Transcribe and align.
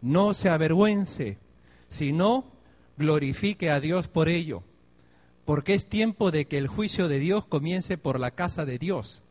no 0.00 0.34
se 0.34 0.48
avergüence, 0.48 1.38
sino 1.88 2.44
glorifique 2.96 3.70
a 3.70 3.80
Dios 3.80 4.08
por 4.08 4.28
ello, 4.28 4.62
porque 5.44 5.74
es 5.74 5.86
tiempo 5.86 6.30
de 6.30 6.46
que 6.46 6.58
el 6.58 6.68
juicio 6.68 7.08
de 7.08 7.18
Dios 7.18 7.44
comience 7.44 7.98
por 7.98 8.18
la 8.20 8.32
casa 8.32 8.64
de 8.64 8.78
Dios. 8.78 9.22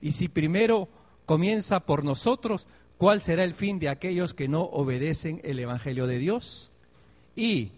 Y 0.00 0.12
si 0.12 0.28
primero 0.28 0.88
comienza 1.24 1.80
por 1.80 2.04
nosotros, 2.04 2.66
¿cuál 2.98 3.20
será 3.20 3.44
el 3.44 3.54
fin 3.54 3.78
de 3.78 3.88
aquellos 3.88 4.34
que 4.34 4.48
no 4.48 4.62
obedecen 4.62 5.40
el 5.44 5.58
Evangelio 5.58 6.06
de 6.06 6.18
Dios? 6.18 6.70
Y 7.34 7.72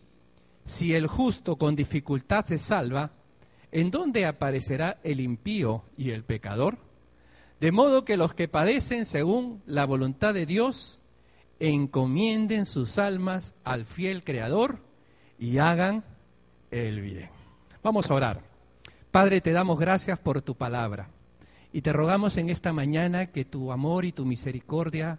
si 0.65 0.95
el 0.95 1.07
justo 1.07 1.57
con 1.57 1.77
dificultad 1.77 2.45
se 2.45 2.59
salva, 2.59 3.13
¿en 3.73 3.91
dónde 3.91 4.27
aparecerá 4.27 4.99
el 5.03 5.21
impío 5.21 5.85
y 5.97 6.11
el 6.11 6.25
pecador? 6.25 6.79
De 7.61 7.73
modo 7.73 8.05
que 8.05 8.17
los 8.17 8.35
que 8.35 8.49
padecen 8.49 9.05
según 9.05 9.63
la 9.67 9.85
voluntad 9.85 10.35
de 10.35 10.47
Dios, 10.47 10.98
encomienden 11.61 12.67
sus 12.67 12.99
almas 12.99 13.55
al 13.65 13.85
fiel 13.85 14.25
Creador 14.25 14.81
y 15.39 15.59
hagan 15.59 16.05
el 16.71 17.01
bien. 17.01 17.31
Vamos 17.83 18.11
a 18.11 18.15
orar. 18.15 18.43
Padre, 19.11 19.41
te 19.41 19.53
damos 19.53 19.79
gracias 19.79 20.19
por 20.19 20.43
tu 20.43 20.55
palabra 20.55 21.11
y 21.73 21.83
te 21.83 21.93
rogamos 21.93 22.37
en 22.37 22.51
esta 22.51 22.73
mañana 22.73 23.27
que 23.27 23.45
tu 23.45 23.73
amor 23.73 24.05
y 24.05 24.13
tu 24.13 24.25
misericordia 24.25 25.19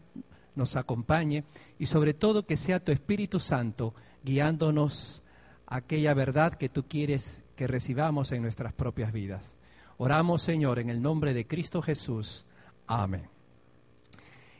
nos 0.56 0.76
acompañe 0.76 1.44
y 1.78 1.86
sobre 1.86 2.14
todo 2.14 2.46
que 2.46 2.58
sea 2.58 2.84
tu 2.84 2.92
Espíritu 2.92 3.40
Santo 3.40 3.94
guiándonos 4.24 5.22
a 5.68 5.78
aquella 5.78 6.14
verdad 6.14 6.54
que 6.54 6.70
tú 6.70 6.84
quieres 6.88 7.42
que 7.56 7.68
recibamos 7.68 8.32
en 8.32 8.42
nuestras 8.42 8.74
propias 8.74 9.12
vidas. 9.12 9.58
Oramos, 9.98 10.42
Señor, 10.42 10.80
en 10.80 10.90
el 10.90 11.02
nombre 11.02 11.34
de 11.34 11.46
Cristo 11.46 11.82
Jesús. 11.82 12.46
Amén. 12.88 13.39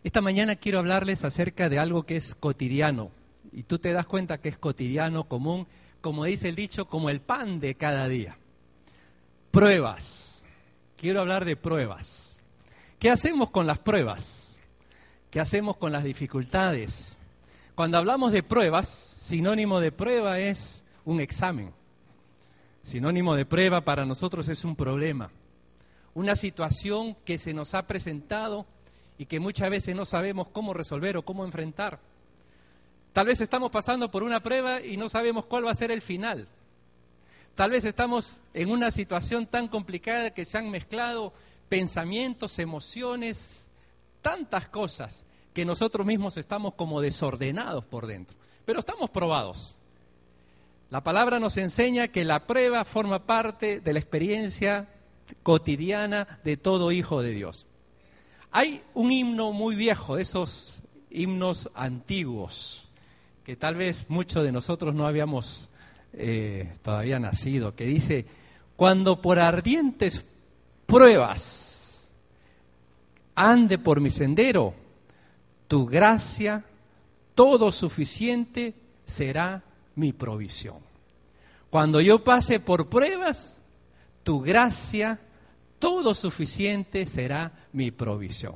Esta 0.04 0.22
mañana 0.22 0.56
quiero 0.56 0.80
hablarles 0.80 1.26
acerca 1.26 1.70
de 1.70 1.80
algo 1.80 2.04
que 2.04 2.16
es 2.16 2.36
cotidiano. 2.36 3.12
Y 3.52 3.64
tú 3.64 3.80
te 3.80 3.92
das 3.92 4.06
cuenta 4.06 4.40
que 4.40 4.50
es 4.50 4.58
cotidiano, 4.58 5.26
común, 5.26 5.68
como 6.02 6.26
dice 6.26 6.50
el 6.50 6.56
dicho, 6.56 6.86
como 6.86 7.10
el 7.10 7.20
pan 7.20 7.60
de 7.60 7.76
cada 7.76 8.08
día. 8.08 8.38
Pruebas. 9.52 10.46
Quiero 10.96 11.22
hablar 11.22 11.46
de 11.46 11.56
pruebas. 11.56 12.40
¿Qué 12.98 13.10
hacemos 13.10 13.50
con 13.50 13.68
las 13.68 13.80
pruebas? 13.80 14.60
¿Qué 15.32 15.40
hacemos 15.40 15.78
con 15.78 15.92
las 15.92 16.04
dificultades? 16.04 17.18
Cuando 17.76 17.98
hablamos 17.98 18.32
de 18.32 18.44
pruebas, 18.44 18.88
sinónimo 18.88 19.80
de 19.80 19.92
prueba 19.92 20.40
es 20.40 20.86
un 21.06 21.22
examen. 21.22 21.74
Sinónimo 22.84 23.36
de 23.36 23.46
prueba 23.46 23.82
para 23.82 24.06
nosotros 24.06 24.48
es 24.48 24.64
un 24.64 24.76
problema, 24.76 25.30
una 26.14 26.36
situación 26.36 27.16
que 27.26 27.38
se 27.38 27.54
nos 27.54 27.74
ha 27.74 27.86
presentado 27.86 28.66
y 29.20 29.26
que 29.26 29.40
muchas 29.40 29.70
veces 29.70 29.96
no 29.96 30.06
sabemos 30.06 30.48
cómo 30.48 30.74
resolver 30.74 31.18
o 31.18 31.26
cómo 31.26 31.44
enfrentar. 31.44 32.00
Tal 33.12 33.28
vez 33.28 33.42
estamos 33.42 33.70
pasando 33.70 34.10
por 34.10 34.24
una 34.24 34.40
prueba 34.40 34.82
y 34.82 34.96
no 34.96 35.10
sabemos 35.10 35.46
cuál 35.46 35.68
va 35.68 35.72
a 35.72 35.76
ser 35.76 35.92
el 35.92 36.02
final. 36.02 36.48
Tal 37.54 37.72
vez 37.72 37.84
estamos 37.84 38.40
en 38.54 38.72
una 38.72 38.92
situación 38.92 39.46
tan 39.46 39.68
complicada 39.68 40.34
que 40.34 40.46
se 40.46 40.58
han 40.58 40.72
mezclado 40.72 41.34
pensamientos, 41.68 42.60
emociones, 42.60 43.68
tantas 44.22 44.70
cosas 44.70 45.26
que 45.54 45.66
nosotros 45.66 46.08
mismos 46.08 46.38
estamos 46.38 46.76
como 46.76 47.02
desordenados 47.02 47.86
por 47.86 48.08
dentro. 48.08 48.38
Pero 48.64 48.80
estamos 48.80 49.10
probados. 49.10 49.76
La 50.90 51.04
palabra 51.04 51.42
nos 51.42 51.58
enseña 51.58 52.08
que 52.08 52.24
la 52.24 52.48
prueba 52.48 52.86
forma 52.86 53.26
parte 53.26 53.82
de 53.82 53.92
la 53.92 54.00
experiencia 54.00 54.88
cotidiana 55.44 56.40
de 56.46 56.56
todo 56.56 56.94
hijo 56.94 57.22
de 57.22 57.32
Dios. 57.32 57.68
Hay 58.52 58.82
un 58.94 59.12
himno 59.12 59.54
muy 59.54 59.76
viejo, 59.76 60.18
esos 60.18 60.82
himnos 61.10 61.70
antiguos, 61.76 62.90
que 63.44 63.56
tal 63.56 63.76
vez 63.76 64.06
muchos 64.10 64.44
de 64.44 64.52
nosotros 64.52 64.94
no 64.96 65.06
habíamos 65.06 65.70
eh, 66.14 66.74
todavía 66.82 67.20
nacido, 67.20 67.76
que 67.76 67.86
dice, 67.86 68.26
cuando 68.76 69.22
por 69.22 69.40
ardientes 69.40 70.26
pruebas 70.86 72.12
ande 73.36 73.78
por 73.78 74.02
mi 74.02 74.10
sendero, 74.10 74.74
tu 75.68 75.86
gracia, 75.86 76.66
todo 77.36 77.72
suficiente, 77.72 78.74
será 79.06 79.64
mi 79.96 80.12
provisión. 80.12 80.78
Cuando 81.70 82.02
yo 82.02 82.24
pase 82.24 82.60
por 82.60 82.90
pruebas, 82.90 83.62
tu 84.24 84.42
gracia, 84.42 85.20
todo 85.80 86.14
suficiente 86.14 87.06
será 87.06 87.68
mi 87.74 87.92
provisión. 87.92 88.56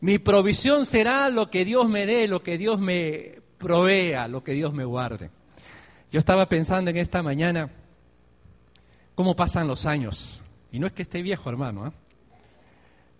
Mi 0.00 0.18
provisión 0.18 0.86
será 0.86 1.28
lo 1.28 1.50
que 1.50 1.64
Dios 1.64 1.88
me 1.88 2.06
dé, 2.06 2.28
lo 2.28 2.42
que 2.42 2.56
Dios 2.56 2.78
me 2.78 3.40
provea, 3.58 4.28
lo 4.28 4.42
que 4.42 4.52
Dios 4.52 4.72
me 4.72 4.84
guarde. 4.84 5.30
Yo 6.10 6.18
estaba 6.18 6.48
pensando 6.48 6.90
en 6.90 6.96
esta 6.96 7.22
mañana 7.22 7.70
cómo 9.14 9.36
pasan 9.36 9.68
los 9.68 9.86
años. 9.86 10.42
Y 10.72 10.78
no 10.78 10.86
es 10.86 10.92
que 10.92 11.02
esté 11.02 11.22
viejo, 11.22 11.50
hermano, 11.50 11.88
¿eh? 11.88 11.92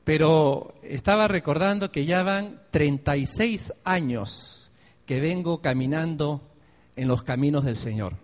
pero 0.05 0.75
estaba 0.83 1.29
recordando 1.29 1.93
que 1.93 2.07
ya 2.07 2.23
van 2.23 2.63
36 2.71 3.73
años 3.85 4.71
que 5.05 5.21
vengo 5.21 5.61
caminando 5.61 6.41
en 6.97 7.09
los 7.09 7.23
caminos 7.23 7.65
del 7.65 7.77
Señor. 7.77 8.15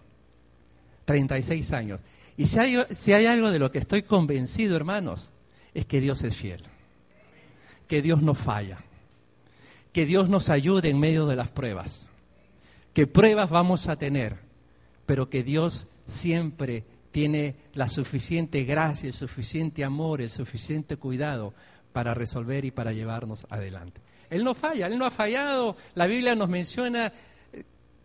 36 1.05 1.73
años. 1.73 2.01
Y 2.37 2.47
si 2.47 2.59
hay, 2.59 3.27
algo 3.27 3.51
de 3.51 3.59
lo 3.59 3.73
que 3.73 3.79
estoy 3.79 4.03
convencido, 4.03 4.77
hermanos, 4.77 5.33
es 5.73 5.87
que 5.87 6.01
Dios 6.01 6.23
es 6.23 6.37
fiel, 6.37 6.63
que 7.89 8.03
Dios 8.03 8.23
no 8.23 8.35
falla, 8.35 8.79
que 9.93 10.05
Dios 10.05 10.29
nos 10.29 10.51
ayude 10.51 10.91
en 10.91 11.01
medio 11.01 11.27
de 11.27 11.37
las 11.37 11.51
pruebas, 11.51 12.07
que 12.93 13.07
pruebas 13.07 13.49
vamos 13.49 13.89
a 13.89 13.97
tener, 13.97 14.39
pero 15.07 15.31
que 15.31 15.43
Dios 15.43 15.87
siempre 16.07 16.85
tiene 17.11 17.57
la 17.73 17.89
suficiente 17.89 18.65
gracia, 18.65 19.07
el 19.09 19.15
suficiente 19.15 19.83
amor, 19.85 20.21
el 20.21 20.31
suficiente 20.31 20.99
cuidado 20.99 21.55
para 21.95 22.13
resolver 22.13 22.67
y 22.67 22.71
para 22.71 22.93
llevarnos 22.93 23.47
adelante. 23.49 24.03
Él 24.29 24.45
no 24.45 24.55
falla, 24.55 24.87
Él 24.87 24.99
no 24.99 25.07
ha 25.07 25.11
fallado. 25.11 25.77
La 25.95 26.07
Biblia 26.07 26.35
nos 26.35 26.51
menciona 26.51 27.11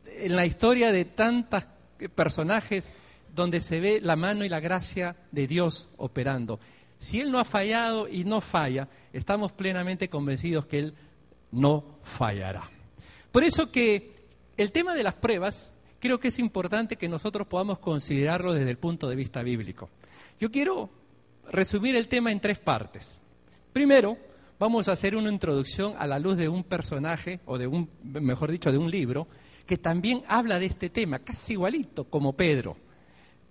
en 0.06 0.36
la 0.36 0.46
historia 0.46 0.94
de 0.94 1.04
tantos 1.04 1.68
personajes 2.16 2.94
donde 3.34 3.62
se 3.62 3.80
ve 3.80 4.00
la 4.02 4.16
mano 4.16 4.46
y 4.46 4.50
la 4.50 4.60
gracia 4.60 5.16
de 5.32 5.48
Dios 5.48 5.90
operando. 5.98 6.60
Si 7.00 7.20
Él 7.20 7.32
no 7.32 7.40
ha 7.40 7.46
fallado 7.46 8.08
y 8.08 8.24
no 8.24 8.42
falla, 8.42 8.88
estamos 9.14 9.52
plenamente 9.52 10.10
convencidos 10.10 10.66
que 10.66 10.80
Él 10.80 10.94
no 11.52 12.00
fallará. 12.04 12.70
Por 13.32 13.44
eso 13.44 13.72
que 13.72 14.14
el 14.58 14.72
tema 14.72 14.94
de 14.94 15.04
las 15.04 15.16
pruebas 15.16 15.72
creo 16.00 16.20
que 16.20 16.28
es 16.28 16.40
importante 16.40 16.98
que 16.98 17.08
nosotros 17.08 17.48
podamos 17.48 17.80
considerarlo 17.80 18.54
desde 18.54 18.72
el 18.72 18.78
punto 18.78 19.08
de 19.10 19.16
vista 19.16 19.42
bíblico. 19.42 19.90
Yo 20.40 20.52
quiero 20.52 20.90
resumir 21.50 21.96
el 21.96 22.08
tema 22.08 22.32
en 22.32 22.40
tres 22.40 22.60
partes. 22.60 23.20
Primero, 23.72 24.18
vamos 24.60 24.88
a 24.88 24.92
hacer 24.92 25.16
una 25.16 25.32
introducción 25.32 25.94
a 25.98 26.08
la 26.08 26.20
luz 26.20 26.38
de 26.38 26.50
un 26.50 26.64
personaje, 26.64 27.40
o 27.46 27.58
de 27.58 27.68
un, 27.68 27.90
mejor 28.04 28.52
dicho, 28.52 28.72
de 28.72 28.78
un 28.78 28.92
libro, 28.92 29.28
que 29.66 29.78
también 29.78 30.24
habla 30.28 30.60
de 30.60 30.66
este 30.66 30.90
tema, 30.90 31.20
casi 31.20 31.54
igualito 31.54 32.04
como 32.06 32.34
Pedro, 32.34 32.76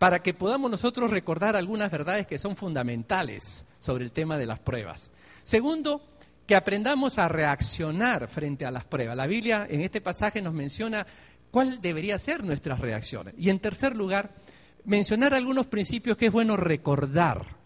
para 0.01 0.23
que 0.23 0.33
podamos 0.33 0.71
nosotros 0.71 1.11
recordar 1.11 1.57
algunas 1.57 1.93
verdades 1.93 2.27
que 2.27 2.39
son 2.39 2.57
fundamentales 2.57 3.67
sobre 3.79 4.03
el 4.03 4.13
tema 4.13 4.39
de 4.39 4.47
las 4.47 4.59
pruebas. 4.59 5.11
Segundo, 5.45 6.01
que 6.47 6.57
aprendamos 6.57 7.19
a 7.19 7.29
reaccionar 7.29 8.27
frente 8.27 8.65
a 8.65 8.71
las 8.71 8.87
pruebas. 8.87 9.15
La 9.15 9.27
Biblia 9.27 9.67
en 9.69 9.83
este 9.83 10.01
pasaje 10.01 10.41
nos 10.41 10.55
menciona 10.55 11.07
cuál 11.51 11.83
debería 11.83 12.19
ser 12.19 12.43
nuestras 12.43 12.81
reacciones. 12.81 13.35
Y 13.37 13.51
en 13.51 13.59
tercer 13.59 13.95
lugar, 13.95 14.31
mencionar 14.87 15.35
algunos 15.35 15.67
principios 15.67 16.17
que 16.17 16.29
es 16.29 16.33
bueno 16.33 16.57
recordar. 16.57 17.59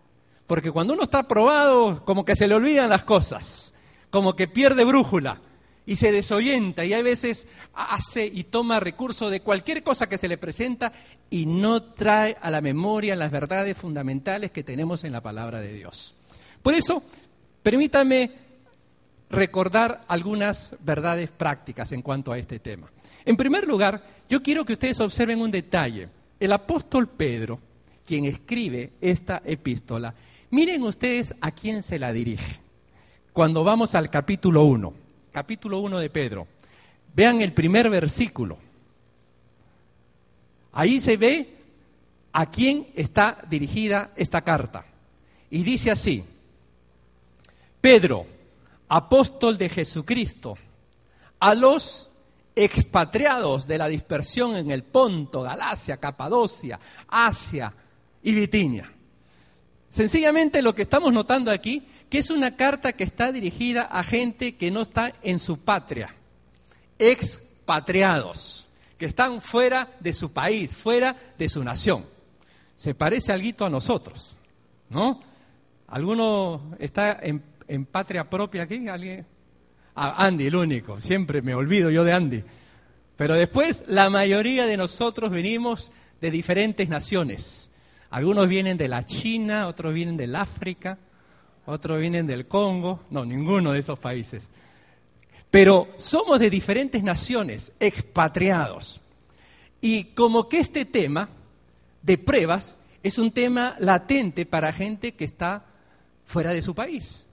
Porque 0.48 0.72
cuando 0.72 0.94
uno 0.94 1.04
está 1.04 1.28
probado, 1.28 2.04
como 2.04 2.25
que 2.25 2.34
se 2.34 2.48
le 2.48 2.56
olvidan 2.56 2.90
las 2.90 3.04
cosas, 3.04 3.75
como 4.10 4.34
que 4.34 4.48
pierde 4.48 4.82
brújula 4.82 5.40
y 5.86 5.96
se 5.96 6.12
desorienta 6.12 6.84
y 6.84 6.92
a 6.92 7.02
veces 7.02 7.46
hace 7.75 8.25
y 8.26 8.44
toma 8.44 8.81
recurso 8.81 9.28
de 9.28 9.40
cualquier 9.40 9.82
cosa 9.82 10.08
que 10.08 10.19
se 10.19 10.28
le 10.28 10.38
presenta 10.38 10.92
y 11.31 11.46
no 11.46 11.82
trae 11.82 12.36
a 12.40 12.50
la 12.50 12.60
memoria 12.60 13.16
las 13.16 13.31
verdades 13.31 13.76
fundamentales 13.76 14.50
que 14.50 14.64
tenemos 14.64 15.04
en 15.04 15.12
la 15.12 15.20
palabra 15.20 15.60
de 15.60 15.75
Dios. 15.75 16.14
Por 16.62 16.75
eso, 16.75 17.02
permítame 17.62 18.31
recordar 19.31 20.04
algunas 20.08 20.76
verdades 20.81 21.31
prácticas 21.31 21.92
en 21.92 22.02
cuanto 22.02 22.32
a 22.32 22.38
este 22.38 22.58
tema. 22.58 22.90
En 23.25 23.36
primer 23.36 23.66
lugar, 23.66 24.02
yo 24.28 24.42
quiero 24.42 24.64
que 24.64 24.75
ustedes 24.75 25.00
observen 25.00 25.40
un 25.40 25.50
detalle. 25.50 26.08
El 26.40 26.52
apóstol 26.52 27.08
Pedro, 27.08 27.58
quien 28.06 28.25
escribe 28.25 28.92
esta 29.00 29.42
epístola, 29.44 30.14
miren 30.50 30.82
ustedes 30.82 31.34
a 31.40 31.50
quién 31.50 31.82
se 31.82 31.98
la 31.98 32.12
dirige. 32.12 32.60
Cuando 33.32 33.64
vamos 33.64 33.94
al 33.94 34.10
capítulo 34.10 34.64
1, 34.64 35.03
capítulo 35.34 35.81
1 35.81 35.98
de 35.98 36.10
Pedro, 36.10 36.46
vean 37.12 37.40
el 37.40 37.52
primer 37.52 37.90
versículo. 37.90 38.56
Ahí 40.70 41.00
se 41.00 41.16
ve 41.16 41.56
a 42.32 42.48
quién 42.48 42.86
está 42.94 43.42
dirigida 43.50 44.12
esta 44.14 44.42
carta. 44.42 44.86
Y 45.50 45.64
dice 45.64 45.90
así, 45.90 46.22
Pedro, 47.81 48.26
apóstol 48.86 49.58
de 49.58 49.69
Jesucristo, 49.69 50.56
a 51.40 51.52
los 51.52 52.12
expatriados 52.54 53.66
de 53.66 53.78
la 53.78 53.88
dispersión 53.88 54.54
en 54.54 54.70
el 54.70 54.84
Ponto, 54.84 55.42
Galacia, 55.42 55.96
Capadocia, 55.96 56.78
Asia 57.08 57.75
y 58.22 58.32
Bitinia. 58.36 58.88
Sencillamente 59.88 60.62
lo 60.62 60.76
que 60.76 60.82
estamos 60.82 61.12
notando 61.12 61.50
aquí, 61.50 61.82
que 62.08 62.18
es 62.18 62.30
una 62.30 62.56
carta 62.56 62.92
que 62.92 63.04
está 63.04 63.32
dirigida 63.32 63.82
a 63.82 64.02
gente 64.02 64.56
que 64.56 64.70
no 64.70 64.82
está 64.82 65.12
en 65.22 65.38
su 65.38 65.60
patria, 65.60 66.14
expatriados, 66.98 68.68
que 68.98 69.06
están 69.06 69.40
fuera 69.40 69.90
de 70.00 70.12
su 70.12 70.32
país, 70.32 70.74
fuera 70.74 71.16
de 71.38 71.48
su 71.48 71.62
nación. 71.64 72.04
Se 72.76 72.94
parece 72.94 73.32
algo 73.32 73.64
a 73.64 73.70
nosotros, 73.70 74.36
¿no? 74.90 75.20
¿Alguno 75.88 76.74
está 76.78 77.20
en, 77.22 77.86
patria 77.86 78.28
propia 78.28 78.62
aquí? 78.62 78.88
¿Alguien? 78.88 79.26
Ah, 79.94 80.26
Andy, 80.26 80.46
el 80.46 80.56
único. 80.56 81.00
Siempre 81.00 81.42
me 81.42 81.54
olvido 81.54 81.90
yo 81.90 82.04
de 82.04 82.12
Andy. 82.12 82.44
Pero 83.16 83.34
después 83.34 83.84
la 83.86 84.10
mayoría 84.10 84.66
de 84.66 84.76
nosotros 84.76 85.30
venimos 85.30 85.92
de 86.20 86.30
diferentes 86.30 86.88
naciones. 86.88 87.70
Algunos 88.10 88.48
vienen 88.48 88.76
de 88.76 88.88
la 88.88 89.04
China, 89.04 89.68
otros 89.68 89.94
vienen 89.94 90.16
del 90.16 90.34
África, 90.36 90.98
otros 91.66 92.00
vienen 92.00 92.26
del 92.26 92.46
Congo. 92.46 93.00
No, 93.11 93.25
ninguno 93.25 93.72
de 93.72 93.81
esos 93.81 93.99
países. 93.99 94.49
Pero 95.50 95.88
somos 95.96 96.40
de 96.40 96.50
diferentes 96.50 97.02
naciones, 97.02 97.72
expatriados. 97.78 99.00
Y 99.81 100.05
como 100.14 100.49
que 100.49 100.58
este 100.58 100.84
tema 100.84 101.28
de 102.02 102.19
pruebas 102.19 102.78
es 103.02 103.19
un 103.19 103.31
tema 103.31 103.76
latente 103.78 104.46
para 104.46 104.72
gente 104.72 105.12
que 105.12 105.25
está 105.25 105.64
fuera 106.26 106.50
de 106.50 106.62
su 106.62 106.75
país. 106.75 107.23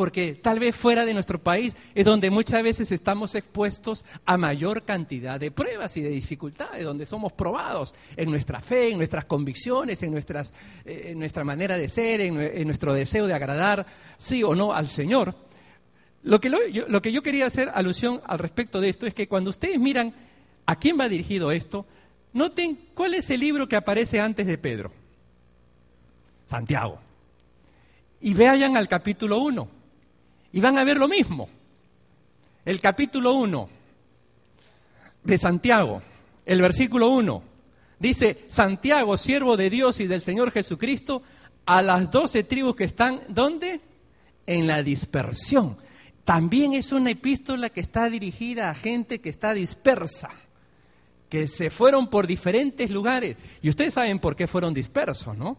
Porque 0.00 0.32
tal 0.32 0.58
vez 0.58 0.74
fuera 0.74 1.04
de 1.04 1.12
nuestro 1.12 1.38
país 1.38 1.76
es 1.94 2.06
donde 2.06 2.30
muchas 2.30 2.62
veces 2.62 2.90
estamos 2.90 3.34
expuestos 3.34 4.06
a 4.24 4.38
mayor 4.38 4.86
cantidad 4.86 5.38
de 5.38 5.50
pruebas 5.50 5.94
y 5.98 6.00
de 6.00 6.08
dificultades, 6.08 6.82
donde 6.84 7.04
somos 7.04 7.34
probados 7.34 7.92
en 8.16 8.30
nuestra 8.30 8.62
fe, 8.62 8.88
en 8.88 8.96
nuestras 8.96 9.26
convicciones, 9.26 10.02
en, 10.02 10.16
eh, 10.16 11.14
nuestra 11.14 11.44
manera 11.44 11.76
de 11.76 11.86
ser, 11.90 12.22
en, 12.22 12.64
nuestro 12.66 12.94
deseo 12.94 13.26
de 13.26 13.34
agradar, 13.34 13.84
sí 14.16 14.42
o 14.42 14.54
no, 14.54 14.72
al 14.72 14.88
Señor. 14.88 15.34
Lo 16.22 16.40
que, 16.40 16.50
yo, 16.72 16.88
lo 16.88 17.02
que 17.02 17.12
yo 17.12 17.22
quería 17.22 17.44
hacer 17.44 17.70
alusión 17.74 18.22
al 18.24 18.38
respecto 18.38 18.80
de 18.80 18.88
esto 18.88 19.06
es 19.06 19.12
que 19.12 19.28
cuando 19.28 19.50
ustedes 19.50 19.78
miran 19.78 20.14
a 20.64 20.76
quién 20.76 20.98
va 20.98 21.10
dirigido 21.10 21.52
esto, 21.52 21.84
noten 22.32 22.78
cuál 22.94 23.12
es 23.12 23.28
el 23.28 23.40
libro 23.40 23.68
que 23.68 23.76
aparece 23.76 24.18
antes 24.18 24.46
de 24.46 24.56
Pedro. 24.56 24.92
Santiago 26.46 26.98
y 28.22 28.32
vayan 28.32 28.78
al 28.78 28.88
capítulo 28.88 29.40
1 29.40 29.79
y 30.52 30.60
van 30.60 30.78
a 30.78 30.84
ver 30.84 30.98
lo 30.98 31.08
mismo. 31.08 31.48
El 32.64 32.80
capítulo 32.80 33.34
1 33.34 33.68
de 35.24 35.38
Santiago, 35.38 36.02
el 36.44 36.60
versículo 36.60 37.10
1, 37.10 37.42
dice, 37.98 38.44
Santiago, 38.48 39.16
siervo 39.16 39.56
de 39.56 39.70
Dios 39.70 40.00
y 40.00 40.06
del 40.06 40.20
Señor 40.20 40.50
Jesucristo, 40.50 41.22
a 41.66 41.82
las 41.82 42.10
doce 42.10 42.44
tribus 42.44 42.76
que 42.76 42.84
están, 42.84 43.20
¿dónde? 43.28 43.80
En 44.46 44.66
la 44.66 44.82
dispersión. 44.82 45.76
También 46.24 46.74
es 46.74 46.92
una 46.92 47.10
epístola 47.10 47.70
que 47.70 47.80
está 47.80 48.08
dirigida 48.08 48.70
a 48.70 48.74
gente 48.74 49.20
que 49.20 49.30
está 49.30 49.54
dispersa, 49.54 50.30
que 51.28 51.48
se 51.48 51.70
fueron 51.70 52.08
por 52.08 52.26
diferentes 52.26 52.90
lugares. 52.90 53.36
Y 53.62 53.68
ustedes 53.68 53.94
saben 53.94 54.18
por 54.18 54.36
qué 54.36 54.46
fueron 54.46 54.74
dispersos, 54.74 55.36
¿no? 55.36 55.56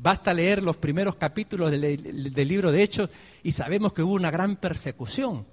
Basta 0.00 0.32
leer 0.32 0.62
los 0.62 0.76
primeros 0.76 1.16
capítulos 1.16 1.72
del, 1.72 2.32
libro 2.48 2.70
de 2.70 2.82
Hechos 2.84 3.10
y 3.42 3.50
sabemos 3.50 3.92
que 3.92 4.04
hubo 4.04 4.14
una 4.14 4.30
gran 4.30 4.54
persecución. 4.54 5.44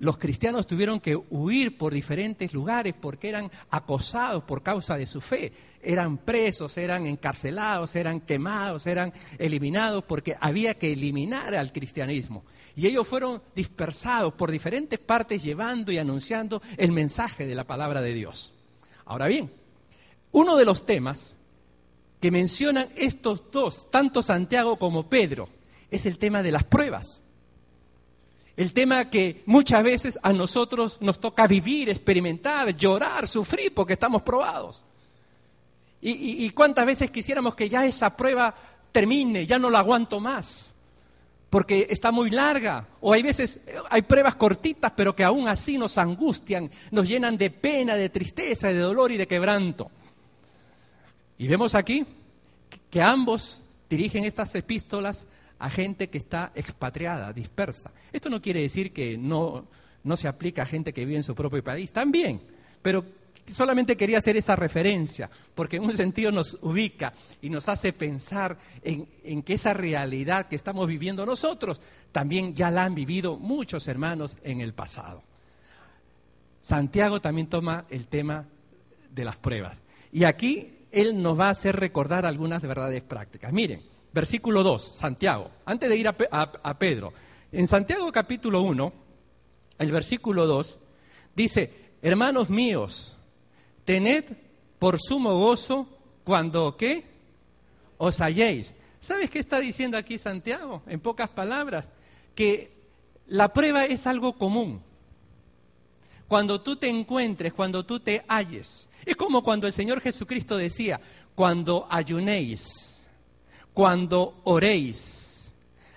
Los 0.00 0.18
cristianos 0.18 0.66
tuvieron 0.66 0.98
que 0.98 1.14
huir 1.14 1.78
por 1.78 1.94
diferentes 1.94 2.52
lugares 2.52 2.96
porque 3.00 3.28
eran 3.28 3.48
acosados 3.70 4.42
por 4.42 4.64
causa 4.64 4.96
de 4.96 5.06
su 5.06 5.20
fe. 5.20 5.52
Eran 5.80 6.18
presos, 6.18 6.76
eran 6.76 7.06
encarcelados, 7.06 7.94
eran 7.94 8.20
quemados, 8.20 8.84
eran 8.88 9.12
eliminados 9.38 10.02
porque 10.02 10.36
había 10.40 10.74
que 10.74 10.92
eliminar 10.92 11.54
al 11.54 11.72
cristianismo. 11.72 12.44
Y 12.74 12.88
ellos 12.88 13.06
fueron 13.06 13.40
dispersados 13.54 14.34
por 14.34 14.50
diferentes 14.50 14.98
partes 14.98 15.40
llevando 15.40 15.92
y 15.92 15.98
anunciando 15.98 16.60
el 16.76 16.90
mensaje 16.90 17.46
de 17.46 17.54
la 17.54 17.64
palabra 17.64 18.00
de 18.00 18.12
Dios. 18.12 18.54
Ahora 19.04 19.28
bien, 19.28 19.52
uno 20.32 20.56
de 20.56 20.64
los 20.64 20.84
temas 20.84 21.36
que 22.20 22.30
mencionan 22.30 22.88
estos 22.96 23.50
dos, 23.50 23.90
tanto 23.90 24.22
Santiago 24.22 24.76
como 24.76 25.08
Pedro, 25.08 25.48
es 25.90 26.06
el 26.06 26.18
tema 26.18 26.42
de 26.42 26.52
las 26.52 26.64
pruebas. 26.64 27.20
El 28.56 28.72
tema 28.72 29.08
que 29.08 29.42
muchas 29.46 29.84
veces 29.84 30.18
a 30.20 30.32
nosotros 30.32 30.98
nos 31.00 31.20
toca 31.20 31.46
vivir, 31.46 31.88
experimentar, 31.88 32.76
llorar, 32.76 33.28
sufrir 33.28 33.72
porque 33.72 33.92
estamos 33.92 34.22
probados. 34.22 34.84
Y, 36.00 36.48
cuántas 36.50 36.86
veces 36.86 37.10
quisiéramos 37.10 37.56
que 37.56 37.68
ya 37.68 37.84
esa 37.84 38.16
prueba 38.16 38.54
termine, 38.92 39.46
ya 39.46 39.58
no 39.58 39.68
la 39.68 39.80
aguanto 39.80 40.20
más, 40.20 40.72
porque 41.50 41.88
está 41.90 42.12
muy 42.12 42.30
larga. 42.30 42.86
O 43.00 43.12
hay 43.12 43.22
veces, 43.22 43.60
hay 43.90 44.02
pruebas 44.02 44.36
cortitas, 44.36 44.92
pero 44.96 45.14
que 45.14 45.24
aún 45.24 45.48
así 45.48 45.76
nos 45.76 45.98
angustian, 45.98 46.70
nos 46.92 47.08
llenan 47.08 47.36
de 47.36 47.50
pena, 47.50 47.96
de 47.96 48.10
tristeza, 48.10 48.68
de 48.68 48.78
dolor 48.78 49.10
y 49.10 49.16
de 49.16 49.26
quebranto. 49.26 49.90
Y 51.38 51.46
vemos 51.46 51.74
aquí 51.74 52.04
que 52.90 53.00
ambos 53.00 53.62
dirigen 53.88 54.24
estas 54.24 54.54
epístolas 54.54 55.28
a 55.58 55.70
gente 55.70 56.08
que 56.08 56.18
está 56.18 56.52
expatriada, 56.54 57.32
dispersa. 57.32 57.92
Esto 58.12 58.28
no 58.28 58.42
quiere 58.42 58.60
decir 58.60 58.92
que 58.92 59.16
no, 59.16 59.66
no 60.04 60.16
se 60.16 60.28
aplica 60.28 60.62
a 60.62 60.66
gente 60.66 60.92
que 60.92 61.04
vive 61.04 61.16
en 61.16 61.24
su 61.24 61.34
propio 61.34 61.62
país, 61.62 61.92
también, 61.92 62.40
pero 62.82 63.04
solamente 63.46 63.96
quería 63.96 64.18
hacer 64.18 64.36
esa 64.36 64.56
referencia, 64.56 65.30
porque 65.54 65.76
en 65.76 65.84
un 65.84 65.96
sentido 65.96 66.30
nos 66.30 66.58
ubica 66.60 67.12
y 67.40 67.50
nos 67.50 67.68
hace 67.68 67.92
pensar 67.92 68.58
en, 68.82 69.08
en, 69.24 69.42
que 69.42 69.54
esa 69.54 69.72
realidad 69.72 70.48
que 70.48 70.56
estamos 70.56 70.86
viviendo 70.86 71.24
nosotros 71.24 71.80
también 72.12 72.54
ya 72.54 72.70
la 72.70 72.84
han 72.84 72.94
vivido 72.94 73.38
muchos 73.38 73.88
hermanos 73.88 74.36
en 74.44 74.60
el 74.60 74.74
pasado. 74.74 75.22
Santiago 76.60 77.20
también 77.20 77.46
toma 77.46 77.86
el 77.88 78.06
tema 78.06 78.46
de 79.10 79.24
las 79.24 79.36
pruebas. 79.36 79.78
Y 80.12 80.24
aquí 80.24 80.77
él 80.92 81.20
nos 81.22 81.38
va 81.38 81.48
a 81.48 81.50
hacer 81.50 81.76
recordar 81.76 82.26
algunas 82.26 82.62
verdades 82.62 83.02
prácticas. 83.02 83.52
Miren, 83.52 83.82
versículo 84.12 84.62
2, 84.62 84.96
Santiago, 84.96 85.50
antes 85.64 85.88
de 85.88 85.96
ir 85.96 86.08
a, 86.08 86.78
Pedro, 86.78 87.12
en 87.52 87.66
Santiago 87.66 88.10
capítulo 88.12 88.62
1, 88.62 88.92
el 89.78 89.92
versículo 89.92 90.46
2, 90.46 90.78
dice, 91.34 91.92
hermanos 92.02 92.50
míos, 92.50 93.16
tened 93.84 94.24
por 94.78 95.00
sumo 95.00 95.38
gozo 95.38 95.88
cuando, 96.24 96.76
¿qué? 96.76 97.04
Os 97.96 98.20
halléis. 98.20 98.74
¿Sabes 99.00 99.30
qué 99.30 99.38
está 99.38 99.60
diciendo 99.60 99.96
aquí 99.96 100.18
Santiago? 100.18 100.82
En 100.86 101.00
pocas 101.00 101.30
palabras, 101.30 101.88
que 102.34 102.72
la 103.26 103.52
prueba 103.52 103.84
es 103.84 104.06
algo 104.06 104.36
común. 104.36 104.82
Cuando 106.28 106.60
tú 106.60 106.76
te 106.76 106.88
encuentres, 106.88 107.54
cuando 107.54 107.84
tú 107.84 108.00
te 108.00 108.22
halles, 108.28 108.88
es 109.04 109.16
como 109.16 109.42
cuando 109.42 109.66
el 109.66 109.72
Señor 109.72 110.00
Jesucristo 110.00 110.58
decía, 110.58 111.00
cuando 111.34 111.86
ayunéis, 111.90 113.02
cuando 113.72 114.40
oréis, 114.44 115.50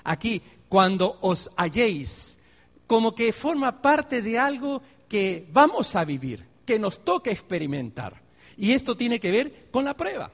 aquí, 0.06 0.42
cuando 0.70 1.18
os 1.22 1.52
halléis, 1.58 2.38
como 2.88 3.14
que 3.14 3.34
forma 3.34 3.82
parte 3.82 4.22
de 4.22 4.40
algo 4.40 4.82
que 5.10 5.48
vamos 5.52 5.96
a 5.98 6.06
vivir, 6.06 6.46
que 6.66 6.80
nos 6.80 7.04
toca 7.04 7.30
experimentar. 7.30 8.22
Y 8.56 8.72
esto 8.72 8.96
tiene 8.96 9.20
que 9.20 9.32
ver 9.32 9.68
con 9.72 9.84
la 9.84 9.98
prueba. 9.98 10.32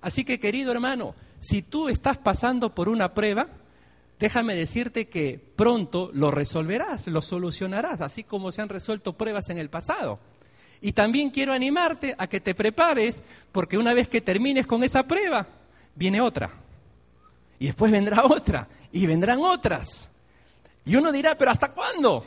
Así 0.00 0.24
que, 0.24 0.40
querido 0.40 0.72
hermano, 0.72 1.14
si 1.40 1.60
tú 1.60 1.90
estás 1.90 2.16
pasando 2.16 2.74
por 2.74 2.88
una 2.88 3.12
prueba, 3.12 3.48
déjame 4.18 4.54
decirte 4.54 5.08
que 5.08 5.40
pronto 5.56 6.10
lo 6.12 6.30
resolverás, 6.30 7.06
lo 7.08 7.22
solucionarás, 7.22 8.00
así 8.00 8.24
como 8.24 8.52
se 8.52 8.62
han 8.62 8.68
resuelto 8.68 9.14
pruebas 9.14 9.50
en 9.50 9.58
el 9.58 9.70
pasado. 9.70 10.18
Y 10.80 10.92
también 10.92 11.30
quiero 11.30 11.52
animarte 11.52 12.14
a 12.18 12.26
que 12.26 12.40
te 12.40 12.54
prepares, 12.54 13.22
porque 13.52 13.78
una 13.78 13.94
vez 13.94 14.08
que 14.08 14.20
termines 14.20 14.66
con 14.66 14.84
esa 14.84 15.06
prueba, 15.06 15.46
viene 15.94 16.20
otra. 16.20 16.50
Y 17.58 17.66
después 17.66 17.90
vendrá 17.90 18.24
otra. 18.24 18.68
Y 18.92 19.06
vendrán 19.06 19.40
otras. 19.40 20.10
Y 20.84 20.96
uno 20.96 21.10
dirá, 21.10 21.38
pero 21.38 21.50
¿hasta 21.50 21.72
cuándo? 21.72 22.26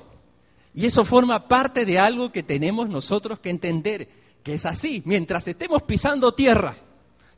Y 0.73 0.85
eso 0.85 1.05
forma 1.05 1.47
parte 1.47 1.85
de 1.85 1.99
algo 1.99 2.31
que 2.31 2.43
tenemos 2.43 2.89
nosotros 2.89 3.39
que 3.39 3.49
entender, 3.49 4.07
que 4.43 4.55
es 4.55 4.65
así. 4.65 5.03
Mientras 5.05 5.47
estemos 5.47 5.83
pisando 5.83 6.33
tierra, 6.33 6.75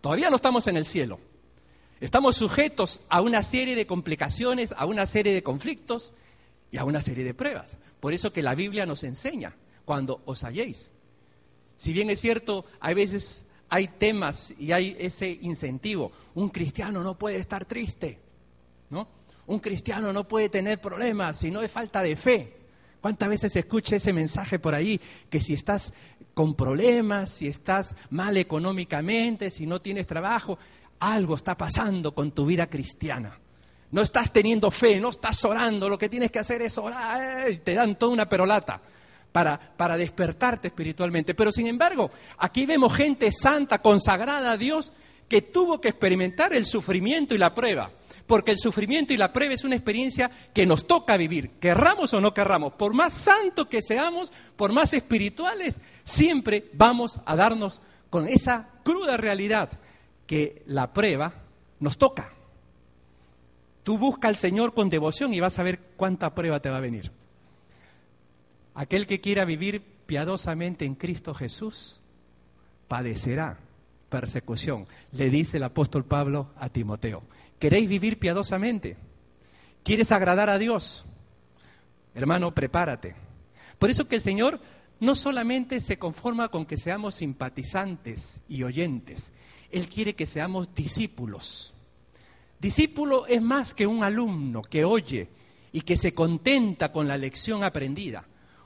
todavía 0.01 0.29
no 0.29 0.37
estamos 0.37 0.67
en 0.67 0.77
el 0.77 0.85
cielo. 0.85 1.19
Estamos 1.99 2.37
sujetos 2.37 3.01
a 3.09 3.21
una 3.21 3.43
serie 3.43 3.75
de 3.75 3.85
complicaciones, 3.85 4.73
a 4.77 4.85
una 4.85 5.05
serie 5.05 5.33
de 5.33 5.43
conflictos 5.43 6.13
y 6.71 6.77
a 6.77 6.85
una 6.85 7.01
serie 7.01 7.23
de 7.23 7.33
pruebas. 7.33 7.77
Por 7.99 8.13
eso 8.13 8.31
que 8.31 8.41
la 8.41 8.55
Biblia 8.55 8.85
nos 8.85 9.03
enseña, 9.03 9.55
cuando 9.83 10.21
os 10.25 10.43
halléis. 10.43 10.91
Si 11.75 11.91
bien 11.93 12.09
es 12.09 12.21
cierto, 12.21 12.65
hay 12.79 12.93
veces 12.93 13.45
hay 13.69 13.87
temas 13.87 14.51
y 14.57 14.71
hay 14.71 14.95
ese 14.99 15.29
incentivo. 15.41 16.11
Un 16.35 16.49
cristiano 16.49 17.03
no 17.03 17.17
puede 17.17 17.37
estar 17.37 17.65
triste, 17.65 18.19
¿no? 18.89 19.07
Un 19.47 19.59
cristiano 19.59 20.11
no 20.11 20.27
puede 20.27 20.49
tener 20.49 20.79
problemas 20.81 21.37
si 21.37 21.51
no 21.51 21.61
es 21.61 21.71
falta 21.71 22.01
de 22.01 22.15
fe. 22.15 22.55
¿Cuántas 23.01 23.29
veces 23.29 23.55
escucha 23.55 23.95
ese 23.95 24.11
mensaje 24.11 24.59
por 24.59 24.75
ahí 24.75 24.99
que 25.29 25.39
si 25.39 25.53
estás 25.53 25.93
con 26.33 26.55
problemas, 26.55 27.29
si 27.29 27.47
estás 27.47 27.95
mal 28.09 28.37
económicamente, 28.37 29.49
si 29.49 29.65
no 29.65 29.81
tienes 29.81 30.05
trabajo, 30.05 30.57
algo 30.99 31.35
está 31.35 31.57
pasando 31.57 32.13
con 32.13 32.31
tu 32.31 32.45
vida 32.45 32.67
cristiana? 32.67 33.37
No 33.91 34.01
estás 34.01 34.31
teniendo 34.31 34.69
fe, 34.69 34.99
no 34.99 35.09
estás 35.09 35.43
orando, 35.45 35.89
lo 35.89 35.97
que 35.97 36.09
tienes 36.09 36.29
que 36.31 36.39
hacer 36.39 36.61
es 36.61 36.77
orar, 36.77 37.49
y 37.49 37.57
te 37.57 37.73
dan 37.73 37.97
toda 37.97 38.13
una 38.13 38.29
perolata 38.29 38.79
para, 39.31 39.59
para 39.59 39.97
despertarte 39.97 40.67
espiritualmente. 40.67 41.33
Pero 41.33 41.51
sin 41.51 41.67
embargo, 41.67 42.11
aquí 42.37 42.65
vemos 42.65 42.93
gente 42.93 43.31
santa, 43.31 43.81
consagrada 43.81 44.51
a 44.51 44.57
Dios, 44.57 44.91
que 45.27 45.41
tuvo 45.41 45.81
que 45.81 45.89
experimentar 45.89 46.53
el 46.53 46.65
sufrimiento 46.65 47.33
y 47.33 47.37
la 47.37 47.53
prueba. 47.53 47.91
Porque 48.27 48.51
el 48.51 48.59
sufrimiento 48.59 49.11
y 49.11 49.17
la 49.17 49.33
prueba 49.33 49.55
es 49.55 49.63
una 49.63 49.75
experiencia 49.75 50.29
que 50.53 50.67
nos 50.67 50.85
toca 50.85 51.17
vivir, 51.17 51.51
querramos 51.59 52.13
o 52.13 52.21
no 52.21 52.31
querramos. 52.31 52.73
Por 52.73 52.93
más 52.93 53.13
santos 53.13 53.67
que 53.67 53.81
seamos, 53.81 54.31
por 54.55 54.71
más 54.71 54.93
espirituales, 54.93 55.81
siempre 56.03 56.69
vamos 56.73 57.19
a 57.25 57.35
darnos 57.35 57.81
con 58.11 58.27
esa 58.27 58.69
cruda 58.83 59.17
realidad 59.17 59.71
que 60.29 60.61
la 60.67 60.93
prueba 60.93 61.33
nos 61.79 61.97
toca. 61.97 62.31
Tú 63.81 63.97
busca 63.97 64.27
al 64.27 64.35
Señor 64.35 64.75
con 64.75 64.87
devoción 64.87 65.33
y 65.33 65.39
vas 65.39 65.57
a 65.57 65.63
ver 65.63 65.79
cuánta 65.97 66.35
prueba 66.35 66.59
te 66.59 66.69
va 66.69 66.77
a 66.77 66.81
venir. 66.81 67.11
Aquel 68.75 69.07
que 69.07 69.21
quiera 69.21 69.43
vivir 69.43 69.81
piadosamente 70.05 70.85
en 70.85 70.93
Cristo 70.93 71.33
Jesús 71.33 71.99
padecerá 72.87 73.57
persecución, 74.09 74.85
le 75.13 75.31
dice 75.31 75.57
el 75.57 75.63
apóstol 75.63 76.05
Pablo 76.05 76.51
a 76.57 76.69
Timoteo. 76.69 77.23
¿Queréis 77.57 77.89
vivir 77.89 78.19
piadosamente? 78.19 78.97
¿Quieres 79.83 80.11
agradar 80.11 80.51
a 80.51 80.59
Dios? 80.59 81.05
Hermano, 82.13 82.53
prepárate. 82.53 83.15
Por 83.79 83.89
eso 83.89 84.07
que 84.07 84.17
el 84.17 84.21
Señor 84.21 84.59
no 84.99 85.15
solamente 85.15 85.81
se 85.81 85.97
conforma 85.97 86.49
con 86.49 86.67
que 86.67 86.77
seamos 86.77 87.15
simpatizantes 87.15 88.41
y 88.47 88.61
oyentes, 88.61 89.33
Él 89.71 89.87
quiere 89.87 90.15
que 90.15 90.25
seamos 90.25 90.73
discípulos. 90.73 91.73
Discípulo 92.59 93.25
es 93.27 93.41
más 93.41 93.73
que 93.73 93.87
un 93.87 94.03
alumno 94.03 94.61
que 94.61 94.83
oye 94.83 95.29
y 95.71 95.81
que 95.81 95.95
se 95.95 96.13
contenta 96.13 96.91
con 96.91 97.07
la 97.07 97.17
lección 97.17 97.63
aprendida. 97.63 98.25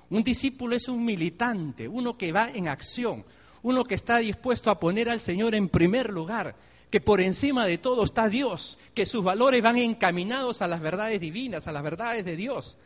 Un 0.09 0.23
discípulo 0.23 0.75
es 0.75 0.87
un 0.87 1.03
militante, 1.03 1.87
uno 1.87 2.17
que 2.17 2.31
va 2.31 2.49
en 2.49 2.67
acción, 2.67 3.23
uno 3.61 3.83
que 3.83 3.95
está 3.95 4.17
dispuesto 4.17 4.69
a 4.69 4.79
poner 4.79 5.09
al 5.09 5.19
Señor 5.19 5.55
en 5.55 5.69
primer 5.69 6.09
lugar, 6.09 6.55
que 6.89 7.01
por 7.01 7.21
encima 7.21 7.65
de 7.65 7.77
todo 7.77 8.03
está 8.03 8.29
Dios, 8.29 8.77
que 8.93 9.05
sus 9.05 9.23
valores 9.23 9.61
van 9.61 9.77
encaminados 9.77 10.61
a 10.61 10.67
las 10.67 10.81
verdades 10.81 11.19
divinas, 11.19 11.67
a 11.67 11.71
las 11.71 11.83
verdades 11.83 12.25
de 12.25 12.35
Dios. 12.35 12.77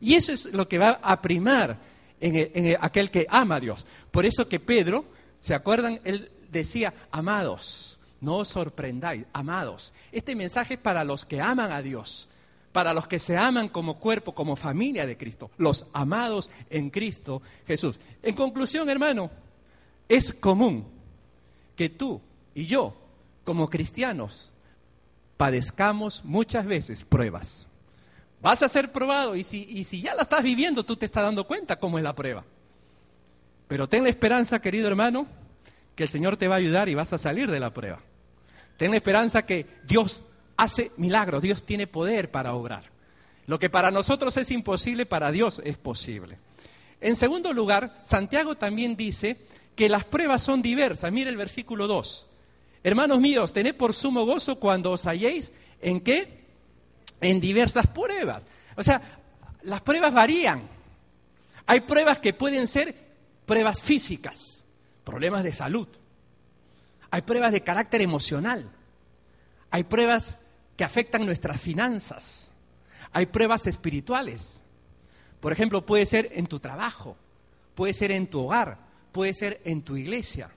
Y 0.00 0.14
eso 0.14 0.32
es 0.32 0.52
lo 0.52 0.68
que 0.68 0.78
va 0.78 0.98
a 1.02 1.22
primar 1.22 1.78
en, 2.20 2.76
aquel 2.80 3.10
que 3.10 3.26
ama 3.30 3.56
a 3.56 3.60
Dios. 3.60 3.86
Por 4.10 4.26
eso 4.26 4.48
que 4.48 4.58
Pedro, 4.58 5.04
¿se 5.40 5.54
acuerdan? 5.54 6.00
Él 6.04 6.30
decía, 6.52 6.92
amados, 7.10 7.98
no 8.20 8.36
os 8.36 8.48
sorprendáis, 8.48 9.24
amados. 9.32 9.92
Este 10.12 10.36
mensaje 10.36 10.74
es 10.74 10.80
para 10.80 11.02
los 11.02 11.24
que 11.24 11.40
aman 11.40 11.72
a 11.72 11.82
Dios, 11.82 12.28
para 12.70 12.94
los 12.94 13.08
que 13.08 13.18
se 13.18 13.36
aman 13.36 13.68
como 13.68 13.98
cuerpo, 13.98 14.34
como 14.34 14.54
familia 14.54 15.06
de 15.06 15.16
Cristo, 15.16 15.50
los 15.58 15.86
amados 15.92 16.50
en 16.70 16.90
Cristo 16.90 17.42
Jesús. 17.66 17.98
En 18.22 18.34
conclusión, 18.34 18.88
hermano, 18.88 19.30
es 20.08 20.32
común 20.32 20.84
que 21.74 21.88
tú 21.88 22.20
y 22.54 22.66
yo, 22.66 22.94
como 23.44 23.68
cristianos, 23.68 24.52
padezcamos 25.36 26.24
muchas 26.24 26.66
veces 26.66 27.04
pruebas. 27.04 27.66
Vas 28.40 28.62
a 28.62 28.68
ser 28.68 28.92
probado 28.92 29.36
y 29.36 29.44
si, 29.44 29.66
y 29.68 29.84
si 29.84 30.02
ya 30.02 30.14
la 30.14 30.22
estás 30.22 30.42
viviendo, 30.42 30.84
tú 30.84 30.96
te 30.96 31.06
estás 31.06 31.24
dando 31.24 31.46
cuenta 31.46 31.78
cómo 31.78 31.98
es 31.98 32.04
la 32.04 32.14
prueba. 32.14 32.44
Pero 33.68 33.88
ten 33.88 34.02
la 34.02 34.10
esperanza, 34.10 34.60
querido 34.60 34.88
hermano, 34.88 35.26
el 36.02 36.08
Señor 36.08 36.36
te 36.36 36.48
va 36.48 36.56
a 36.56 36.58
ayudar 36.58 36.88
y 36.88 36.94
vas 36.94 37.12
a 37.12 37.18
salir 37.18 37.50
de 37.50 37.60
la 37.60 37.72
prueba. 37.72 38.00
Ten 38.76 38.90
la 38.90 38.96
esperanza 38.96 39.46
que 39.46 39.66
Dios 39.84 40.22
hace 40.56 40.90
milagros, 40.96 41.42
Dios 41.42 41.64
tiene 41.64 41.86
poder 41.86 42.30
para 42.30 42.54
obrar. 42.54 42.84
Lo 43.46 43.58
que 43.58 43.70
para 43.70 43.90
nosotros 43.90 44.36
es 44.36 44.50
imposible, 44.50 45.06
para 45.06 45.32
Dios 45.32 45.60
es 45.64 45.76
posible. 45.76 46.38
En 47.00 47.16
segundo 47.16 47.52
lugar, 47.52 47.98
Santiago 48.02 48.54
también 48.54 48.96
dice 48.96 49.36
que 49.74 49.88
las 49.88 50.04
pruebas 50.04 50.42
son 50.42 50.62
diversas. 50.62 51.10
Mire 51.12 51.30
el 51.30 51.36
versículo 51.36 51.86
2. 51.86 52.26
Hermanos 52.84 53.20
míos, 53.20 53.52
tened 53.52 53.76
por 53.76 53.94
sumo 53.94 54.24
gozo 54.24 54.58
cuando 54.58 54.92
os 54.92 55.06
halléis 55.06 55.52
en 55.80 56.00
qué? 56.00 56.42
En 57.20 57.40
diversas 57.40 57.86
pruebas. 57.86 58.44
O 58.76 58.82
sea, 58.82 59.00
las 59.62 59.80
pruebas 59.82 60.12
varían. 60.12 60.62
Hay 61.66 61.80
pruebas 61.80 62.18
que 62.18 62.32
pueden 62.32 62.66
ser 62.66 62.94
pruebas 63.46 63.80
físicas, 63.80 64.51
problemas 65.04 65.42
de 65.42 65.52
salud. 65.52 65.88
Hay 67.10 67.22
pruebas 67.22 67.52
de 67.52 67.62
carácter 67.62 68.00
emocional. 68.00 68.70
Hay 69.70 69.84
pruebas 69.84 70.38
que 70.76 70.84
afectan 70.84 71.26
nuestras 71.26 71.60
finanzas. 71.60 72.52
Hay 73.12 73.26
pruebas 73.26 73.66
espirituales. 73.66 74.60
Por 75.40 75.52
ejemplo, 75.52 75.84
puede 75.84 76.06
ser 76.06 76.30
en 76.32 76.46
tu 76.46 76.60
trabajo, 76.60 77.16
puede 77.74 77.92
ser 77.94 78.12
en 78.12 78.28
tu 78.28 78.40
hogar, 78.40 78.78
puede 79.10 79.34
ser 79.34 79.60
en 79.64 79.82
tu 79.82 79.96
iglesia. 79.96 80.50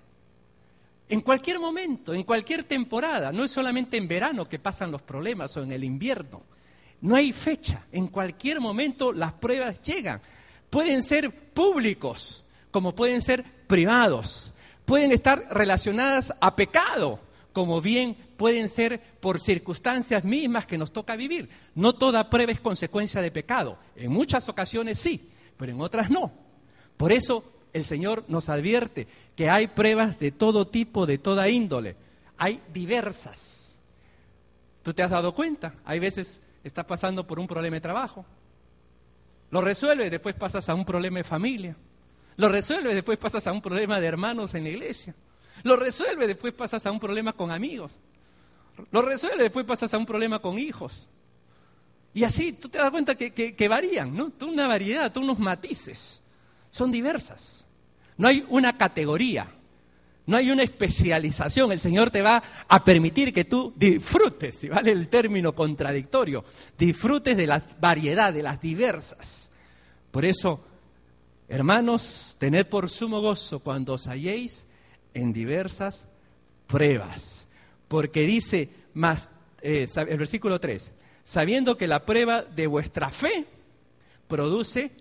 En 1.09 1.21
cualquier 1.21 1.59
momento, 1.59 2.13
en 2.13 2.23
cualquier 2.23 2.63
temporada, 2.63 3.31
no 3.31 3.43
es 3.43 3.51
solamente 3.51 3.97
en 3.97 4.07
verano 4.07 4.45
que 4.45 4.59
pasan 4.59 4.91
los 4.91 5.01
problemas 5.01 5.57
o 5.57 5.63
en 5.63 5.71
el 5.71 5.83
invierno. 5.83 6.43
No 7.01 7.15
hay 7.15 7.33
fecha, 7.33 7.83
en 7.91 8.07
cualquier 8.07 8.61
momento 8.61 9.11
las 9.11 9.33
pruebas 9.33 9.81
llegan. 9.81 10.21
Pueden 10.69 11.03
ser 11.03 11.31
públicos, 11.31 12.44
como 12.75 12.93
pueden 12.93 13.21
ser 13.21 13.45
privados. 13.67 14.51
Pueden 14.83 15.13
estar 15.13 15.47
relacionadas 15.49 16.33
a 16.41 16.57
pecado, 16.57 17.21
como 17.53 17.79
bien 17.79 18.17
pueden 18.35 18.67
ser 18.67 18.99
por 19.21 19.39
circunstancias 19.39 20.25
mismas 20.25 20.65
que 20.65 20.77
nos 20.77 20.91
toca 20.91 21.15
vivir. 21.15 21.47
No 21.73 21.93
toda 21.93 22.29
prueba 22.29 22.51
es 22.51 22.59
consecuencia 22.59 23.21
de 23.21 23.31
pecado. 23.31 23.77
En 23.95 24.11
muchas 24.11 24.49
ocasiones 24.49 24.99
sí, 24.99 25.29
pero 25.55 25.71
en 25.71 25.79
otras 25.79 26.09
no. 26.09 26.33
Por 26.97 27.13
eso 27.13 27.45
el 27.71 27.85
Señor 27.85 28.25
nos 28.27 28.49
advierte 28.49 29.07
que 29.37 29.49
hay 29.49 29.67
pruebas 29.67 30.19
de 30.19 30.31
todo 30.31 30.67
tipo, 30.67 31.05
de 31.05 31.17
toda 31.17 31.47
índole. 31.47 31.95
Hay 32.37 32.59
diversas. 32.73 33.73
¿Tú 34.83 34.93
te 34.93 35.01
has 35.01 35.11
dado 35.11 35.33
cuenta? 35.33 35.75
Hay 35.85 35.99
veces 35.99 36.43
estás 36.61 36.83
pasando 36.83 37.25
por 37.25 37.39
un 37.39 37.47
problema 37.47 37.75
de 37.75 37.81
trabajo. 37.81 38.25
Lo 39.49 39.61
resuelves, 39.61 40.11
después 40.11 40.35
pasas 40.35 40.67
a 40.67 40.75
un 40.75 40.83
problema 40.83 41.19
de 41.19 41.23
familia. 41.23 41.77
Lo 42.37 42.49
resuelves, 42.49 42.93
después 42.93 43.17
pasas 43.17 43.47
a 43.47 43.51
un 43.51 43.61
problema 43.61 43.99
de 43.99 44.07
hermanos 44.07 44.53
en 44.55 44.63
la 44.63 44.69
iglesia. 44.69 45.15
Lo 45.63 45.75
resuelve, 45.75 46.27
después 46.27 46.53
pasas 46.53 46.85
a 46.85 46.91
un 46.91 46.99
problema 46.99 47.33
con 47.33 47.51
amigos. 47.51 47.91
Lo 48.91 49.01
resuelve, 49.01 49.43
después 49.43 49.65
pasas 49.65 49.93
a 49.93 49.97
un 49.97 50.05
problema 50.05 50.39
con 50.39 50.59
hijos. 50.59 51.07
Y 52.13 52.23
así 52.23 52.53
tú 52.53 52.69
te 52.69 52.77
das 52.77 52.91
cuenta 52.91 53.15
que, 53.15 53.67
varían, 53.67 54.15
¿no? 54.15 54.29
Toda 54.29 54.51
una 54.51 54.67
variedad, 54.67 55.11
todos 55.11 55.25
unos 55.25 55.39
matices. 55.39 56.21
Son 56.69 56.91
diversas. 56.91 57.65
No 58.17 58.27
hay 58.27 58.45
una 58.49 58.77
categoría, 58.77 59.47
no 60.25 60.37
hay 60.37 60.51
una 60.51 60.63
especialización. 60.63 61.71
El 61.71 61.79
Señor 61.79 62.11
te 62.11 62.21
va 62.21 62.41
a 62.67 62.83
permitir 62.83 63.33
que 63.33 63.45
tú 63.45 63.73
disfrutes, 63.75 64.59
si 64.59 64.69
vale 64.69 64.91
el 64.91 65.09
término 65.09 65.53
contradictorio, 65.53 66.45
disfrutes 66.77 67.35
de 67.35 67.47
la 67.47 67.61
variedad, 67.79 68.33
de 68.33 68.43
las 68.43 68.61
diversas. 68.61 69.51
Por 70.11 70.23
eso, 70.23 70.65
hermanos, 71.47 72.35
tened 72.39 72.65
por 72.65 72.89
sumo 72.89 73.21
gozo 73.21 73.59
cuando 73.59 73.93
os 73.93 74.07
halléis 74.07 74.65
en 75.13 75.33
diversas 75.33 76.05
pruebas. 76.67 77.45
Porque 77.87 78.21
dice 78.21 78.69
más, 78.93 79.29
eh, 79.61 79.87
el 79.95 80.17
versículo 80.17 80.59
3, 80.59 80.91
sabiendo 81.23 81.77
que 81.77 81.87
la 81.87 82.05
prueba 82.05 82.43
de 82.43 82.67
vuestra 82.67 83.09
fe 83.09 83.45
produce 84.27 84.91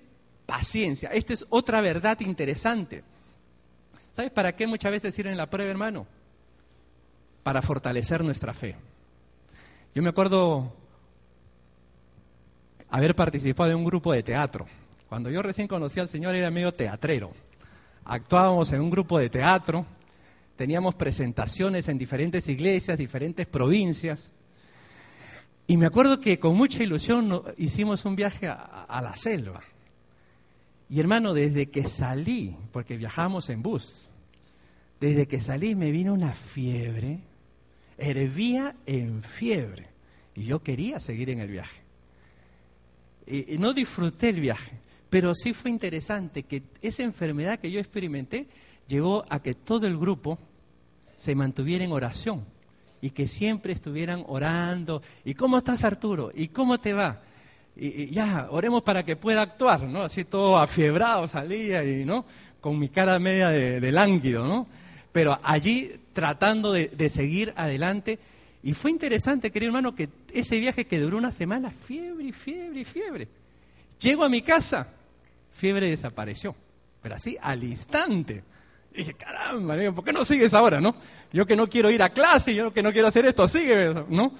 paciencia. 0.46 1.10
Esta 1.10 1.32
es 1.32 1.46
otra 1.48 1.80
verdad 1.80 2.20
interesante. 2.20 3.02
¿Sabes 4.12 4.30
para 4.30 4.54
qué 4.54 4.66
muchas 4.66 4.92
veces 4.92 5.14
sirve 5.14 5.34
la 5.34 5.50
prueba, 5.50 5.70
hermano? 5.70 6.06
Para 7.42 7.62
fortalecer 7.62 8.22
nuestra 8.22 8.54
fe. 8.54 8.76
Yo 9.94 10.02
me 10.02 10.10
acuerdo 10.10 10.72
haber 12.90 13.14
participado 13.14 13.70
en 13.70 13.78
un 13.78 13.84
grupo 13.84 14.12
de 14.12 14.22
teatro. 14.22 14.66
Cuando 15.14 15.30
yo 15.30 15.42
recién 15.42 15.68
conocí 15.68 16.00
al 16.00 16.08
Señor 16.08 16.34
era 16.34 16.50
medio 16.50 16.72
teatrero. 16.72 17.30
Actuábamos 18.04 18.72
en 18.72 18.80
un 18.80 18.90
grupo 18.90 19.16
de 19.16 19.30
teatro, 19.30 19.86
teníamos 20.56 20.96
presentaciones 20.96 21.86
en 21.86 21.98
diferentes 21.98 22.48
iglesias, 22.48 22.98
diferentes 22.98 23.46
provincias. 23.46 24.32
Y 25.68 25.76
me 25.76 25.86
acuerdo 25.86 26.20
que 26.20 26.40
con 26.40 26.56
mucha 26.56 26.82
ilusión 26.82 27.44
hicimos 27.58 28.04
un 28.04 28.16
viaje 28.16 28.48
a, 28.48 29.00
la 29.00 29.14
selva. 29.14 29.60
Y 30.90 30.98
hermano, 30.98 31.32
desde 31.32 31.70
que 31.70 31.86
salí, 31.86 32.56
porque 32.72 32.96
viajamos 32.96 33.50
en 33.50 33.62
bus, 33.62 34.08
desde 34.98 35.28
que 35.28 35.40
salí 35.40 35.76
me 35.76 35.92
vino 35.92 36.12
una 36.12 36.34
fiebre, 36.34 37.20
hervía 37.98 38.74
en 38.84 39.22
fiebre. 39.22 39.86
Y 40.34 40.46
yo 40.46 40.60
quería 40.64 40.98
seguir 40.98 41.30
en 41.30 41.38
el 41.38 41.50
viaje. 41.50 41.84
Y, 43.28 43.58
no 43.58 43.72
disfruté 43.72 44.30
el 44.30 44.40
viaje, 44.40 44.76
pero 45.14 45.32
sí 45.32 45.52
fue 45.52 45.70
interesante 45.70 46.42
que 46.42 46.64
esa 46.82 47.04
enfermedad 47.04 47.60
que 47.60 47.70
yo 47.70 47.78
experimenté 47.78 48.48
llegó 48.88 49.24
a 49.28 49.40
que 49.40 49.54
todo 49.54 49.86
el 49.86 49.96
grupo 49.96 50.40
se 51.16 51.36
mantuviera 51.36 51.84
en 51.84 51.92
oración 51.92 52.44
y 53.00 53.10
que 53.10 53.28
siempre 53.28 53.72
estuvieran 53.72 54.24
orando. 54.26 55.02
¿Y 55.24 55.34
cómo 55.34 55.58
estás, 55.58 55.84
Arturo? 55.84 56.32
¿Y 56.34 56.48
cómo 56.48 56.78
te 56.78 56.94
va? 56.94 57.20
Y, 57.76 58.06
ya, 58.06 58.48
oremos 58.50 58.82
para 58.82 59.04
que 59.04 59.14
pueda 59.14 59.42
actuar, 59.42 59.84
¿no? 59.84 60.02
Así 60.02 60.24
todo 60.24 60.58
afiebrado 60.58 61.28
salía 61.28 61.84
y, 61.84 62.04
¿no? 62.04 62.24
Con 62.60 62.76
mi 62.76 62.88
cara 62.88 63.16
media 63.20 63.50
de, 63.50 63.92
lánguido, 63.92 64.44
¿no? 64.44 64.66
Pero 65.12 65.38
allí 65.44 65.92
tratando 66.12 66.72
de, 66.72 66.88
de 66.88 67.08
seguir 67.08 67.54
adelante. 67.54 68.18
Y 68.64 68.74
fue 68.74 68.90
interesante, 68.90 69.52
querido 69.52 69.68
hermano, 69.68 69.94
que 69.94 70.08
ese 70.32 70.58
viaje 70.58 70.86
que 70.86 70.98
duró 70.98 71.18
una 71.18 71.30
semana, 71.30 71.70
fiebre 71.70 72.32
fiebre 72.32 72.84
fiebre. 72.84 73.28
Llego 74.00 74.24
a 74.24 74.28
mi 74.28 74.42
casa, 74.42 74.88
fiebre 75.54 75.88
desapareció, 75.88 76.54
pero 77.00 77.14
así 77.14 77.38
al 77.40 77.64
instante. 77.64 78.42
Dije, 78.94 79.14
caramba, 79.14 79.76
¿por 79.92 80.04
qué 80.04 80.12
no 80.12 80.24
sigues 80.24 80.52
ahora, 80.54 80.80
no? 80.80 80.94
Yo 81.32 81.46
que 81.46 81.56
no 81.56 81.68
quiero 81.68 81.90
ir 81.90 82.02
a 82.02 82.10
clase, 82.10 82.54
yo 82.54 82.72
que 82.72 82.82
no 82.82 82.92
quiero 82.92 83.08
hacer 83.08 83.24
esto, 83.26 83.48
sigue, 83.48 83.94
¿no? 84.08 84.34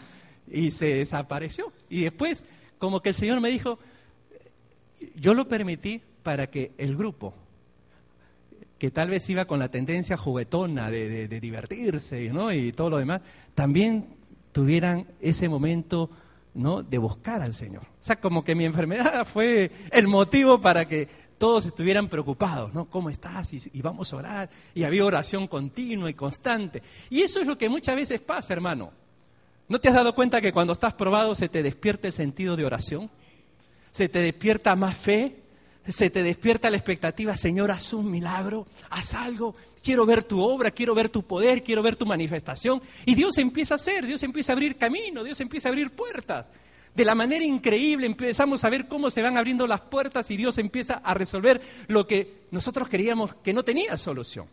Y 0.49 0.71
se 0.71 0.95
desapareció. 0.97 1.73
Y 1.89 2.03
después, 2.03 2.45
como 2.79 3.01
que 3.01 3.09
el 3.09 3.15
Señor 3.15 3.41
me 3.41 3.49
dijo, 3.49 3.79
yo 5.17 5.35
lo 5.35 5.49
permití 5.49 6.03
para 6.23 6.49
que 6.49 6.73
el 6.79 6.97
grupo, 6.97 7.35
que 8.79 8.91
tal 8.91 9.11
vez 9.11 9.29
iba 9.31 9.47
con 9.47 9.59
la 9.59 9.71
tendencia 9.71 10.17
juguetona 10.17 10.91
de, 10.91 11.29
de 11.29 11.41
divertirse 11.41 12.29
¿no? 12.31 12.53
y 12.53 12.73
todo 12.73 12.91
lo 12.91 12.99
demás, 12.99 13.23
también 13.55 14.07
tuvieran 14.53 15.07
ese 15.21 15.49
momento 15.49 16.11
¿no? 16.55 16.83
de 16.83 16.99
buscar 16.99 17.43
al 17.43 17.55
Señor. 17.55 17.83
O 17.83 18.03
sea, 18.03 18.21
como 18.21 18.45
que 18.45 18.55
mi 18.55 18.65
enfermedad 18.65 19.27
fue 19.33 19.71
el 19.91 20.07
motivo 20.07 20.61
para 20.61 20.87
que 20.87 21.09
todos 21.39 21.67
estuvieran 21.67 22.09
preocupados, 22.09 22.73
¿no? 22.73 22.87
¿Cómo 22.87 23.11
estás? 23.11 23.53
Y, 23.53 23.83
vamos 23.83 24.13
a 24.13 24.17
orar. 24.17 24.51
Y 24.75 24.85
había 24.85 25.05
oración 25.05 25.47
continua 25.47 26.09
y 26.09 26.15
constante. 26.15 26.83
Y 27.11 27.23
eso 27.23 27.41
es 27.41 27.47
lo 27.47 27.59
que 27.59 27.69
muchas 27.69 27.97
veces 27.97 28.21
pasa, 28.21 28.55
hermano. 28.55 28.93
¿No 29.69 29.81
te 29.81 29.89
has 29.89 29.95
dado 29.95 30.15
cuenta 30.15 30.41
que 30.41 30.53
cuando 30.53 30.73
estás 30.73 30.95
probado 30.95 31.35
se 31.35 31.49
te 31.49 31.63
despierta 31.63 32.07
el 32.07 32.13
sentido 32.13 32.57
de 32.57 32.65
oración? 32.65 33.11
Se 33.91 34.09
te 34.09 34.21
despierta 34.21 34.77
más 34.77 34.97
fe, 34.97 35.44
se 35.89 36.11
te 36.11 36.23
despierta 36.23 36.71
la 36.71 36.77
expectativa, 36.77 37.37
Señor, 37.37 37.71
haz 37.71 37.93
un 37.93 38.11
milagro, 38.11 38.67
haz 38.91 39.15
algo, 39.15 39.55
quiero 39.83 40.07
ver 40.07 40.23
tu 40.23 40.43
obra, 40.43 40.71
quiero 40.71 40.95
ver 40.95 41.09
tu 41.09 41.23
poder, 41.23 41.63
quiero 41.63 41.83
ver 41.83 41.97
tu 41.97 42.07
manifestación. 42.07 42.83
Y 43.05 43.15
Dios 43.15 43.39
empieza 43.39 43.75
a 43.75 43.77
hacer, 43.77 44.07
Dios 44.07 44.23
empieza 44.23 44.53
a 44.53 44.55
abrir 44.55 44.77
camino, 44.77 45.23
Dios 45.25 45.41
empieza 45.41 45.69
a 45.69 45.73
abrir 45.73 45.91
puertas 45.91 46.51
de 46.95 47.05
la 47.05 47.15
manera 47.15 47.45
increíble 47.45 48.07
empezamos 48.07 48.63
a 48.65 48.71
ver 48.71 48.87
cómo 48.87 49.11
se 49.11 49.21
van 49.21 49.37
abriendo 49.37 49.67
las 49.67 49.81
puertas 49.81 50.31
y 50.31 50.37
Dios 50.37 50.59
empieza 50.59 50.95
a 50.95 51.15
resolver 51.15 51.61
lo 51.89 52.07
que 52.07 52.45
nosotros 52.51 52.89
creíamos 52.89 53.35
que 53.35 53.53
no 53.53 53.65
tenía 53.65 53.97
solución. 53.97 54.47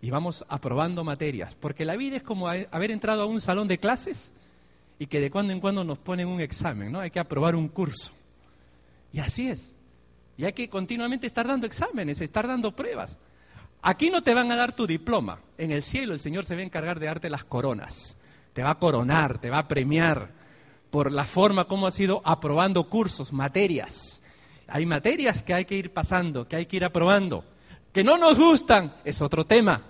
Y 0.00 0.10
vamos 0.10 0.44
aprobando 0.48 1.04
materias, 1.04 1.54
porque 1.54 1.84
la 1.84 1.96
vida 1.96 2.16
es 2.16 2.22
como 2.22 2.48
haber 2.48 2.90
entrado 2.90 3.22
a 3.22 3.26
un 3.26 3.40
salón 3.40 3.68
de 3.68 3.78
clases 3.78 4.30
y 4.98 5.06
que 5.06 5.20
de 5.20 5.30
cuando 5.30 5.52
en 5.52 5.60
cuando 5.60 5.84
nos 5.84 5.98
ponen 5.98 6.28
un 6.28 6.40
examen, 6.40 6.92
¿no? 6.92 7.00
Hay 7.00 7.10
que 7.10 7.20
aprobar 7.20 7.54
un 7.54 7.68
curso. 7.68 8.12
Y 9.12 9.20
así 9.20 9.48
es. 9.48 9.70
Y 10.38 10.44
hay 10.44 10.52
que 10.52 10.68
continuamente 10.68 11.26
estar 11.26 11.46
dando 11.46 11.66
exámenes, 11.66 12.20
estar 12.20 12.46
dando 12.46 12.74
pruebas. 12.74 13.18
Aquí 13.82 14.10
no 14.10 14.22
te 14.22 14.34
van 14.34 14.50
a 14.50 14.56
dar 14.56 14.72
tu 14.72 14.86
diploma. 14.86 15.40
En 15.56 15.70
el 15.70 15.82
cielo 15.82 16.12
el 16.12 16.18
Señor 16.18 16.44
se 16.44 16.54
va 16.54 16.60
a 16.60 16.64
encargar 16.64 16.98
de 16.98 17.06
darte 17.06 17.30
las 17.30 17.44
coronas. 17.44 18.16
Te 18.52 18.62
va 18.62 18.70
a 18.70 18.78
coronar, 18.78 19.38
te 19.38 19.50
va 19.50 19.58
a 19.58 19.68
premiar 19.68 20.30
por 20.90 21.12
la 21.12 21.24
forma 21.24 21.66
como 21.66 21.86
ha 21.86 21.90
sido 21.90 22.20
aprobando 22.24 22.88
cursos, 22.88 23.32
materias. 23.32 24.22
Hay 24.66 24.86
materias 24.86 25.42
que 25.42 25.54
hay 25.54 25.64
que 25.64 25.76
ir 25.76 25.92
pasando, 25.92 26.48
que 26.48 26.56
hay 26.56 26.66
que 26.66 26.76
ir 26.76 26.84
aprobando. 26.84 27.44
Que 27.92 28.02
no 28.02 28.18
nos 28.18 28.38
gustan, 28.38 28.94
es 29.04 29.22
otro 29.22 29.46
tema. 29.46 29.82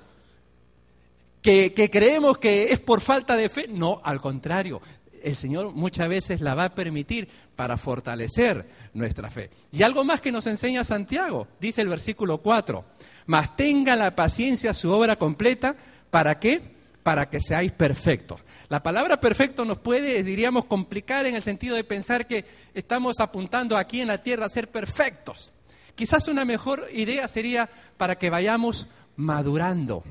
Que 1.41 1.89
creemos 1.93 2.39
que 2.39 2.73
es 2.73 2.81
por 2.81 3.01
falta 3.01 3.37
de 3.37 3.49
fe, 3.49 3.67
no, 3.69 4.01
al 4.03 4.21
contrario. 4.21 4.81
El 5.23 5.37
Señor 5.37 5.73
muchas 5.73 6.09
veces 6.09 6.41
la 6.41 6.55
va 6.55 6.65
a 6.65 6.75
permitir 6.75 7.29
para 7.57 7.77
fortalecer 7.77 8.69
nuestra 8.95 9.31
fe. 9.31 9.51
Y 9.73 9.83
algo 9.83 10.05
más 10.05 10.21
que 10.21 10.31
nos 10.31 10.47
enseña 10.47 10.85
Santiago, 10.85 11.49
dice 11.59 11.81
el 11.83 11.89
versículo 11.89 12.39
4, 12.39 12.85
mas 13.27 13.57
tenga 13.57 13.97
la 13.97 14.15
paciencia 14.15 14.75
su 14.75 14.93
obra 14.93 15.17
completa, 15.17 15.75
¿para 16.11 16.39
qué? 16.39 16.77
para 17.07 17.31
que 17.31 17.39
seáis 17.39 17.71
perfectos. 17.71 18.41
La 18.69 18.83
palabra 18.83 19.21
perfecto 19.21 19.65
nos 19.65 19.79
puede, 19.79 20.25
diríamos, 20.25 20.65
complicar 20.65 21.25
en 21.25 21.37
el 21.37 21.43
sentido 21.43 21.77
de 21.77 21.85
pensar 21.85 22.27
que 22.27 22.45
estamos 22.75 23.21
apuntando 23.21 23.77
aquí 23.77 24.01
en 24.01 24.09
la 24.09 24.19
tierra 24.19 24.47
a 24.47 24.49
ser 24.49 24.73
perfectos. 24.73 25.53
Quizás 25.95 26.27
una 26.27 26.45
mejor 26.45 26.89
idea 26.93 27.29
sería 27.29 27.71
para 27.97 28.17
que 28.19 28.29
vayamos 28.29 28.89
madurando. 29.15 30.03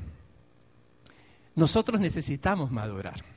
Nosotros 1.53 1.99
necesitamos 1.99 2.71
madurar. 2.71 3.34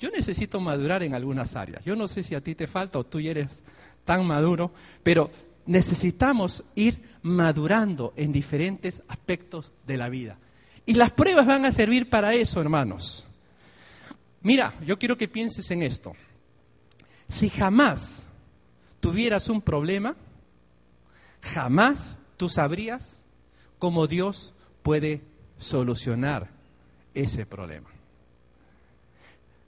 Yo 0.00 0.10
necesito 0.10 0.58
madurar 0.60 1.02
en 1.02 1.14
algunas 1.14 1.54
áreas. 1.54 1.84
Yo 1.84 1.94
no 1.94 2.08
sé 2.08 2.22
si 2.22 2.34
a 2.34 2.40
ti 2.40 2.54
te 2.54 2.66
falta 2.66 2.98
o 2.98 3.04
tú 3.04 3.18
eres 3.18 3.62
tan 4.06 4.26
maduro, 4.26 4.72
pero 5.02 5.30
necesitamos 5.66 6.64
ir 6.74 6.98
madurando 7.22 8.14
en 8.16 8.32
diferentes 8.32 9.02
aspectos 9.08 9.70
de 9.86 9.98
la 9.98 10.08
vida. 10.08 10.38
Y 10.86 10.94
las 10.94 11.12
pruebas 11.12 11.46
van 11.46 11.66
a 11.66 11.72
servir 11.72 12.08
para 12.08 12.32
eso, 12.34 12.62
hermanos. 12.62 13.26
Mira, 14.40 14.74
yo 14.86 14.98
quiero 14.98 15.18
que 15.18 15.28
pienses 15.28 15.70
en 15.70 15.82
esto. 15.82 16.14
Si 17.28 17.50
jamás 17.50 18.24
tuvieras 19.00 19.50
un 19.50 19.60
problema, 19.60 20.16
jamás 21.42 22.16
tú 22.38 22.48
sabrías 22.48 23.22
cómo 23.78 24.06
Dios 24.06 24.54
puede 24.82 25.20
solucionar 25.58 26.48
ese 27.12 27.44
problema. 27.44 27.90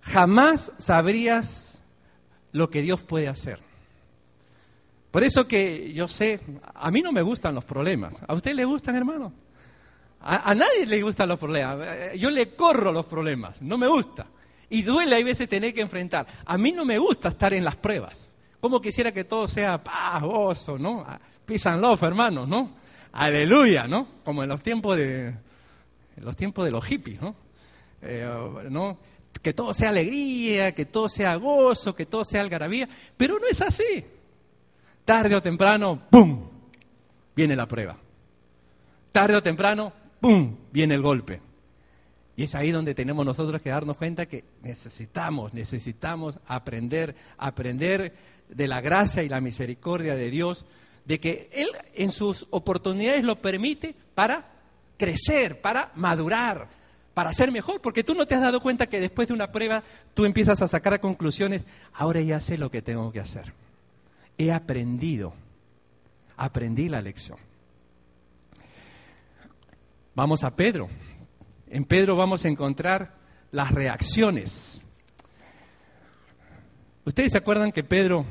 Jamás 0.03 0.73
sabrías 0.79 1.81
lo 2.53 2.71
que 2.71 2.83
Dios 2.83 3.03
puede 3.03 3.29
hacer. 3.29 3.59
Por 5.11 5.25
eso 5.25 5.47
que 5.47 5.93
yo 5.93 6.09
sé, 6.09 6.41
a 6.75 6.91
mí 6.91 7.03
no 7.03 7.12
me 7.12 7.23
gustan 7.23 7.55
los 7.55 7.65
problemas. 7.65 8.21
¿A 8.27 8.35
usted 8.35 8.55
le 8.55 8.65
gustan, 8.65 8.97
hermano? 8.97 9.33
A, 10.21 10.55
nadie 10.55 10.87
le 10.87 11.03
gustan 11.03 11.29
los 11.29 11.38
problemas. 11.38 12.15
Yo 12.17 12.31
le 12.31 12.55
corro 12.55 12.93
los 12.93 13.07
problemas, 13.07 13.61
no 13.61 13.77
me 13.77 13.88
gusta. 13.88 14.27
Y 14.71 14.83
duele 14.83 15.17
a 15.17 15.25
veces 15.25 15.49
tener 15.49 15.75
que 15.75 15.83
enfrentar. 15.83 16.27
A 16.47 16.57
mí 16.57 16.73
no 16.73 16.85
me 16.85 16.99
gusta 16.99 17.29
estar 17.29 17.53
en 17.53 17.65
las 17.65 17.77
pruebas. 17.77 18.31
Como 18.61 18.81
quisiera 18.81 19.12
que 19.12 19.25
todo 19.25 19.49
sea 19.49 19.83
paz, 19.83 20.23
gozo, 20.23 20.79
¿no? 20.79 21.05
Peace 21.45 21.69
and 21.69 21.83
love, 21.83 22.03
hermanos, 22.05 22.49
¿no? 22.49 22.71
Aleluya, 23.12 23.87
¿no? 23.87 24.07
Como 24.25 24.43
en 24.43 24.49
los 24.49 24.62
tiempos 24.62 24.97
de, 24.97 25.35
los 26.17 26.37
tiempos 26.37 26.65
de 26.65 26.71
los 26.71 26.85
hippies, 26.85 27.21
¿no? 27.21 27.35
Eh, 28.01 28.27
¿no? 28.71 28.97
Que 29.40 29.53
todo 29.53 29.73
sea 29.75 29.88
alegría, 29.88 30.73
que 30.73 30.85
todo 30.85 31.09
sea 31.09 31.37
gozo, 31.37 31.95
que 31.95 32.07
todo 32.07 32.25
sea 32.25 32.42
algarabía. 32.42 32.88
Pero 33.16 33.38
no 33.38 33.47
es 33.47 33.61
así. 33.61 34.05
Tarde 35.05 35.35
o 35.35 35.42
temprano, 35.42 36.03
¡pum! 36.11 36.49
Viene 37.35 37.57
la 37.57 37.66
prueba. 37.66 37.97
Tarde 39.11 39.37
o 39.37 39.42
temprano, 39.42 39.92
¡pum!, 40.21 40.57
viene 40.71 40.95
el 40.95 41.03
golpe. 41.03 41.40
Y 42.37 42.45
es 42.45 42.55
ahí 42.55 42.71
donde 42.71 42.95
tenemos 42.95 43.27
nosotros 43.27 43.61
que 43.61 43.71
darnos 43.71 43.97
cuenta 43.99 44.27
que 44.27 44.45
necesitamos, 44.62 45.53
necesitamos 45.53 46.38
aprender, 46.47 47.14
aprender 47.37 48.14
de 48.49 48.68
la 48.68 48.81
gracia 48.81 49.23
y 49.23 49.29
la 49.29 49.40
misericordia 49.40 50.14
de 50.14 50.31
Dios, 50.31 50.64
de 51.05 51.21
que 51.21 51.51
Él 51.53 51.68
en 51.95 52.11
sus 52.11 52.47
oportunidades 52.51 53.25
lo 53.25 53.40
permite 53.42 53.95
para 54.14 54.51
crecer, 54.97 55.61
para 55.61 55.90
madurar, 55.95 56.68
para 57.14 57.33
ser 57.33 57.53
mejor, 57.53 57.81
porque 57.81 58.05
tú 58.05 58.14
no 58.14 58.27
te 58.27 58.35
has 58.35 58.40
dado 58.40 58.61
cuenta 58.61 58.87
que 58.87 59.01
después 59.01 59.29
de 59.29 59.35
una 59.35 59.53
prueba 59.53 59.83
tú 60.14 60.25
empiezas 60.25 60.62
a 60.62 60.68
sacar 60.68 60.98
conclusiones, 61.01 61.64
ahora 61.92 62.20
ya 62.20 62.40
sé 62.40 62.59
lo 62.59 62.70
que 62.70 62.83
tengo 62.83 63.12
que 63.12 63.20
hacer. 63.20 63.53
He 64.38 64.53
aprendido, 64.53 65.35
aprendí 66.37 66.88
la 66.88 67.03
lección. 67.03 67.38
Vamos 70.14 70.44
a 70.44 70.55
Pedro. 70.55 70.88
En 71.68 71.85
Pedro 71.85 72.16
vamos 72.16 72.44
a 72.44 72.48
encontrar 72.48 73.14
las 73.51 73.70
reacciones. 73.70 74.83
Ustedes 77.05 77.33
se 77.33 77.38
acuerdan 77.38 77.72
que 77.72 77.83
Pedro 77.83 78.25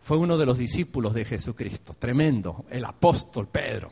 fue 0.00 0.18
uno 0.18 0.38
de 0.38 0.46
los 0.46 0.58
discípulos 0.58 1.14
de 1.14 1.24
Jesucristo, 1.24 1.94
tremendo, 1.98 2.64
el 2.70 2.84
apóstol 2.84 3.48
Pedro. 3.48 3.90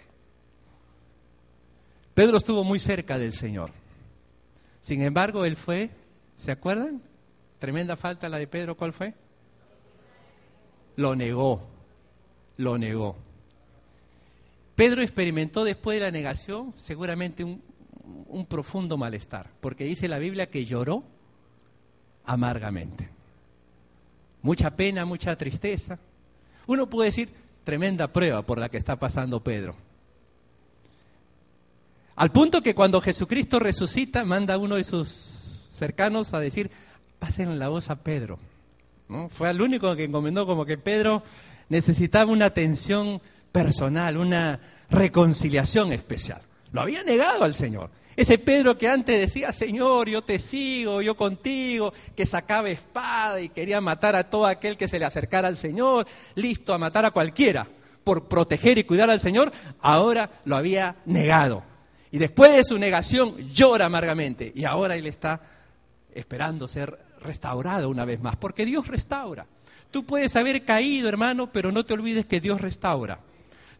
Pedro 2.14 2.37
estuvo 2.37 2.64
muy 2.64 2.79
cerca 2.79 3.18
del 3.18 3.33
Señor. 3.33 3.70
Sin 4.81 5.03
embargo, 5.03 5.44
él 5.44 5.57
fue, 5.57 5.90
¿se 6.37 6.53
acuerdan? 6.53 7.03
Tremenda 7.59 7.96
falta 7.96 8.29
la 8.29 8.38
de 8.38 8.46
Pedro, 8.46 8.77
¿cuál 8.77 8.92
fue? 8.92 9.14
Lo 10.96 11.16
negó, 11.16 11.66
lo 12.57 12.79
negó. 12.79 13.16
Pedro 14.77 15.03
experimentó 15.03 15.64
después 15.64 15.96
de 15.96 16.05
la 16.05 16.11
negación 16.11 16.72
seguramente 16.77 17.44
un, 17.44 17.62
un 18.29 18.46
profundo 18.46 18.96
malestar, 18.96 19.50
porque 19.61 19.85
dice 19.85 20.09
la 20.09 20.18
Biblia 20.18 20.50
que 20.50 20.64
lloró 20.64 21.05
amargamente 22.24 23.14
mucha 24.44 24.77
pena, 24.77 25.07
mucha 25.07 25.37
tristeza. 25.37 25.98
Uno 26.66 26.88
puede 26.88 27.09
decir, 27.09 27.31
tremenda 27.64 28.12
prueba 28.12 28.42
por 28.42 28.59
la 28.59 28.68
que 28.68 28.77
está 28.77 28.96
pasando 28.96 29.42
Pedro. 29.42 29.74
Al 32.16 32.31
punto 32.31 32.62
que 32.62 32.74
cuando 32.74 33.00
Jesucristo 33.00 33.59
resucita, 33.59 34.24
manda 34.24 34.55
a 34.55 34.59
uno 34.59 34.77
de 34.77 34.85
sus 34.85 35.68
cercanos 35.72 36.33
a 36.33 36.40
decir, 36.40 36.70
pasen 37.18 37.59
la 37.59 37.68
voz 37.68 37.90
a 37.90 37.96
Pedro. 37.96 38.38
¿No? 39.09 39.29
Fue 39.29 39.50
el 39.50 39.61
único 39.61 39.94
que 39.96 40.05
encomendó 40.05 40.46
como 40.46 40.64
que 40.64 40.79
Pedro 40.79 41.22
necesitaba 41.68 42.31
una 42.31 42.46
atención 42.46 43.20
personal, 43.50 44.16
una 44.16 44.61
reconciliación 44.90 45.92
especial. 45.92 46.40
Lo 46.72 46.81
había 46.81 47.03
negado 47.03 47.44
al 47.44 47.55
Señor. 47.55 47.90
Ese 48.16 48.38
Pedro 48.38 48.79
que 48.79 48.88
antes 48.88 49.18
decía, 49.18 49.53
Señor, 49.53 50.09
yo 50.09 50.22
te 50.22 50.38
sigo, 50.38 51.03
yo 51.03 51.16
contigo, 51.16 51.92
que 52.14 52.24
sacaba 52.27 52.70
espada 52.70 53.40
y 53.40 53.48
quería 53.48 53.81
matar 53.81 54.14
a 54.14 54.31
todo 54.31 54.46
aquel 54.46 54.77
que 54.77 54.87
se 54.87 55.00
le 55.00 55.05
acercara 55.05 55.48
al 55.48 55.57
Señor, 55.57 56.07
listo 56.37 56.72
a 56.72 56.79
matar 56.79 57.05
a 57.05 57.11
cualquiera 57.11 57.66
por 58.05 58.29
proteger 58.29 58.79
y 58.79 58.85
cuidar 58.85 59.11
al 59.11 59.18
Señor, 59.18 59.50
ahora 59.81 60.31
lo 60.44 60.57
había 60.57 60.96
negado. 61.07 61.64
Y 62.14 62.18
después 62.18 62.55
de 62.55 62.62
su 62.62 62.79
negación 62.79 63.37
llora 63.53 63.87
amargamente 63.87 64.53
y 64.55 64.64
ahora 64.64 64.94
él 64.94 65.05
está 65.09 65.40
esperando 66.14 66.68
ser 66.68 66.96
restaurado 67.20 67.90
una 67.90 68.05
vez 68.05 68.22
más, 68.22 68.37
porque 68.37 68.64
Dios 68.64 68.87
restaura. 68.87 69.46
Tú 69.90 70.07
puedes 70.07 70.37
haber 70.37 70.64
caído, 70.64 71.09
hermano, 71.09 71.50
pero 71.50 71.72
no 71.72 71.85
te 71.85 71.92
olvides 71.92 72.24
que 72.27 72.40
Dios 72.40 72.61
restaura. 72.61 73.18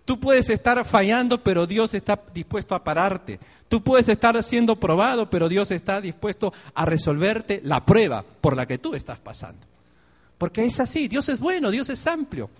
Tú 0.05 0.19
puedes 0.19 0.49
estar 0.49 0.85
fallando, 0.85 1.45
pero 1.45 1.65
Dios 1.65 1.95
está 1.95 2.21
dispuesto 2.35 2.75
a 2.75 2.83
pararte. 2.83 3.39
Tú 3.69 3.81
puedes 3.85 4.09
estar 4.09 4.43
siendo 4.43 4.75
probado, 4.81 5.31
pero 5.31 5.49
Dios 5.49 5.71
está 5.71 6.01
dispuesto 6.01 6.53
a 6.75 6.85
resolverte 6.85 7.61
la 7.63 7.87
prueba 7.87 8.25
por 8.41 8.57
la 8.57 8.67
que 8.67 8.79
tú 8.79 8.97
estás 8.97 9.21
pasando. 9.21 9.65
Porque 10.39 10.65
es 10.65 10.81
así, 10.81 11.07
Dios 11.07 11.29
es 11.29 11.39
bueno, 11.39 11.71
Dios 11.71 11.89
es 11.89 12.05
amplio. 12.09 12.51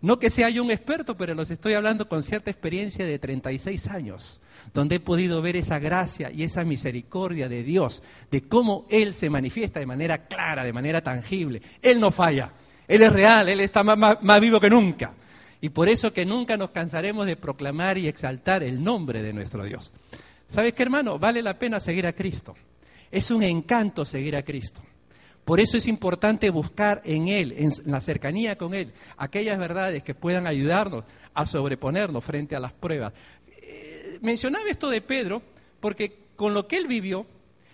No 0.00 0.18
que 0.18 0.30
sea 0.30 0.48
yo 0.48 0.64
un 0.64 0.70
experto, 0.70 1.18
pero 1.18 1.34
los 1.34 1.50
estoy 1.50 1.74
hablando 1.74 2.08
con 2.08 2.22
cierta 2.22 2.50
experiencia 2.50 3.04
de 3.04 3.18
36 3.18 3.88
años, 3.88 4.40
donde 4.74 4.96
he 4.96 5.00
podido 5.00 5.42
ver 5.42 5.56
esa 5.56 5.78
gracia 5.78 6.30
y 6.30 6.42
esa 6.42 6.64
misericordia 6.64 7.48
de 7.48 7.62
Dios, 7.62 8.02
de 8.30 8.42
cómo 8.42 8.86
Él 8.88 9.14
se 9.14 9.30
manifiesta 9.30 9.80
de 9.80 9.86
manera 9.86 10.26
clara, 10.26 10.64
de 10.64 10.72
manera 10.72 11.02
tangible. 11.02 11.62
Él 11.80 12.00
no 12.00 12.10
falla, 12.10 12.52
Él 12.88 13.02
es 13.02 13.12
real, 13.12 13.48
Él 13.48 13.60
está 13.60 13.82
más, 13.82 14.22
más 14.22 14.40
vivo 14.40 14.60
que 14.60 14.70
nunca. 14.70 15.12
Y 15.60 15.68
por 15.68 15.88
eso 15.88 16.12
que 16.12 16.26
nunca 16.26 16.56
nos 16.56 16.70
cansaremos 16.70 17.26
de 17.26 17.36
proclamar 17.36 17.96
y 17.96 18.08
exaltar 18.08 18.62
el 18.62 18.82
nombre 18.82 19.22
de 19.22 19.32
nuestro 19.32 19.64
Dios. 19.64 19.92
¿Sabes 20.46 20.72
qué, 20.74 20.82
hermano? 20.82 21.18
Vale 21.18 21.40
la 21.40 21.58
pena 21.58 21.78
seguir 21.78 22.06
a 22.06 22.12
Cristo. 22.12 22.54
Es 23.10 23.30
un 23.30 23.42
encanto 23.42 24.04
seguir 24.04 24.34
a 24.36 24.42
Cristo. 24.42 24.82
Por 25.44 25.58
eso 25.58 25.76
es 25.76 25.86
importante 25.88 26.50
buscar 26.50 27.02
en 27.04 27.28
Él, 27.28 27.54
en 27.56 27.70
la 27.86 28.00
cercanía 28.00 28.56
con 28.56 28.74
Él, 28.74 28.92
aquellas 29.16 29.58
verdades 29.58 30.02
que 30.02 30.14
puedan 30.14 30.46
ayudarnos 30.46 31.04
a 31.34 31.46
sobreponernos 31.46 32.24
frente 32.24 32.54
a 32.54 32.60
las 32.60 32.72
pruebas. 32.72 33.12
Mencionaba 34.22 34.70
esto 34.70 34.88
de 34.88 35.02
Pedro 35.02 35.42
porque 35.78 36.16
con 36.36 36.54
lo 36.54 36.66
que 36.66 36.78
él 36.78 36.86
vivió, 36.86 37.26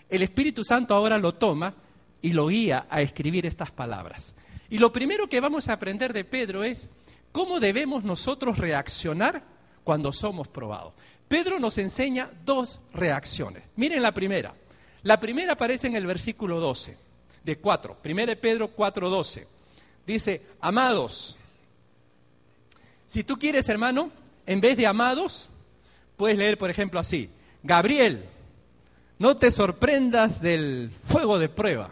el 0.09 0.23
Espíritu 0.23 0.65
Santo 0.65 0.95
ahora 0.95 1.19
lo 1.19 1.35
toma 1.35 1.75
y 2.21 2.33
lo 2.33 2.49
guía 2.49 2.87
a 2.91 3.01
escribir 3.01 3.47
estas 3.47 3.71
palabras. 3.71 4.35
Y 4.69 4.79
lo 4.79 4.93
primero 4.93 5.29
que 5.29 5.41
vamos 5.41 5.69
a 5.69 5.75
aprender 5.75 6.13
de 6.13 6.25
Pedro 6.25 6.65
es 6.65 6.91
¿Cómo 7.33 7.61
debemos 7.61 8.05
nosotros 8.05 8.59
reaccionar 8.59 9.43
cuando 9.85 10.13
somos 10.13 10.49
probados? 10.49 10.95
Pedro 11.29 11.59
nos 11.59 11.79
enseña 11.79 12.31
dos 12.45 12.81
reacciones. 12.93 13.63
Miren 13.77 14.03
la 14.03 14.13
primera. 14.13 14.55
La 15.03 15.21
primera 15.21 15.53
aparece 15.53 15.87
en 15.87 15.97
el 15.97 16.07
versículo 16.07 16.59
12, 16.59 16.97
de 17.45 17.59
4. 17.59 17.99
1 18.05 18.37
Pedro 18.41 18.75
4:12. 18.75 19.47
Dice, 20.07 20.43
amados, 20.61 21.37
si 23.07 23.23
tú 23.25 23.39
quieres, 23.39 23.69
hermano, 23.69 24.11
en 24.47 24.61
vez 24.61 24.77
de 24.79 24.87
amados, 24.87 25.51
puedes 26.18 26.37
leer, 26.37 26.59
por 26.59 26.68
ejemplo, 26.68 27.00
así, 27.00 27.31
Gabriel, 27.62 28.24
no 29.18 29.38
te 29.38 29.50
sorprendas 29.50 30.42
del 30.42 30.90
fuego 31.00 31.38
de 31.38 31.48
prueba. 31.48 31.90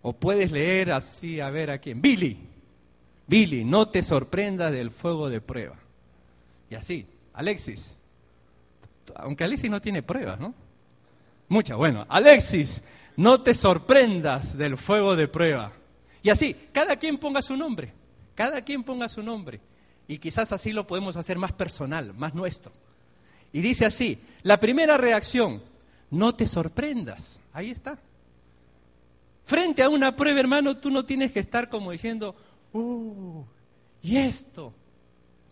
O 0.00 0.12
puedes 0.12 0.50
leer 0.52 0.92
así, 0.92 1.40
a 1.40 1.50
ver 1.50 1.70
a 1.70 1.78
quién, 1.78 2.00
Billy, 2.00 2.38
Billy, 3.26 3.64
no 3.64 3.88
te 3.88 4.02
sorprendas 4.02 4.72
del 4.72 4.90
fuego 4.90 5.28
de 5.28 5.40
prueba. 5.40 5.76
Y 6.70 6.76
así, 6.76 7.06
Alexis, 7.32 7.96
aunque 9.16 9.44
Alexis 9.44 9.70
no 9.70 9.80
tiene 9.80 10.02
pruebas, 10.02 10.38
¿no? 10.38 10.54
Muchas, 11.48 11.76
bueno, 11.76 12.06
Alexis, 12.08 12.82
no 13.16 13.42
te 13.42 13.54
sorprendas 13.54 14.56
del 14.56 14.78
fuego 14.78 15.16
de 15.16 15.26
prueba. 15.26 15.72
Y 16.22 16.30
así, 16.30 16.54
cada 16.72 16.96
quien 16.96 17.18
ponga 17.18 17.42
su 17.42 17.56
nombre, 17.56 17.92
cada 18.34 18.62
quien 18.62 18.84
ponga 18.84 19.08
su 19.08 19.22
nombre. 19.22 19.60
Y 20.06 20.18
quizás 20.18 20.52
así 20.52 20.72
lo 20.72 20.86
podemos 20.86 21.16
hacer 21.16 21.38
más 21.38 21.52
personal, 21.52 22.12
más 22.14 22.34
nuestro. 22.34 22.72
Y 23.54 23.60
dice 23.60 23.86
así, 23.86 24.18
la 24.42 24.58
primera 24.58 24.98
reacción, 24.98 25.62
no 26.10 26.34
te 26.34 26.44
sorprendas. 26.44 27.40
Ahí 27.52 27.70
está. 27.70 27.96
Frente 29.44 29.80
a 29.84 29.88
una 29.88 30.16
prueba, 30.16 30.40
hermano, 30.40 30.76
tú 30.76 30.90
no 30.90 31.04
tienes 31.04 31.30
que 31.30 31.38
estar 31.38 31.68
como 31.68 31.92
diciendo, 31.92 32.34
uh, 32.72 33.44
¿y 34.02 34.16
esto? 34.16 34.74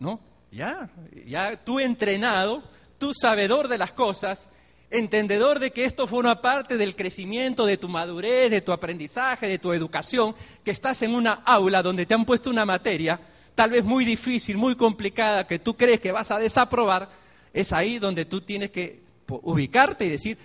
¿No? 0.00 0.18
Ya, 0.50 0.90
ya 1.24 1.56
tú 1.64 1.78
entrenado, 1.78 2.64
tú 2.98 3.14
sabedor 3.14 3.68
de 3.68 3.78
las 3.78 3.92
cosas, 3.92 4.48
entendedor 4.90 5.60
de 5.60 5.70
que 5.70 5.84
esto 5.84 6.08
forma 6.08 6.42
parte 6.42 6.76
del 6.76 6.96
crecimiento, 6.96 7.66
de 7.66 7.76
tu 7.76 7.88
madurez, 7.88 8.50
de 8.50 8.62
tu 8.62 8.72
aprendizaje, 8.72 9.46
de 9.46 9.60
tu 9.60 9.72
educación, 9.72 10.34
que 10.64 10.72
estás 10.72 11.02
en 11.02 11.14
una 11.14 11.34
aula 11.44 11.84
donde 11.84 12.04
te 12.04 12.14
han 12.14 12.24
puesto 12.24 12.50
una 12.50 12.66
materia, 12.66 13.20
tal 13.54 13.70
vez 13.70 13.84
muy 13.84 14.04
difícil, 14.04 14.56
muy 14.58 14.74
complicada, 14.74 15.46
que 15.46 15.60
tú 15.60 15.76
crees 15.76 16.00
que 16.00 16.10
vas 16.10 16.32
a 16.32 16.40
desaprobar, 16.40 17.21
es 17.52 17.72
ahí 17.72 17.98
donde 17.98 18.24
tú 18.24 18.40
tienes 18.40 18.70
que 18.70 19.00
ubicarte 19.28 20.04
y 20.06 20.10
decir, 20.10 20.38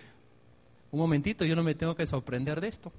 un 0.92 1.00
momentito, 1.00 1.46
yo 1.46 1.56
no 1.56 1.64
me 1.64 1.76
tengo 1.76 1.96
que 1.96 2.08
sorprender 2.08 2.62
de 2.62 2.68
esto. 2.68 2.92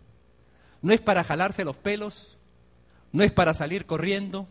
No 0.82 0.92
es 0.92 1.00
para 1.00 1.24
jalarse 1.24 1.64
los 1.64 1.76
pelos, 1.76 2.38
no 3.12 3.22
es 3.22 3.32
para 3.32 3.54
salir 3.54 3.86
corriendo, 3.86 4.46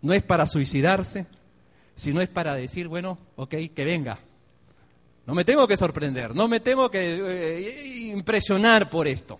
no 0.00 0.12
es 0.12 0.22
para 0.22 0.46
suicidarse, 0.46 1.26
sino 1.94 2.20
es 2.20 2.28
para 2.28 2.54
decir, 2.54 2.88
bueno, 2.88 3.18
ok, 3.36 3.54
que 3.74 3.84
venga. 3.84 4.18
No 5.26 5.34
me 5.34 5.44
tengo 5.44 5.68
que 5.68 5.76
sorprender, 5.76 6.34
no 6.34 6.48
me 6.48 6.60
tengo 6.60 6.90
que 6.90 7.20
eh, 7.24 8.06
impresionar 8.08 8.90
por 8.90 9.06
esto. 9.06 9.38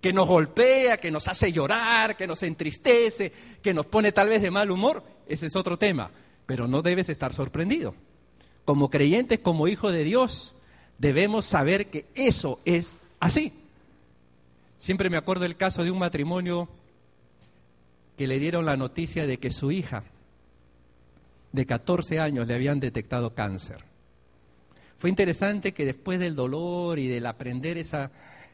Que 0.00 0.12
nos 0.12 0.26
golpea, 0.26 0.96
que 0.96 1.12
nos 1.12 1.28
hace 1.28 1.52
llorar, 1.52 2.16
que 2.16 2.26
nos 2.26 2.42
entristece, 2.42 3.30
que 3.62 3.72
nos 3.72 3.86
pone 3.86 4.10
tal 4.10 4.28
vez 4.28 4.42
de 4.42 4.50
mal 4.50 4.68
humor, 4.72 5.04
ese 5.28 5.46
es 5.46 5.54
otro 5.54 5.78
tema. 5.78 6.10
Pero 6.44 6.66
no 6.66 6.82
debes 6.82 7.08
estar 7.08 7.32
sorprendido. 7.32 7.94
Como 8.64 8.90
creyentes, 8.90 9.40
como 9.40 9.68
hijos 9.68 9.92
de 9.92 10.04
Dios, 10.04 10.54
debemos 10.98 11.46
saber 11.46 11.90
que 11.90 12.06
eso 12.14 12.60
es 12.64 12.94
así. 13.18 13.52
Siempre 14.78 15.10
me 15.10 15.16
acuerdo 15.16 15.42
del 15.42 15.56
caso 15.56 15.84
de 15.84 15.90
un 15.90 15.98
matrimonio 15.98 16.68
que 18.16 18.26
le 18.26 18.38
dieron 18.38 18.64
la 18.64 18.76
noticia 18.76 19.26
de 19.26 19.38
que 19.38 19.50
su 19.50 19.72
hija 19.72 20.04
de 21.52 21.66
14 21.66 22.20
años 22.20 22.46
le 22.46 22.54
habían 22.54 22.80
detectado 22.80 23.34
cáncer. 23.34 23.84
Fue 24.98 25.10
interesante 25.10 25.72
que 25.72 25.84
después 25.84 26.20
del 26.20 26.36
dolor 26.36 26.98
y 26.98 27.08
del 27.08 27.26
aprender 27.26 27.78
esa, 27.78 28.10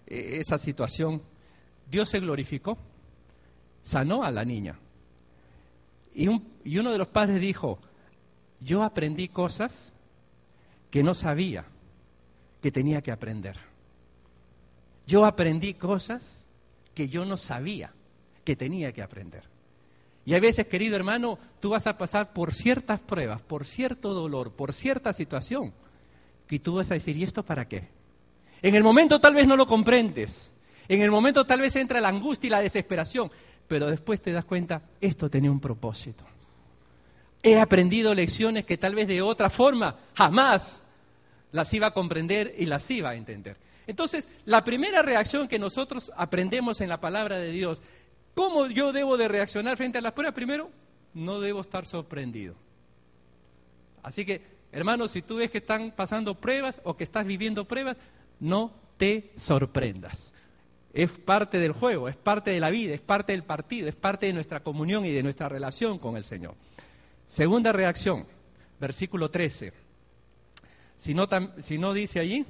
eh, 0.06 0.38
esa 0.40 0.56
situación, 0.56 1.22
Dios 1.90 2.08
se 2.08 2.20
glorificó, 2.20 2.78
sanó 3.82 4.24
a 4.24 4.30
la 4.30 4.44
niña. 4.44 4.78
Y, 6.14 6.28
y 6.64 6.78
uno 6.78 6.90
de 6.90 6.98
los 6.98 7.08
padres 7.08 7.40
dijo, 7.40 7.78
yo 8.60 8.82
aprendí 8.82 9.28
cosas 9.28 9.92
que 10.90 11.02
no 11.02 11.14
sabía 11.14 11.64
que 12.60 12.72
tenía 12.72 13.02
que 13.02 13.12
aprender. 13.12 13.56
Yo 15.06 15.24
aprendí 15.24 15.74
cosas 15.74 16.44
que 16.94 17.08
yo 17.08 17.24
no 17.24 17.36
sabía 17.36 17.92
que 18.44 18.56
tenía 18.56 18.92
que 18.92 19.02
aprender. 19.02 19.44
Y 20.24 20.34
a 20.34 20.40
veces, 20.40 20.66
querido 20.66 20.96
hermano, 20.96 21.38
tú 21.60 21.70
vas 21.70 21.86
a 21.86 21.96
pasar 21.96 22.32
por 22.32 22.52
ciertas 22.52 23.00
pruebas, 23.00 23.40
por 23.40 23.64
cierto 23.64 24.12
dolor, 24.12 24.52
por 24.52 24.74
cierta 24.74 25.12
situación, 25.12 25.72
que 26.46 26.58
tú 26.58 26.74
vas 26.74 26.90
a 26.90 26.94
decir, 26.94 27.16
¿y 27.16 27.24
esto 27.24 27.42
para 27.42 27.66
qué? 27.66 27.88
En 28.60 28.74
el 28.74 28.82
momento 28.82 29.20
tal 29.20 29.34
vez 29.34 29.46
no 29.46 29.56
lo 29.56 29.66
comprendes, 29.66 30.52
en 30.88 31.00
el 31.00 31.10
momento 31.10 31.46
tal 31.46 31.60
vez 31.60 31.76
entra 31.76 32.00
la 32.00 32.08
angustia 32.08 32.48
y 32.48 32.50
la 32.50 32.60
desesperación, 32.60 33.30
pero 33.66 33.86
después 33.86 34.20
te 34.20 34.32
das 34.32 34.44
cuenta, 34.44 34.82
esto 35.00 35.30
tenía 35.30 35.50
un 35.50 35.60
propósito. 35.60 36.24
He 37.42 37.58
aprendido 37.58 38.14
lecciones 38.14 38.64
que 38.64 38.76
tal 38.76 38.94
vez 38.94 39.06
de 39.08 39.22
otra 39.22 39.50
forma 39.50 39.96
jamás 40.14 40.82
las 41.52 41.72
iba 41.72 41.88
a 41.88 41.94
comprender 41.94 42.54
y 42.58 42.66
las 42.66 42.90
iba 42.90 43.10
a 43.10 43.14
entender. 43.14 43.56
Entonces, 43.86 44.28
la 44.44 44.64
primera 44.64 45.02
reacción 45.02 45.48
que 45.48 45.58
nosotros 45.58 46.12
aprendemos 46.16 46.80
en 46.80 46.88
la 46.88 47.00
palabra 47.00 47.38
de 47.38 47.50
Dios, 47.50 47.80
¿cómo 48.34 48.66
yo 48.66 48.92
debo 48.92 49.16
de 49.16 49.28
reaccionar 49.28 49.76
frente 49.76 49.98
a 49.98 50.02
las 50.02 50.12
pruebas? 50.12 50.34
Primero, 50.34 50.70
no 51.14 51.40
debo 51.40 51.60
estar 51.60 51.86
sorprendido. 51.86 52.54
Así 54.02 54.24
que, 54.24 54.42
hermanos, 54.72 55.12
si 55.12 55.22
tú 55.22 55.36
ves 55.36 55.50
que 55.50 55.58
están 55.58 55.92
pasando 55.92 56.34
pruebas 56.34 56.80
o 56.84 56.96
que 56.96 57.04
estás 57.04 57.26
viviendo 57.26 57.66
pruebas, 57.66 57.96
no 58.40 58.72
te 58.98 59.30
sorprendas. 59.36 60.34
Es 60.92 61.10
parte 61.10 61.58
del 61.58 61.72
juego, 61.72 62.08
es 62.08 62.16
parte 62.16 62.50
de 62.50 62.60
la 62.60 62.70
vida, 62.70 62.94
es 62.94 63.00
parte 63.00 63.32
del 63.32 63.44
partido, 63.44 63.88
es 63.88 63.96
parte 63.96 64.26
de 64.26 64.32
nuestra 64.32 64.60
comunión 64.60 65.06
y 65.06 65.12
de 65.12 65.22
nuestra 65.22 65.48
relación 65.48 65.98
con 65.98 66.16
el 66.16 66.24
Señor. 66.24 66.54
Segunda 67.28 67.72
reacción, 67.72 68.26
versículo 68.80 69.30
13. 69.30 69.74
Si 70.96 71.12
no, 71.12 71.92
dice 71.92 72.18
allí, 72.18 72.46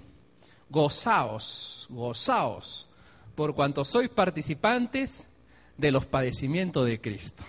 gozaos, 0.70 1.88
gozaos, 1.90 2.88
por 3.34 3.56
cuanto 3.56 3.84
sois 3.84 4.08
participantes 4.08 5.28
de 5.76 5.90
los 5.90 6.06
padecimientos 6.06 6.86
de 6.86 7.00
Cristo. 7.00 7.42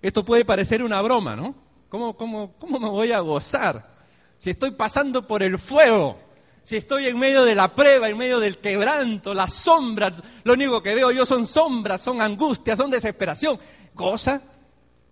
Esto 0.00 0.24
puede 0.24 0.46
parecer 0.46 0.82
una 0.82 1.02
broma, 1.02 1.36
¿no? 1.36 1.54
¿Cómo, 1.90 2.16
cómo, 2.16 2.54
cómo 2.58 2.80
me 2.80 2.88
voy 2.88 3.12
a 3.12 3.20
gozar 3.20 3.92
si 4.38 4.48
estoy 4.48 4.70
pasando 4.70 5.26
por 5.26 5.42
el 5.42 5.58
fuego? 5.58 6.18
Si 6.64 6.76
estoy 6.76 7.06
en 7.06 7.18
medio 7.18 7.44
de 7.44 7.54
la 7.54 7.74
prueba, 7.74 8.08
en 8.08 8.16
medio 8.16 8.40
del 8.40 8.56
quebranto, 8.58 9.34
las 9.34 9.52
sombras, 9.52 10.22
lo 10.42 10.54
único 10.54 10.82
que 10.82 10.94
veo 10.94 11.10
yo 11.10 11.26
son 11.26 11.46
sombras, 11.46 12.00
son 12.00 12.22
angustias, 12.22 12.78
son 12.78 12.90
desesperación. 12.90 13.58
¿Goza? 13.94 14.40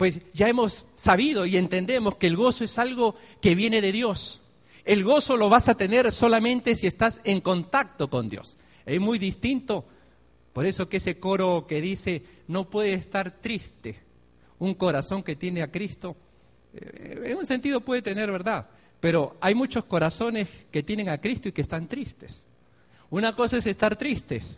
Pues 0.01 0.23
ya 0.33 0.49
hemos 0.49 0.87
sabido 0.95 1.45
y 1.45 1.59
entendemos 1.59 2.17
que 2.17 2.27
el 2.27 2.35
gozo 2.35 2.65
es 2.65 2.79
algo 2.79 3.17
que 3.43 3.55
viene 3.55 3.83
de 3.83 3.93
Dios. 3.93 4.41
El 4.87 5.05
gozo 5.05 5.37
lo 5.37 5.51
vas 5.51 5.69
a 5.69 5.75
tener 5.75 6.11
solamente 6.11 6.75
si 6.75 6.87
estás 6.87 7.21
en 7.23 7.43
contacto 7.43 8.09
con 8.09 8.27
Dios. 8.27 8.57
Es 8.87 8.99
muy 8.99 9.19
distinto. 9.19 9.85
Por 10.55 10.65
eso 10.65 10.89
que 10.89 10.97
ese 10.97 11.19
coro 11.19 11.67
que 11.69 11.83
dice, 11.83 12.23
no 12.49 12.71
puede 12.71 12.95
estar 12.95 13.43
triste. 13.43 14.01
Un 14.59 14.73
corazón 14.73 15.23
que 15.23 15.37
tiene 15.37 15.61
a 15.61 15.71
Cristo, 15.71 16.17
eh, 16.73 17.21
en 17.27 17.37
un 17.37 17.45
sentido 17.45 17.83
puede 17.83 18.01
tener 18.01 18.33
verdad. 18.33 18.71
Pero 19.01 19.37
hay 19.39 19.55
muchos 19.55 19.85
corazones 19.85 20.49
que 20.71 20.83
tienen 20.83 21.11
a 21.11 21.21
Cristo 21.21 21.51
y 21.51 21.53
que 21.53 21.61
están 21.61 21.89
tristes. 21.89 22.47
Una 23.11 23.37
cosa 23.37 23.59
es 23.59 23.67
estar 23.67 23.97
tristes 23.97 24.57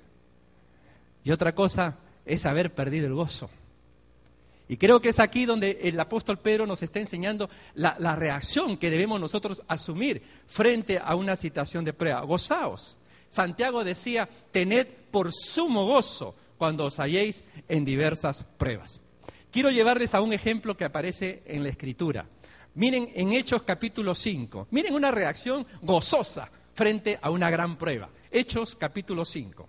y 1.25 1.33
otra 1.33 1.53
cosa 1.53 1.99
es 2.25 2.47
haber 2.47 2.73
perdido 2.73 3.09
el 3.09 3.15
gozo. 3.15 3.51
Y 4.69 4.77
creo 4.77 5.01
que 5.01 5.11
es 5.11 5.19
aquí 5.19 5.45
donde 5.45 5.79
el 5.83 5.99
apóstol 5.99 6.39
Pedro 6.39 6.67
nos 6.67 6.83
está 6.83 7.01
enseñando 7.01 7.51
la, 7.75 8.17
reacción 8.17 8.77
que 8.77 8.91
debemos 8.91 9.21
nosotros 9.21 9.63
asumir 9.69 10.23
frente 10.47 11.01
a 11.03 11.15
una 11.15 11.37
situación 11.37 11.85
de 11.85 11.93
prueba. 11.93 12.21
Gozaos. 12.23 12.99
Santiago 13.29 13.83
decía, 13.83 14.29
tened 14.51 14.87
por 15.11 15.33
sumo 15.33 15.87
gozo 15.87 16.35
cuando 16.59 16.85
os 16.85 16.99
halléis 16.99 17.45
en 17.69 17.85
diversas 17.85 18.45
pruebas. 18.45 19.01
Quiero 19.51 19.71
llevarles 19.71 20.15
a 20.15 20.21
un 20.21 20.33
ejemplo 20.33 20.77
que 20.77 20.85
aparece 20.85 21.43
en 21.47 21.63
la 21.63 21.69
Escritura. 21.69 22.27
Miren 22.75 23.11
en 23.15 23.33
Hechos 23.33 23.63
capítulo 23.63 24.15
5, 24.15 24.69
miren 24.71 24.95
una 24.95 25.11
reacción 25.11 25.67
gozosa 25.83 26.51
frente 26.75 27.19
a 27.21 27.31
una 27.31 27.51
gran 27.51 27.77
prueba. 27.77 28.09
Hechos 28.31 28.75
capítulo 28.77 29.27
5. 29.27 29.69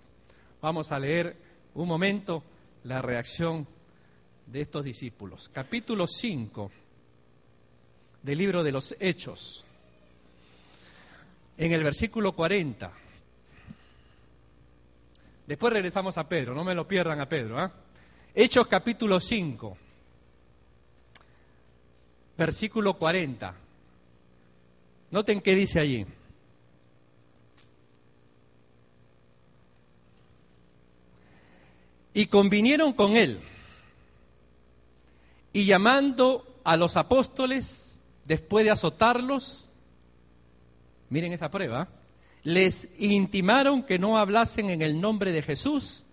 Vamos 0.62 0.90
a 0.90 0.98
leer 0.98 1.36
un 1.74 1.86
momento 1.86 2.42
la 2.84 3.02
reacción 3.02 3.66
de 4.46 4.60
estos 4.60 4.84
discípulos. 4.84 5.48
Capítulo 5.52 6.06
5 6.06 6.70
del 8.22 8.38
libro 8.38 8.62
de 8.62 8.72
los 8.72 8.94
Hechos. 9.00 9.64
En 11.56 11.72
el 11.72 11.82
versículo 11.84 12.32
40. 12.32 12.92
Después 15.46 15.72
regresamos 15.72 16.16
a 16.16 16.28
Pedro, 16.28 16.54
no 16.54 16.64
me 16.64 16.74
lo 16.74 16.88
pierdan 16.88 17.20
a 17.20 17.28
Pedro. 17.28 17.58
¿ah? 17.58 17.72
Hechos 18.34 18.66
capítulo 18.66 19.20
5, 19.20 19.76
versículo 22.38 22.94
40. 22.94 23.54
Noten 25.10 25.40
qué 25.40 25.54
dice 25.54 25.80
allí. 25.80 26.06
Y 32.14 32.26
convinieron 32.26 32.92
con 32.92 33.16
él 33.16 33.40
y 35.54 35.64
llamando 35.64 36.60
a 36.64 36.76
los 36.76 36.98
apóstoles, 36.98 37.96
después 38.24 38.64
de 38.64 38.72
azotarlos, 38.72 39.68
miren 41.08 41.32
esa 41.32 41.50
prueba, 41.50 41.88
les 42.42 42.88
intimaron 42.98 43.84
que 43.84 43.98
no 43.98 44.18
hablasen 44.18 44.68
en 44.68 44.82
el 44.82 45.00
nombre 45.00 45.30
de 45.30 45.42
Jesús 45.42 46.04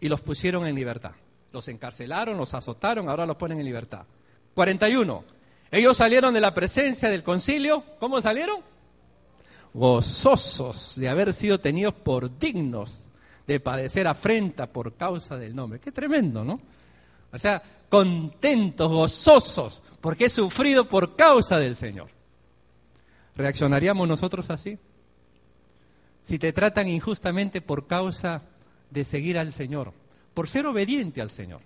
y 0.00 0.08
los 0.08 0.22
pusieron 0.22 0.66
en 0.66 0.74
libertad. 0.74 1.12
Los 1.52 1.68
encarcelaron, 1.68 2.38
los 2.38 2.54
azotaron, 2.54 3.10
ahora 3.10 3.26
los 3.26 3.36
ponen 3.36 3.60
en 3.60 3.66
libertad. 3.66 4.06
41. 4.54 5.24
Ellos 5.70 5.96
salieron 5.98 6.32
de 6.32 6.40
la 6.40 6.54
presencia 6.54 7.10
del 7.10 7.22
concilio. 7.22 7.84
¿Cómo 8.00 8.22
salieron? 8.22 8.62
Gozosos 9.74 10.94
de 10.96 11.10
haber 11.10 11.34
sido 11.34 11.60
tenidos 11.60 11.92
por 11.92 12.38
dignos 12.38 13.04
de 13.46 13.60
padecer 13.60 14.06
afrenta 14.06 14.66
por 14.66 14.94
causa 14.94 15.36
del 15.36 15.54
nombre. 15.54 15.78
Qué 15.78 15.92
tremendo, 15.92 16.42
¿no? 16.42 16.58
O 17.32 17.38
sea, 17.38 17.62
contentos, 17.88 18.90
gozosos, 18.90 19.82
porque 20.00 20.26
he 20.26 20.30
sufrido 20.30 20.88
por 20.88 21.16
causa 21.16 21.58
del 21.58 21.76
Señor. 21.76 22.08
¿Reaccionaríamos 23.36 24.08
nosotros 24.08 24.50
así? 24.50 24.78
Si 26.22 26.38
te 26.38 26.52
tratan 26.52 26.88
injustamente 26.88 27.60
por 27.60 27.86
causa 27.86 28.42
de 28.90 29.04
seguir 29.04 29.38
al 29.38 29.52
Señor, 29.52 29.92
por 30.34 30.48
ser 30.48 30.66
obediente 30.66 31.20
al 31.20 31.30
Señor, 31.30 31.60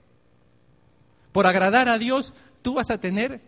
por 1.32 1.46
agradar 1.46 1.88
a 1.88 1.98
Dios, 1.98 2.34
tú 2.62 2.74
vas 2.74 2.90
a 2.90 2.98
tener 2.98 3.40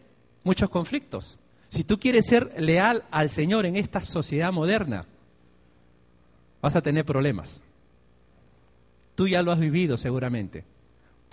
muchos 0.44 0.70
conflictos. 0.70 1.38
Si 1.68 1.84
tú 1.84 1.98
quieres 1.98 2.26
ser 2.26 2.54
leal 2.60 3.04
al 3.10 3.28
Señor 3.28 3.66
en 3.66 3.76
esta 3.76 4.00
sociedad 4.00 4.52
moderna, 4.52 5.06
vas 6.60 6.76
a 6.76 6.82
tener 6.82 7.04
problemas. 7.04 7.60
Tú 9.14 9.26
ya 9.26 9.42
lo 9.42 9.52
has 9.52 9.58
vivido 9.58 9.96
seguramente 9.96 10.71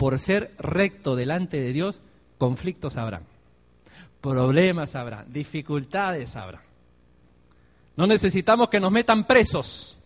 por 0.00 0.18
ser 0.18 0.54
recto 0.56 1.14
delante 1.14 1.60
de 1.60 1.74
Dios, 1.74 2.00
conflictos 2.38 2.96
habrán, 2.96 3.22
problemas 4.22 4.94
habrán, 4.94 5.30
dificultades 5.30 6.36
habrán. 6.36 6.62
No 7.96 8.06
necesitamos 8.06 8.70
que 8.70 8.80
nos 8.80 8.90
metan 8.90 9.26
presos, 9.26 9.98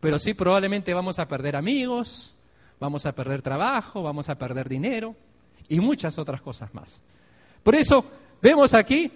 pero 0.00 0.18
sí 0.18 0.34
probablemente 0.34 0.92
vamos 0.92 1.18
a 1.18 1.28
perder 1.28 1.56
amigos, 1.56 2.34
vamos 2.78 3.06
a 3.06 3.12
perder 3.12 3.40
trabajo, 3.40 4.02
vamos 4.02 4.28
a 4.28 4.34
perder 4.34 4.68
dinero 4.68 5.16
y 5.66 5.80
muchas 5.80 6.18
otras 6.18 6.42
cosas 6.42 6.74
más. 6.74 7.00
Por 7.62 7.74
eso 7.74 8.04
vemos 8.42 8.74
aquí, 8.74 9.10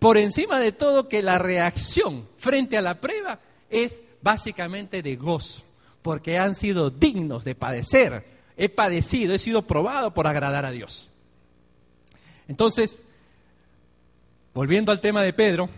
por 0.00 0.18
encima 0.18 0.60
de 0.60 0.72
todo, 0.72 1.08
que 1.08 1.22
la 1.22 1.38
reacción 1.38 2.28
frente 2.36 2.76
a 2.76 2.82
la 2.82 3.00
prueba 3.00 3.38
es 3.70 4.02
básicamente 4.20 5.00
de 5.00 5.16
gozo, 5.16 5.62
porque 6.02 6.36
han 6.36 6.54
sido 6.54 6.90
dignos 6.90 7.42
de 7.44 7.54
padecer 7.54 8.41
he 8.56 8.68
padecido, 8.68 9.34
he 9.34 9.38
sido 9.38 9.62
probado 9.62 10.14
por 10.14 10.26
agradar 10.26 10.64
a 10.64 10.70
Dios. 10.70 11.08
Entonces, 12.48 13.04
volviendo 14.54 14.92
al 14.92 15.00
tema 15.00 15.22
de 15.22 15.32
Pedro, 15.32 15.68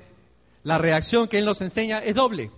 la 0.62 0.78
reacción 0.78 1.28
que 1.28 1.38
él 1.38 1.44
nos 1.44 1.60
enseña 1.60 1.98
es 1.98 2.14
doble. 2.14 2.50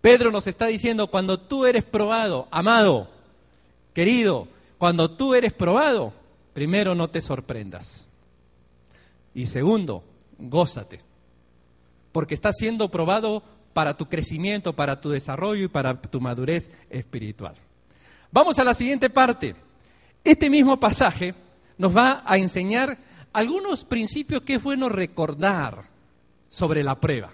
Pedro 0.00 0.30
nos 0.30 0.46
está 0.46 0.66
diciendo, 0.66 1.06
cuando 1.06 1.38
tú 1.38 1.64
eres 1.64 1.84
probado, 1.84 2.48
amado, 2.50 3.08
querido, 3.94 4.48
cuando 4.78 5.12
tú 5.12 5.34
eres 5.34 5.52
probado, 5.52 6.12
primero 6.52 6.94
no 6.94 7.08
te 7.08 7.20
sorprendas. 7.20 8.08
Y 9.34 9.46
segundo, 9.46 10.02
gózate, 10.38 11.00
porque 12.10 12.34
estás 12.34 12.56
siendo 12.58 12.90
probado 12.90 13.42
para 13.72 13.96
tu 13.96 14.08
crecimiento, 14.08 14.74
para 14.74 15.00
tu 15.00 15.08
desarrollo 15.08 15.64
y 15.64 15.68
para 15.68 16.02
tu 16.02 16.20
madurez 16.20 16.70
espiritual. 16.90 17.54
Vamos 18.32 18.58
a 18.58 18.64
la 18.64 18.72
siguiente 18.72 19.10
parte. 19.10 19.54
Este 20.24 20.48
mismo 20.48 20.80
pasaje 20.80 21.34
nos 21.76 21.94
va 21.94 22.22
a 22.24 22.38
enseñar 22.38 22.96
algunos 23.30 23.84
principios 23.84 24.42
que 24.42 24.54
es 24.54 24.62
bueno 24.62 24.88
recordar 24.88 25.84
sobre 26.48 26.82
la 26.82 26.98
prueba. 26.98 27.30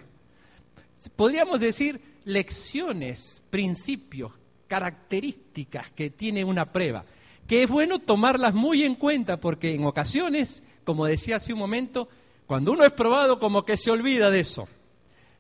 Podríamos 1.15 1.61
decir 1.61 2.01
lecciones, 2.25 3.43
principios, 3.49 4.33
características 4.67 5.89
que 5.91 6.11
tiene 6.11 6.43
una 6.43 6.73
prueba, 6.73 7.05
que 7.47 7.63
es 7.63 7.71
bueno 7.71 8.01
tomarlas 8.01 8.53
muy 8.53 8.83
en 8.83 8.97
cuenta 8.97 9.41
porque 9.41 9.75
en 9.75 9.85
ocasiones, 9.87 10.65
como 10.83 11.07
decía 11.07 11.37
hace 11.37 11.53
un 11.53 11.61
momento, 11.61 12.09
cuando 12.49 12.73
uno 12.73 12.85
es 12.85 12.93
probado 12.93 13.39
como 13.39 13.65
que 13.65 13.77
se 13.77 13.93
olvida 13.93 14.33
de 14.33 14.41
eso. 14.41 14.69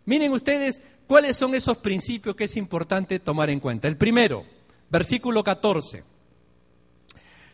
Miren 0.04 0.30
ustedes 0.30 0.80
cuáles 1.08 1.36
son 1.36 1.56
esos 1.56 1.78
principios 1.78 2.36
que 2.36 2.44
es 2.44 2.56
importante 2.56 3.18
tomar 3.18 3.50
en 3.50 3.58
cuenta. 3.58 3.88
El 3.88 3.96
primero, 3.96 4.44
versículo 4.90 5.44
14. 5.44 6.04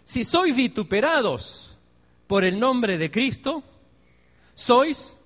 Si 0.05 0.25
sois 0.25 0.55
vituperados 0.55 1.79
por 2.27 2.45
el 2.45 2.61
nombre 2.61 2.99
de 2.99 3.11
Cristo, 3.11 3.63
sois 4.55 5.17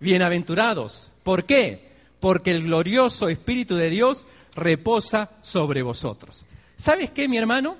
bienaventurados. 0.00 1.12
¿Por 1.22 1.44
qué? 1.44 1.90
Porque 2.20 2.50
el 2.50 2.64
glorioso 2.64 3.28
Espíritu 3.28 3.76
de 3.76 3.90
Dios 3.90 4.24
reposa 4.54 5.30
sobre 5.42 5.82
vosotros. 5.82 6.46
¿Sabes 6.76 7.10
qué, 7.10 7.28
mi 7.28 7.36
hermano? 7.36 7.76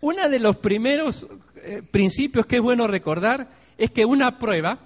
Uno 0.00 0.28
de 0.28 0.38
los 0.38 0.56
primeros 0.56 1.26
eh, 1.56 1.82
principios 1.90 2.46
que 2.46 2.56
es 2.56 2.62
bueno 2.62 2.86
recordar 2.86 3.48
es 3.78 3.90
que 3.90 4.04
una 4.04 4.38
prueba 4.38 4.78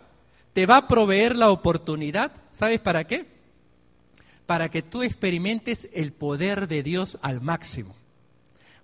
te 0.53 0.67
va 0.67 0.79
a 0.79 0.89
proveer 0.89 1.37
la 1.37 1.51
oportunidad, 1.51 2.33
¿sabes 2.51 2.81
para 2.81 3.05
qué? 3.05 3.27
Para 4.47 4.71
que 4.71 4.83
tú 4.83 5.03
experimentes 5.03 5.89
el 5.93 6.13
poder 6.13 6.69
de 6.69 6.83
Dios 6.83 7.19
al 7.23 7.41
máximo. 7.41 7.95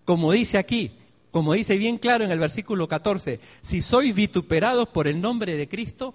Como 0.05 0.33
dice 0.33 0.59
aquí, 0.59 0.93
como 1.31 1.55
dice 1.55 1.79
bien 1.79 1.99
claro 1.99 2.25
en 2.25 2.31
el 2.31 2.39
versículo 2.39 2.87
14, 2.87 3.41
si 3.63 3.81
sois 3.81 4.15
vituperados 4.15 4.89
por 4.89 5.09
el 5.09 5.21
nombre 5.21 5.57
de 5.57 5.69
Cristo, 5.69 6.15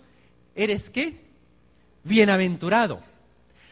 ¿eres 0.55 0.89
qué? 0.89 1.21
Bienaventurado. 2.03 3.01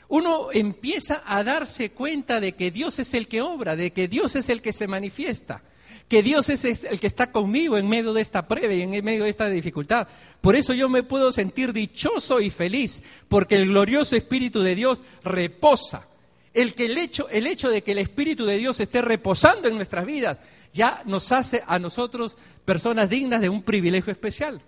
Uno 0.07 0.51
empieza 0.51 1.23
a 1.25 1.43
darse 1.43 1.91
cuenta 1.91 2.39
de 2.39 2.53
que 2.53 2.71
Dios 2.71 2.99
es 2.99 3.13
el 3.13 3.27
que 3.27 3.41
obra, 3.41 3.75
de 3.75 3.91
que 3.91 4.07
Dios 4.07 4.35
es 4.35 4.49
el 4.49 4.61
que 4.61 4.73
se 4.73 4.87
manifiesta, 4.87 5.61
que 6.07 6.23
Dios 6.23 6.49
es 6.49 6.83
el 6.83 6.99
que 6.99 7.07
está 7.07 7.31
conmigo 7.31 7.77
en 7.77 7.87
medio 7.87 8.13
de 8.13 8.21
esta 8.21 8.47
prueba 8.47 8.73
y 8.73 8.81
en 8.81 9.03
medio 9.03 9.23
de 9.23 9.29
esta 9.29 9.49
dificultad. 9.49 10.07
Por 10.41 10.55
eso 10.55 10.73
yo 10.73 10.89
me 10.89 11.03
puedo 11.03 11.31
sentir 11.31 11.73
dichoso 11.73 12.39
y 12.39 12.49
feliz, 12.49 13.03
porque 13.27 13.55
el 13.55 13.67
glorioso 13.67 14.15
Espíritu 14.15 14.61
de 14.61 14.75
Dios 14.75 15.03
reposa. 15.23 16.07
El, 16.55 16.73
que 16.73 16.85
el, 16.85 16.97
hecho, 16.97 17.29
el 17.29 17.45
hecho 17.45 17.69
de 17.69 17.83
que 17.83 17.91
el 17.91 17.97
Espíritu 17.99 18.45
de 18.45 18.57
Dios 18.57 18.79
esté 18.79 19.01
reposando 19.01 19.67
en 19.67 19.75
nuestras 19.75 20.05
vidas 20.05 20.39
ya 20.73 21.03
nos 21.05 21.31
hace 21.31 21.63
a 21.67 21.77
nosotros 21.79 22.37
personas 22.63 23.09
dignas 23.09 23.41
de 23.41 23.49
un 23.49 23.61
privilegio 23.61 24.11
especial. 24.11 24.61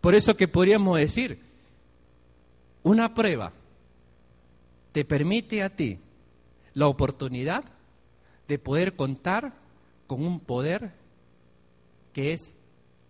Por 0.00 0.14
eso 0.14 0.36
que 0.36 0.48
podríamos 0.48 0.98
decir, 0.98 1.40
una 2.82 3.14
prueba 3.14 3.52
te 4.92 5.04
permite 5.04 5.62
a 5.62 5.70
ti 5.70 5.98
la 6.74 6.88
oportunidad 6.88 7.64
de 8.46 8.58
poder 8.58 8.96
contar 8.96 9.52
con 10.06 10.24
un 10.24 10.40
poder 10.40 10.92
que 12.12 12.32
es 12.32 12.54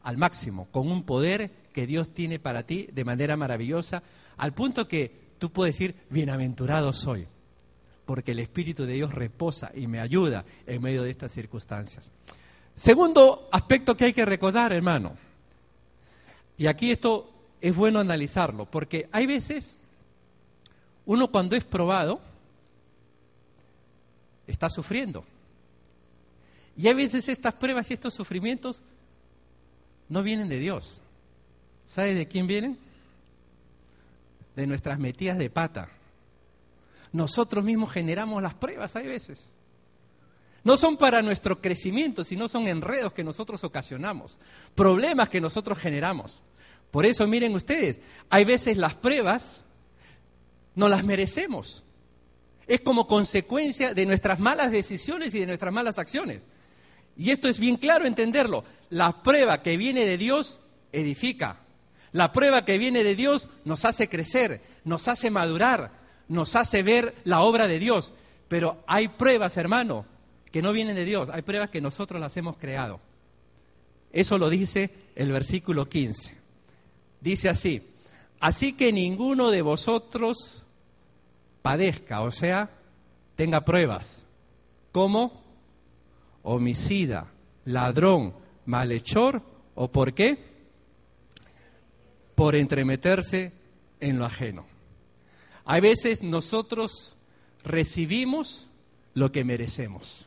al 0.02 0.16
máximo, 0.16 0.68
con 0.70 0.90
un 0.90 1.04
poder 1.04 1.50
que 1.72 1.86
Dios 1.86 2.10
tiene 2.10 2.38
para 2.38 2.64
ti 2.64 2.88
de 2.92 3.04
manera 3.04 3.36
maravillosa, 3.36 4.02
al 4.36 4.52
punto 4.52 4.88
que 4.88 5.12
tú 5.38 5.50
puedes 5.50 5.74
decir, 5.74 5.94
bienaventurado 6.10 6.92
soy, 6.92 7.26
porque 8.08 8.32
el 8.32 8.38
Espíritu 8.38 8.86
de 8.86 8.94
Dios 8.94 9.12
reposa 9.12 9.70
y 9.74 9.86
me 9.86 10.00
ayuda 10.00 10.42
en 10.66 10.80
medio 10.80 11.02
de 11.02 11.10
estas 11.10 11.30
circunstancias. 11.30 12.08
Segundo 12.74 13.50
aspecto 13.52 13.94
que 13.98 14.06
hay 14.06 14.14
que 14.14 14.24
recordar, 14.24 14.72
hermano, 14.72 15.12
y 16.56 16.68
aquí 16.68 16.90
esto 16.90 17.30
es 17.60 17.76
bueno 17.76 17.98
analizarlo, 18.00 18.64
porque 18.64 19.10
hay 19.12 19.26
veces 19.26 19.76
uno 21.04 21.30
cuando 21.30 21.54
es 21.54 21.64
probado 21.64 22.18
está 24.46 24.70
sufriendo. 24.70 25.22
Y 26.78 26.88
a 26.88 26.94
veces 26.94 27.28
estas 27.28 27.52
pruebas 27.56 27.90
y 27.90 27.92
estos 27.92 28.14
sufrimientos 28.14 28.82
no 30.08 30.22
vienen 30.22 30.48
de 30.48 30.58
Dios. 30.58 31.02
¿Sabe 31.86 32.14
de 32.14 32.26
quién 32.26 32.46
vienen? 32.46 32.78
De 34.56 34.66
nuestras 34.66 34.98
metidas 34.98 35.36
de 35.36 35.50
pata. 35.50 35.90
Nosotros 37.12 37.64
mismos 37.64 37.90
generamos 37.90 38.42
las 38.42 38.54
pruebas, 38.54 38.96
hay 38.96 39.06
veces. 39.06 39.42
No 40.64 40.76
son 40.76 40.96
para 40.96 41.22
nuestro 41.22 41.60
crecimiento, 41.60 42.24
sino 42.24 42.48
son 42.48 42.68
enredos 42.68 43.12
que 43.12 43.24
nosotros 43.24 43.64
ocasionamos, 43.64 44.38
problemas 44.74 45.28
que 45.28 45.40
nosotros 45.40 45.78
generamos. 45.78 46.42
Por 46.90 47.06
eso, 47.06 47.26
miren 47.26 47.54
ustedes, 47.54 48.00
hay 48.28 48.44
veces 48.44 48.76
las 48.76 48.94
pruebas 48.94 49.64
no 50.74 50.88
las 50.88 51.04
merecemos. 51.04 51.84
Es 52.66 52.80
como 52.80 53.06
consecuencia 53.06 53.94
de 53.94 54.06
nuestras 54.06 54.38
malas 54.38 54.70
decisiones 54.70 55.34
y 55.34 55.40
de 55.40 55.46
nuestras 55.46 55.72
malas 55.72 55.98
acciones. 55.98 56.44
Y 57.16 57.30
esto 57.30 57.48
es 57.48 57.58
bien 57.58 57.76
claro 57.76 58.06
entenderlo. 58.06 58.64
La 58.90 59.22
prueba 59.22 59.62
que 59.62 59.76
viene 59.76 60.04
de 60.04 60.18
Dios 60.18 60.60
edifica. 60.92 61.60
La 62.12 62.32
prueba 62.32 62.64
que 62.64 62.78
viene 62.78 63.04
de 63.04 63.16
Dios 63.16 63.48
nos 63.64 63.84
hace 63.84 64.08
crecer, 64.08 64.62
nos 64.84 65.08
hace 65.08 65.30
madurar, 65.30 65.92
nos 66.28 66.56
hace 66.56 66.82
ver 66.82 67.14
la 67.24 67.40
obra 67.40 67.66
de 67.68 67.78
Dios. 67.78 68.12
Pero 68.48 68.82
hay 68.86 69.08
pruebas, 69.08 69.56
hermano, 69.56 70.06
que 70.50 70.62
no 70.62 70.72
vienen 70.72 70.96
de 70.96 71.04
Dios. 71.04 71.28
Hay 71.30 71.42
pruebas 71.42 71.70
que 71.70 71.80
nosotros 71.80 72.20
las 72.20 72.36
hemos 72.36 72.56
creado. 72.56 73.00
Eso 74.12 74.38
lo 74.38 74.48
dice 74.48 74.90
el 75.14 75.32
versículo 75.32 75.88
15. 75.88 76.34
Dice 77.20 77.48
así, 77.48 77.82
así 78.40 78.72
que 78.72 78.92
ninguno 78.92 79.50
de 79.50 79.62
vosotros 79.62 80.64
padezca, 81.62 82.22
o 82.22 82.30
sea, 82.30 82.70
tenga 83.34 83.64
pruebas, 83.64 84.22
como 84.92 85.42
homicida, 86.42 87.26
ladrón, 87.64 88.34
malhechor, 88.66 89.42
o 89.74 89.88
por 89.88 90.14
qué? 90.14 90.38
Por 92.34 92.56
entremeterse 92.56 93.52
en 94.00 94.18
lo 94.18 94.24
ajeno. 94.24 94.77
Hay 95.70 95.82
veces 95.82 96.22
nosotros 96.22 97.14
recibimos 97.62 98.70
lo 99.12 99.30
que 99.30 99.44
merecemos. 99.44 100.24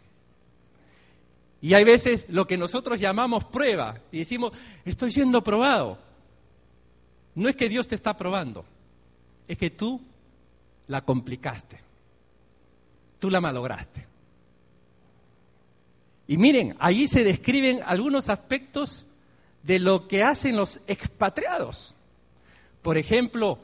Y 1.61 1.73
hay 1.73 1.83
veces 1.83 2.27
lo 2.29 2.45
que 2.45 2.57
nosotros 2.57 2.99
llamamos 2.99 3.45
prueba 3.45 3.99
y 4.11 4.19
decimos, 4.19 4.51
estoy 4.85 5.11
siendo 5.11 5.43
probado. 5.43 5.97
No 7.33 7.49
es 7.49 7.55
que 7.55 7.69
Dios 7.69 7.87
te 7.87 7.95
está 7.95 8.15
probando, 8.15 8.63
es 9.47 9.57
que 9.57 9.71
tú 9.71 9.99
la 10.85 11.01
complicaste. 11.01 11.79
Tú 13.17 13.31
la 13.31 13.41
malograste. 13.41 14.05
Y 16.27 16.37
miren, 16.37 16.75
ahí 16.77 17.07
se 17.07 17.23
describen 17.23 17.81
algunos 17.83 18.29
aspectos 18.29 19.07
de 19.63 19.79
lo 19.79 20.07
que 20.07 20.21
hacen 20.21 20.55
los 20.55 20.81
expatriados. 20.85 21.95
Por 22.83 22.99
ejemplo, 22.99 23.57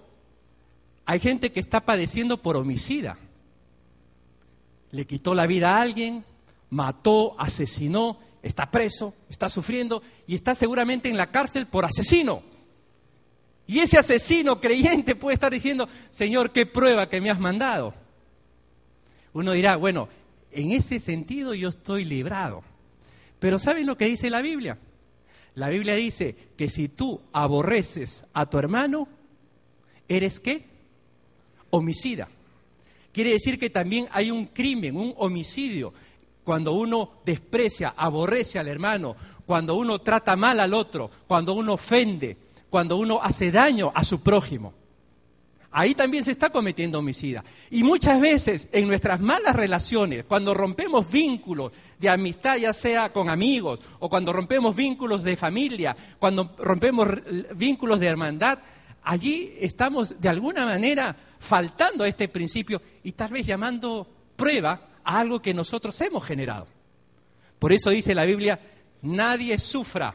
hay 1.08 1.22
gente 1.22 1.54
que 1.54 1.62
está 1.62 1.86
padeciendo 1.86 2.42
por 2.42 2.58
homicida. 2.58 3.18
Le 4.92 5.08
quitó 5.08 5.34
la 5.34 5.48
vida 5.48 5.78
a 5.78 5.82
alguien, 5.82 6.26
mató, 6.70 7.34
asesinó, 7.40 8.20
está 8.44 8.70
preso, 8.70 9.14
está 9.30 9.48
sufriendo 9.48 10.04
y 10.28 10.36
está 10.36 10.54
seguramente 10.54 11.08
en 11.08 11.16
la 11.16 11.32
cárcel 11.32 11.66
por 11.66 11.86
asesino. 11.86 12.44
Y 13.68 13.80
ese 13.80 13.98
asesino 13.98 14.60
creyente 14.60 15.16
puede 15.16 15.36
estar 15.36 15.50
diciendo, 15.52 15.88
Señor, 16.12 16.52
qué 16.52 16.66
prueba 16.66 17.08
que 17.08 17.22
me 17.22 17.30
has 17.30 17.40
mandado. 17.40 17.94
Uno 19.32 19.54
dirá, 19.54 19.78
bueno, 19.78 20.10
en 20.52 20.74
ese 20.74 21.00
sentido 21.00 21.54
yo 21.54 21.70
estoy 21.70 22.04
librado. 22.04 22.64
Pero 23.40 23.60
¿saben 23.60 23.86
lo 23.86 23.98
que 23.98 24.10
dice 24.10 24.30
la 24.30 24.42
Biblia? 24.42 24.78
La 25.56 25.70
Biblia 25.70 25.96
dice 25.96 26.36
que 26.58 26.68
si 26.68 26.90
tú 26.90 27.22
aborreces 27.32 28.26
a 28.34 28.46
tu 28.46 28.58
hermano, 28.58 29.08
¿eres 30.10 30.42
qué? 30.42 30.76
Homicida. 31.70 32.28
Quiere 33.12 33.32
decir 33.32 33.58
que 33.58 33.70
también 33.70 34.08
hay 34.12 34.30
un 34.32 34.48
crimen, 34.48 34.96
un 34.96 35.14
homicidio, 35.18 35.94
cuando 36.44 36.74
uno 36.74 37.12
desprecia, 37.26 37.94
aborrece 37.98 38.60
al 38.60 38.68
hermano, 38.68 39.16
cuando 39.46 39.76
uno 39.76 40.00
trata 40.00 40.36
mal 40.36 40.60
al 40.60 40.74
otro, 40.74 41.10
cuando 41.28 41.54
uno 41.54 41.74
ofende, 41.74 42.38
cuando 42.70 42.98
uno 42.98 43.20
hace 43.22 43.52
daño 43.52 43.92
a 43.94 44.04
su 44.04 44.22
prójimo. 44.22 44.74
Ahí 45.72 45.94
también 45.94 46.24
se 46.24 46.32
está 46.32 46.50
cometiendo 46.50 47.00
homicida. 47.00 47.44
Y 47.70 47.84
muchas 47.84 48.20
veces 48.22 48.68
en 48.72 48.88
nuestras 48.88 49.20
malas 49.20 49.56
relaciones, 49.56 50.24
cuando 50.24 50.54
rompemos 50.54 51.12
vínculos 51.12 51.72
de 52.00 52.10
amistad, 52.10 52.58
ya 52.58 52.74
sea 52.74 53.12
con 53.12 53.30
amigos, 53.30 53.80
o 54.00 54.10
cuando 54.10 54.32
rompemos 54.32 54.76
vínculos 54.76 55.24
de 55.24 55.36
familia, 55.36 55.96
cuando 56.20 56.56
rompemos 56.58 57.08
vínculos 57.56 58.00
de 58.00 58.08
hermandad, 58.08 58.60
allí 59.08 59.56
estamos 59.62 60.20
de 60.20 60.28
alguna 60.28 60.66
manera 60.66 61.16
faltando 61.40 62.04
a 62.04 62.10
este 62.10 62.28
principio 62.28 62.82
y 63.04 63.14
tal 63.14 63.32
vez 63.32 63.48
llamando 63.48 64.06
prueba 64.36 64.82
a 65.04 65.20
algo 65.20 65.42
que 65.42 65.54
nosotros 65.54 66.00
hemos 66.02 66.26
generado. 66.26 66.68
Por 67.58 67.72
eso 67.72 67.90
dice 67.90 68.14
la 68.14 68.26
Biblia, 68.26 68.60
nadie 69.02 69.58
sufra 69.60 70.14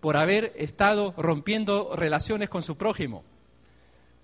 por 0.00 0.18
haber 0.18 0.52
estado 0.56 1.14
rompiendo 1.16 1.96
relaciones 1.96 2.50
con 2.50 2.62
su 2.62 2.76
prójimo. 2.76 3.24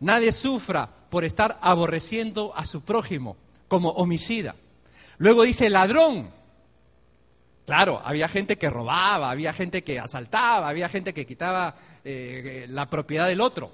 Nadie 0.01 0.31
sufra 0.31 0.87
por 1.09 1.25
estar 1.25 1.59
aborreciendo 1.63 2.53
a 2.55 2.67
su 2.67 2.83
prójimo 2.83 3.39
como 3.67 3.91
homicida. 3.91 4.57
Luego 5.17 5.45
dice 5.45 5.71
ladrón. 5.71 6.39
Claro, 7.71 8.03
había 8.05 8.27
gente 8.27 8.59
que 8.59 8.69
robaba, 8.69 9.31
había 9.31 9.53
gente 9.53 9.85
que 9.85 10.01
asaltaba, 10.01 10.69
había 10.69 10.89
gente 10.89 11.15
que 11.15 11.25
quitaba 11.25 11.73
eh, 12.03 12.67
la 12.69 12.91
propiedad 12.91 13.29
del 13.29 13.41
otro. 13.41 13.71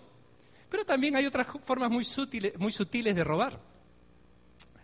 Pero 0.68 0.84
también 0.84 1.16
hay 1.16 1.24
otras 1.24 1.47
formas 1.64 1.90
muy 1.90 2.05
sutiles, 2.05 2.59
muy 2.59 2.72
sutiles 2.72 3.14
de 3.14 3.24
robar. 3.24 3.59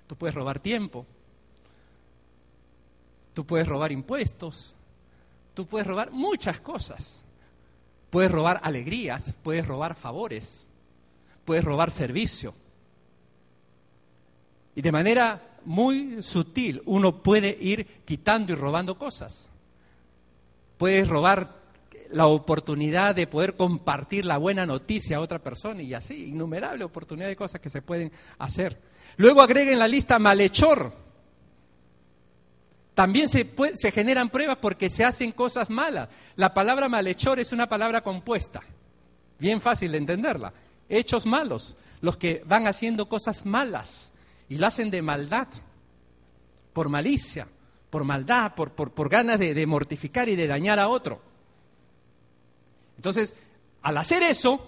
Tú 0.06 0.16
puedes 0.16 0.34
robar 0.34 0.60
tiempo, 0.60 1.04
tú 3.34 3.44
puedes 3.44 3.68
robar 3.68 3.92
impuestos, 3.92 4.76
tú 5.52 5.66
puedes 5.66 5.86
robar 5.86 6.10
muchas 6.10 6.58
cosas. 6.60 7.22
Puedes 8.08 8.30
robar 8.30 8.60
alegrías, 8.62 9.34
puedes 9.42 9.66
robar 9.66 9.94
favores, 9.94 10.66
puedes 11.44 11.62
robar 11.62 11.90
servicio. 11.90 12.54
Y 14.74 14.80
de 14.80 14.90
manera 14.90 15.51
muy 15.64 16.22
sutil 16.22 16.82
uno 16.86 17.22
puede 17.22 17.56
ir 17.60 17.86
quitando 18.04 18.52
y 18.52 18.56
robando 18.56 18.96
cosas. 18.96 19.50
Puedes 20.78 21.08
robar 21.08 21.62
la 22.10 22.26
oportunidad 22.26 23.14
de 23.14 23.26
poder 23.26 23.56
compartir 23.56 24.24
la 24.24 24.38
buena 24.38 24.66
noticia 24.66 25.16
a 25.16 25.20
otra 25.20 25.38
persona 25.38 25.82
y 25.82 25.94
así, 25.94 26.28
innumerable 26.28 26.84
oportunidad 26.84 27.28
de 27.28 27.36
cosas 27.36 27.60
que 27.60 27.70
se 27.70 27.82
pueden 27.82 28.12
hacer. 28.38 28.80
Luego 29.16 29.42
agreguen 29.42 29.78
la 29.78 29.88
lista 29.88 30.18
malhechor. 30.18 30.92
También 32.94 33.28
se, 33.28 33.48
se 33.74 33.90
generan 33.90 34.28
pruebas 34.28 34.58
porque 34.60 34.90
se 34.90 35.04
hacen 35.04 35.32
cosas 35.32 35.70
malas. 35.70 36.08
La 36.36 36.52
palabra 36.52 36.88
malhechor 36.88 37.40
es 37.40 37.52
una 37.52 37.68
palabra 37.68 38.02
compuesta, 38.02 38.60
bien 39.38 39.60
fácil 39.60 39.92
de 39.92 39.98
entenderla. 39.98 40.52
Hechos 40.88 41.24
malos, 41.24 41.74
los 42.02 42.18
que 42.18 42.42
van 42.44 42.66
haciendo 42.66 43.08
cosas 43.08 43.46
malas 43.46 44.11
y 44.52 44.58
lo 44.58 44.66
hacen 44.66 44.90
de 44.90 45.00
maldad, 45.00 45.48
por 46.74 46.90
malicia, 46.90 47.48
por 47.88 48.04
maldad, 48.04 48.54
por, 48.54 49.08
ganas 49.08 49.38
de 49.38 49.66
mortificar 49.66 50.28
y 50.28 50.36
de 50.36 50.46
dañar 50.46 50.78
a 50.78 50.88
otro. 50.88 51.22
Entonces, 52.98 53.34
al 53.80 53.96
hacer 53.96 54.22
eso, 54.22 54.62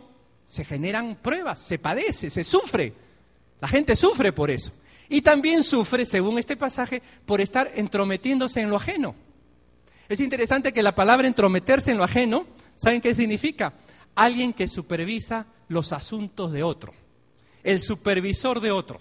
se 0.47 0.64
generan 0.64 1.16
pruebas, 1.16 1.59
se 1.59 1.78
padece, 1.78 2.30
se 2.30 2.45
sufre. 2.45 2.95
La 3.61 3.68
gente 3.68 3.95
sufre 3.95 4.32
por 4.32 4.51
eso. 4.51 4.72
Y 5.11 5.20
también 5.20 5.62
sufre, 5.62 6.07
según 6.07 6.39
este 6.39 6.57
pasaje, 6.57 7.03
por 7.26 7.43
estar 7.43 7.70
entrometiéndose 7.74 8.62
en 8.62 8.70
lo 8.70 8.76
ajeno. 8.76 9.14
Es 10.09 10.18
interesante 10.20 10.72
que 10.72 10.82
la 10.82 10.95
palabra 10.95 11.28
entrometerse 11.28 11.91
en 11.91 11.99
lo 11.99 12.05
ajeno, 12.05 12.47
¿saben 12.74 13.03
qué 13.03 13.14
significa? 13.14 13.74
Alguien 14.14 14.55
que 14.55 14.66
supervisa 14.66 15.47
los 15.68 15.93
asuntos 15.93 16.53
de 16.53 16.62
otro, 16.62 16.95
el 17.62 17.80
supervisor 17.80 18.62
de 18.62 18.70
otro. 18.70 18.99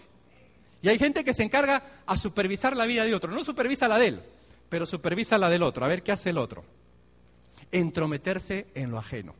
Y 0.84 0.89
hay 0.89 0.99
gente 0.99 1.23
que 1.23 1.34
se 1.34 1.41
encarga 1.41 1.81
a 2.05 2.15
supervisar 2.17 2.75
la 2.75 2.86
vida 2.86 3.05
de 3.05 3.15
otro, 3.15 3.31
no 3.31 3.43
supervisa 3.43 3.88
la 3.88 3.97
de 3.97 4.07
él, 4.09 4.21
pero 4.69 4.86
supervisa 4.86 5.39
la 5.39 5.49
del 5.49 5.63
otro, 5.63 5.84
a 5.84 5.88
ver 5.88 6.03
qué 6.03 6.11
hace 6.11 6.29
el 6.29 6.38
otro 6.38 6.63
entrometerse 7.73 8.67
en 8.75 8.91
lo 8.91 8.99
ajeno. 8.99 9.34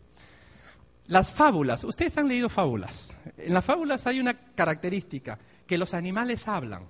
Las 1.08 1.32
fábulas, 1.32 1.84
ustedes 1.84 2.18
han 2.18 2.28
leído 2.28 2.50
fábulas. 2.50 3.16
En 3.38 3.54
las 3.54 3.64
fábulas 3.64 4.08
hay 4.08 4.20
una 4.20 4.34
característica, 4.34 5.38
que 5.68 5.78
los 5.78 5.94
animales 5.94 6.48
hablan, 6.48 6.84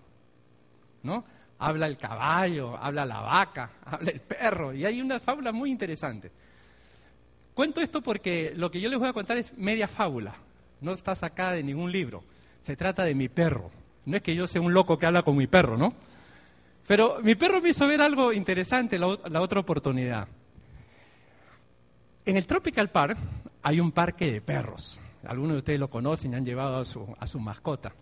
¿no? 1.04 1.26
Habla 1.60 1.88
el 1.88 1.98
caballo, 1.98 2.78
habla 2.78 3.06
la 3.06 3.20
vaca, 3.20 3.72
habla 3.86 4.12
el 4.12 4.22
perro, 4.22 4.74
y 4.74 4.86
hay 4.86 5.02
una 5.02 5.20
fábula 5.20 5.52
muy 5.52 5.70
interesante. 5.70 6.32
Cuento 7.54 7.82
esto 7.82 8.02
porque 8.02 8.54
lo 8.56 8.72
que 8.72 8.82
yo 8.82 8.90
les 8.90 8.98
voy 8.98 9.10
a 9.10 9.14
contar 9.14 9.38
es 9.38 9.56
media 9.58 9.88
fábula, 9.88 10.36
no 10.82 10.94
está 10.94 11.16
sacada 11.16 11.54
de 11.54 11.64
ningún 11.64 11.92
libro. 11.92 12.24
Se 12.64 12.76
trata 12.76 13.04
de 13.04 13.14
mi 13.14 13.28
perro. 13.30 13.70
No 14.06 14.18
es 14.18 14.24
que 14.24 14.36
yo 14.36 14.48
sea 14.48 14.62
un 14.62 14.74
loco 14.74 14.98
que 14.98 15.06
habla 15.06 15.24
con 15.24 15.38
mi 15.38 15.48
perro, 15.48 15.78
¿no? 15.78 15.94
Pero 16.88 17.20
mi 17.24 17.36
perro 17.36 17.62
me 17.62 17.70
hizo 17.70 17.88
ver 17.88 18.02
algo 18.02 18.34
interesante 18.34 19.00
la, 19.00 19.08
otra 19.08 19.60
oportunidad. 19.60 20.28
En 22.26 22.38
el 22.38 22.46
Tropical 22.46 22.90
Park 22.90 23.18
hay 23.62 23.80
un 23.80 23.92
parque 23.92 24.32
de 24.32 24.42
perros. 24.42 25.02
Algunos 25.26 25.54
de 25.54 25.58
ustedes 25.60 25.80
lo 25.80 25.90
conocen 25.90 26.34
y 26.34 26.36
han 26.36 26.46
llevado 26.46 26.78
a 26.78 26.86
su, 26.86 27.16
a 27.18 27.28
su 27.28 27.40
mascota. 27.40 27.94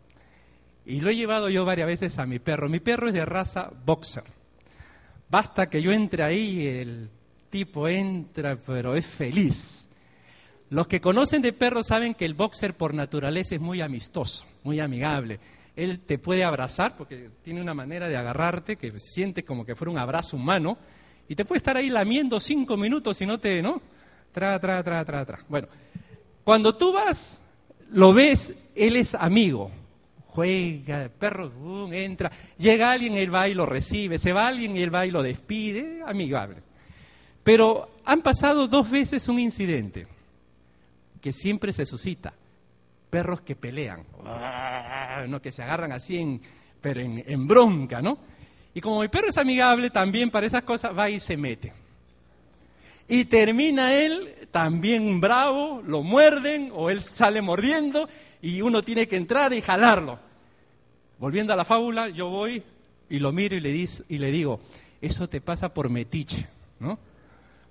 Y 0.86 1.02
lo 1.02 1.12
he 1.12 1.16
llevado 1.16 1.50
yo 1.50 1.64
varias 1.66 1.88
veces 1.88 2.18
a 2.18 2.26
mi 2.26 2.40
perro. 2.40 2.68
Mi 2.68 2.80
perro 2.80 3.08
es 3.08 3.14
de 3.14 3.26
raza 3.26 3.72
boxer. 3.86 4.24
Basta 5.30 5.70
que 5.70 5.82
yo 5.82 5.92
entre 5.92 6.24
ahí, 6.24 6.66
el 6.66 7.10
tipo 7.52 7.88
entra, 7.88 8.58
pero 8.58 8.96
es 8.96 9.06
feliz. 9.06 9.88
Los 10.72 10.88
que 10.88 11.02
conocen 11.02 11.42
de 11.42 11.54
perros 11.54 11.88
saben 11.88 12.16
que 12.16 12.26
el 12.26 12.34
boxer 12.34 12.76
por 12.76 12.94
naturaleza 12.94 13.56
es 13.56 13.62
muy 13.62 13.82
amistoso, 13.82 14.46
muy 14.64 14.80
amigable. 14.80 15.40
Él 15.82 16.00
te 16.02 16.20
puede 16.20 16.44
abrazar 16.44 16.96
porque 16.96 17.32
tiene 17.42 17.60
una 17.60 17.74
manera 17.74 18.08
de 18.08 18.16
agarrarte 18.16 18.76
que 18.76 19.00
siente 19.00 19.44
como 19.44 19.66
que 19.66 19.76
fuera 19.76 19.90
un 19.90 19.98
abrazo 19.98 20.38
humano 20.38 20.78
y 21.28 21.36
te 21.36 21.44
puede 21.44 21.58
estar 21.58 21.76
ahí 21.76 21.90
lamiendo 21.90 22.40
cinco 22.40 22.78
minutos 22.78 23.20
y 23.22 23.26
no 23.26 23.40
te, 23.40 23.64
¿no? 23.64 23.82
Bueno, 25.50 25.68
cuando 26.44 26.76
tú 26.76 26.94
vas, 26.94 27.44
lo 27.90 28.14
ves, 28.14 28.54
él 28.76 28.96
es 28.96 29.16
amigo. 29.16 29.72
Juega, 30.28 31.10
perro 31.10 31.92
entra, 31.92 32.32
llega 32.58 32.92
alguien, 32.92 33.16
él 33.16 33.34
va 33.34 33.50
y 33.50 33.56
lo 33.56 33.66
recibe, 33.66 34.20
se 34.20 34.32
va 34.32 34.48
alguien 34.48 34.78
él 34.78 34.94
va 34.94 35.06
y 35.06 35.12
lo 35.12 35.24
despide, 35.24 36.02
amigable. 36.06 36.58
Pero 37.44 37.90
han 38.06 38.22
pasado 38.22 38.68
dos 38.68 38.90
veces 38.90 39.28
un 39.28 39.40
incidente 39.40 40.08
que 41.20 41.34
siempre 41.34 41.74
se 41.74 41.88
suscita. 41.88 42.34
Perros 43.10 43.42
que 43.42 43.56
pelean, 43.58 44.06
ah, 45.18 45.28
no 45.28 45.42
que 45.42 45.52
se 45.52 45.64
agarran 45.64 45.92
así, 45.92 46.18
en, 46.18 46.42
pero 46.80 47.00
en, 47.00 47.24
en 47.26 47.48
bronca, 47.48 48.02
¿no? 48.02 48.18
Y 48.74 48.82
como 48.82 49.02
mi 49.02 49.08
perro 49.08 49.30
es 49.30 49.38
amigable, 49.38 49.90
también 49.90 50.30
para 50.30 50.48
esas 50.48 50.64
cosas 50.64 50.98
va 50.98 51.10
y 51.10 51.20
se 51.20 51.38
mete. 51.38 51.74
Y 53.08 53.26
termina 53.26 53.94
él 53.94 54.48
también 54.52 55.20
bravo, 55.20 55.82
lo 55.86 56.02
muerden 56.02 56.72
o 56.74 56.90
él 56.90 57.02
sale 57.02 57.42
mordiendo 57.42 58.08
y 58.42 58.62
uno 58.62 58.84
tiene 58.84 59.08
que 59.08 59.18
entrar 59.18 59.54
y 59.54 59.62
jalarlo. 59.62 60.18
Volviendo 61.20 61.52
a 61.54 61.58
la 61.58 61.66
fábula, 61.66 62.10
yo 62.10 62.30
voy 62.30 62.64
y 63.10 63.20
lo 63.20 63.34
miro 63.34 63.56
y 63.56 63.60
le, 63.60 63.70
y 63.70 64.18
le 64.18 64.32
digo, 64.32 64.62
eso 65.02 65.28
te 65.28 65.42
pasa 65.42 65.74
por 65.74 65.90
metiche, 65.90 66.48
¿no? 66.80 66.98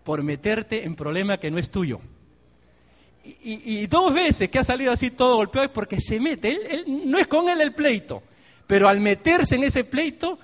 Por 0.05 0.22
meterte 0.22 0.84
en 0.84 0.95
problema 0.95 1.38
que 1.38 1.51
no 1.51 1.59
es 1.59 1.70
tuyo. 1.70 2.01
Y, 3.23 3.87
dos 3.87 4.14
veces 4.14 4.49
que 4.49 4.59
ha 4.59 4.64
salido 4.64 4.93
así 4.93 5.11
todo 5.11 5.37
golpeado 5.37 5.66
es 5.66 5.71
porque 5.71 6.01
se 6.01 6.18
mete. 6.18 6.85
no 6.87 7.18
es 7.18 7.27
con 7.27 7.49
él 7.49 7.61
el 7.61 7.73
pleito, 7.73 8.23
pero 8.66 8.89
al 8.89 9.01
meterse 9.01 9.57
en 9.57 9.64
ese 9.64 9.85
pleito 9.85 10.39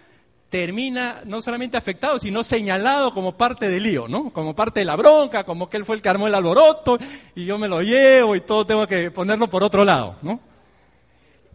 termina 0.49 1.23
no 1.25 1.41
solamente 1.43 1.77
afectado, 1.77 2.19
sino 2.19 2.45
señalado 2.45 3.13
como 3.13 3.37
parte 3.37 3.69
del 3.69 3.83
lío, 3.83 4.09
¿no? 4.09 4.31
Como 4.31 4.55
parte 4.55 4.81
de 4.81 4.87
la 4.87 4.97
bronca, 4.97 5.45
como 5.45 5.69
que 5.69 5.77
él 5.77 5.85
fue 5.85 5.97
el 5.97 6.03
que 6.03 6.09
armó 6.09 6.27
el 6.27 6.35
alboroto 6.35 6.99
y 7.35 7.45
yo 7.45 7.59
me 7.59 7.69
lo 7.69 7.83
llevo 7.83 8.37
y 8.37 8.41
todo 8.43 8.67
tengo 8.67 8.87
que 8.87 9.11
ponerlo 9.11 9.49
por 9.49 9.63
otro 9.65 9.85
lado, 9.85 10.17
¿no? 10.23 10.41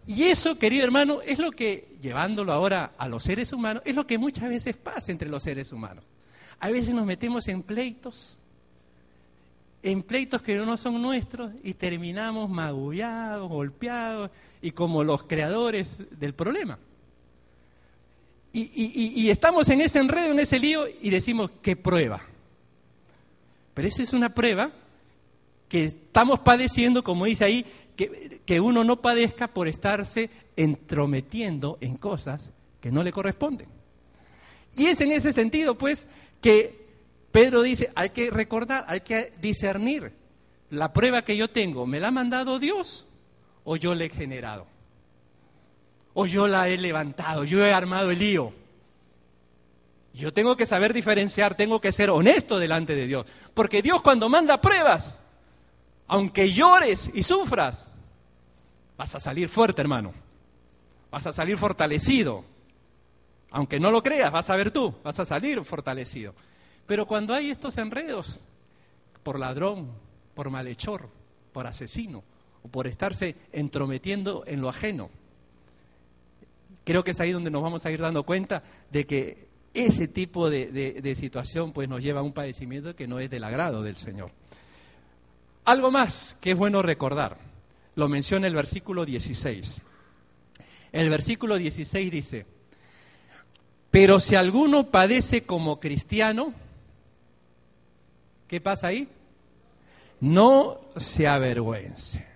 Y 0.07 0.23
eso, 0.23 0.57
querido 0.57 0.83
hermano, 0.83 1.19
es 1.23 1.39
lo 1.39 1.51
que, 1.51 1.95
llevándolo 2.01 2.51
ahora 2.51 2.93
a 2.97 3.07
los 3.07 3.23
seres 3.23 3.53
humanos, 3.53 3.83
es 3.85 3.95
lo 3.95 4.07
que 4.07 4.17
muchas 4.17 4.49
veces 4.49 4.75
pasa 4.75 5.11
entre 5.11 5.29
los 5.29 5.43
seres 5.43 5.71
humanos. 5.71 6.03
A 6.59 6.69
veces 6.69 6.93
nos 6.93 7.05
metemos 7.05 7.47
en 7.47 7.63
pleitos, 7.63 8.37
en 9.83 10.03
pleitos 10.03 10.41
que 10.41 10.55
no 10.55 10.77
son 10.77 11.01
nuestros 11.01 11.51
y 11.63 11.73
terminamos 11.73 12.49
magullados, 12.49 13.49
golpeados 13.49 14.31
y 14.61 14.71
como 14.71 15.03
los 15.03 15.23
creadores 15.23 15.97
del 16.11 16.33
problema. 16.33 16.77
Y, 18.53 19.29
estamos 19.29 19.69
en 19.69 19.79
ese 19.79 19.99
enredo, 19.99 20.33
en 20.33 20.39
ese 20.39 20.59
lío, 20.59 20.85
y 21.01 21.09
decimos, 21.09 21.51
¿qué 21.61 21.77
prueba? 21.77 22.21
Pero 23.73 23.87
esa 23.87 24.03
es 24.03 24.11
una 24.11 24.35
prueba 24.35 24.71
que 25.69 25.85
estamos 25.85 26.41
padeciendo, 26.41 27.01
como 27.01 27.25
dice 27.25 27.45
ahí, 27.45 27.65
que, 27.95 28.41
que 28.45 28.59
uno 28.59 28.83
no 28.83 29.01
padezca 29.01 29.47
por 29.47 29.69
estarse 29.69 30.29
entrometiendo 30.57 31.77
en 31.79 31.95
cosas 31.95 32.51
que 32.81 32.91
no 32.91 33.03
le 33.03 33.13
corresponden. 33.13 33.69
Y 34.75 34.87
es 34.87 34.99
en 34.99 35.13
ese 35.13 35.31
sentido, 35.31 35.77
pues, 35.77 36.07
que 36.41 36.80
Pedro 37.31 37.61
dice, 37.61 37.91
hay 37.95 38.09
que 38.09 38.29
recordar, 38.29 38.85
hay 38.87 39.01
que 39.01 39.33
discernir. 39.39 40.13
La 40.69 40.93
prueba 40.93 41.23
que 41.23 41.35
yo 41.37 41.49
tengo, 41.49 41.85
¿me 41.85 41.99
la 41.99 42.09
ha 42.09 42.11
mandado 42.11 42.59
Dios 42.59 43.07
o 43.63 43.75
yo 43.75 43.93
la 43.93 44.05
he 44.05 44.09
generado? 44.09 44.67
o 46.13 46.25
yo 46.25 46.47
la 46.47 46.67
he 46.67 46.77
levantado, 46.77 47.43
yo 47.43 47.65
he 47.65 47.73
armado 47.73 48.11
el 48.11 48.19
lío. 48.19 48.53
Yo 50.13 50.33
tengo 50.33 50.57
que 50.57 50.65
saber 50.65 50.93
diferenciar, 50.93 51.55
tengo 51.55 51.79
que 51.79 51.93
ser 51.93 52.09
honesto 52.09 52.59
delante 52.59 52.95
de 52.95 53.07
Dios. 53.07 53.25
Porque 53.53 53.81
Dios 53.81 54.01
cuando 54.01 54.27
manda 54.27 54.59
pruebas, 54.59 55.17
aunque 56.07 56.51
llores 56.51 57.09
y 57.13 57.23
sufras, 57.23 57.87
vas 58.97 59.15
a 59.15 59.21
salir 59.21 59.47
fuerte, 59.47 59.81
hermano. 59.81 60.13
Vas 61.09 61.27
a 61.27 61.33
salir 61.33 61.57
fortalecido. 61.57 62.43
Aunque 63.51 63.79
no 63.79 63.89
lo 63.89 64.03
creas, 64.03 64.31
vas 64.31 64.49
a 64.49 64.55
ver 64.55 64.71
tú, 64.71 64.93
vas 65.03 65.17
a 65.19 65.25
salir 65.25 65.63
fortalecido. 65.63 66.33
Pero 66.91 67.05
cuando 67.05 67.33
hay 67.33 67.51
estos 67.51 67.77
enredos, 67.77 68.41
por 69.23 69.39
ladrón, 69.39 69.89
por 70.33 70.49
malhechor, 70.49 71.07
por 71.53 71.65
asesino, 71.65 72.21
o 72.63 72.67
por 72.67 72.85
estarse 72.85 73.37
entrometiendo 73.53 74.43
en 74.45 74.59
lo 74.59 74.67
ajeno, 74.67 75.09
creo 76.83 77.01
que 77.05 77.11
es 77.11 77.19
ahí 77.21 77.31
donde 77.31 77.49
nos 77.49 77.61
vamos 77.61 77.85
a 77.85 77.91
ir 77.91 78.01
dando 78.01 78.23
cuenta 78.23 78.61
de 78.91 79.07
que 79.07 79.47
ese 79.73 80.09
tipo 80.09 80.49
de, 80.49 81.15
situación 81.17 81.71
pues 81.71 81.87
nos 81.87 82.03
lleva 82.03 82.19
a 82.19 82.23
un 82.23 82.33
padecimiento 82.33 82.93
que 82.93 83.07
no 83.07 83.21
es 83.21 83.29
del 83.29 83.45
agrado 83.45 83.83
del 83.83 83.95
Señor. 83.95 84.29
Algo 85.63 85.91
más 85.91 86.35
que 86.41 86.51
es 86.51 86.57
bueno 86.57 86.81
recordar, 86.81 87.37
lo 87.95 88.09
menciona 88.09 88.47
el 88.47 88.53
versículo 88.53 89.05
16. 89.05 89.81
El 90.91 91.09
versículo 91.09 91.55
16 91.55 92.11
dice, 92.11 92.45
pero 93.91 94.19
si 94.19 94.35
alguno 94.35 94.91
padece 94.91 95.45
como 95.45 95.79
cristiano, 95.79 96.53
¿qué 98.51 98.59
pasa 98.59 98.87
ahí? 98.87 99.07
No 100.19 100.81
se 100.97 101.25
avergüence. 101.25 102.27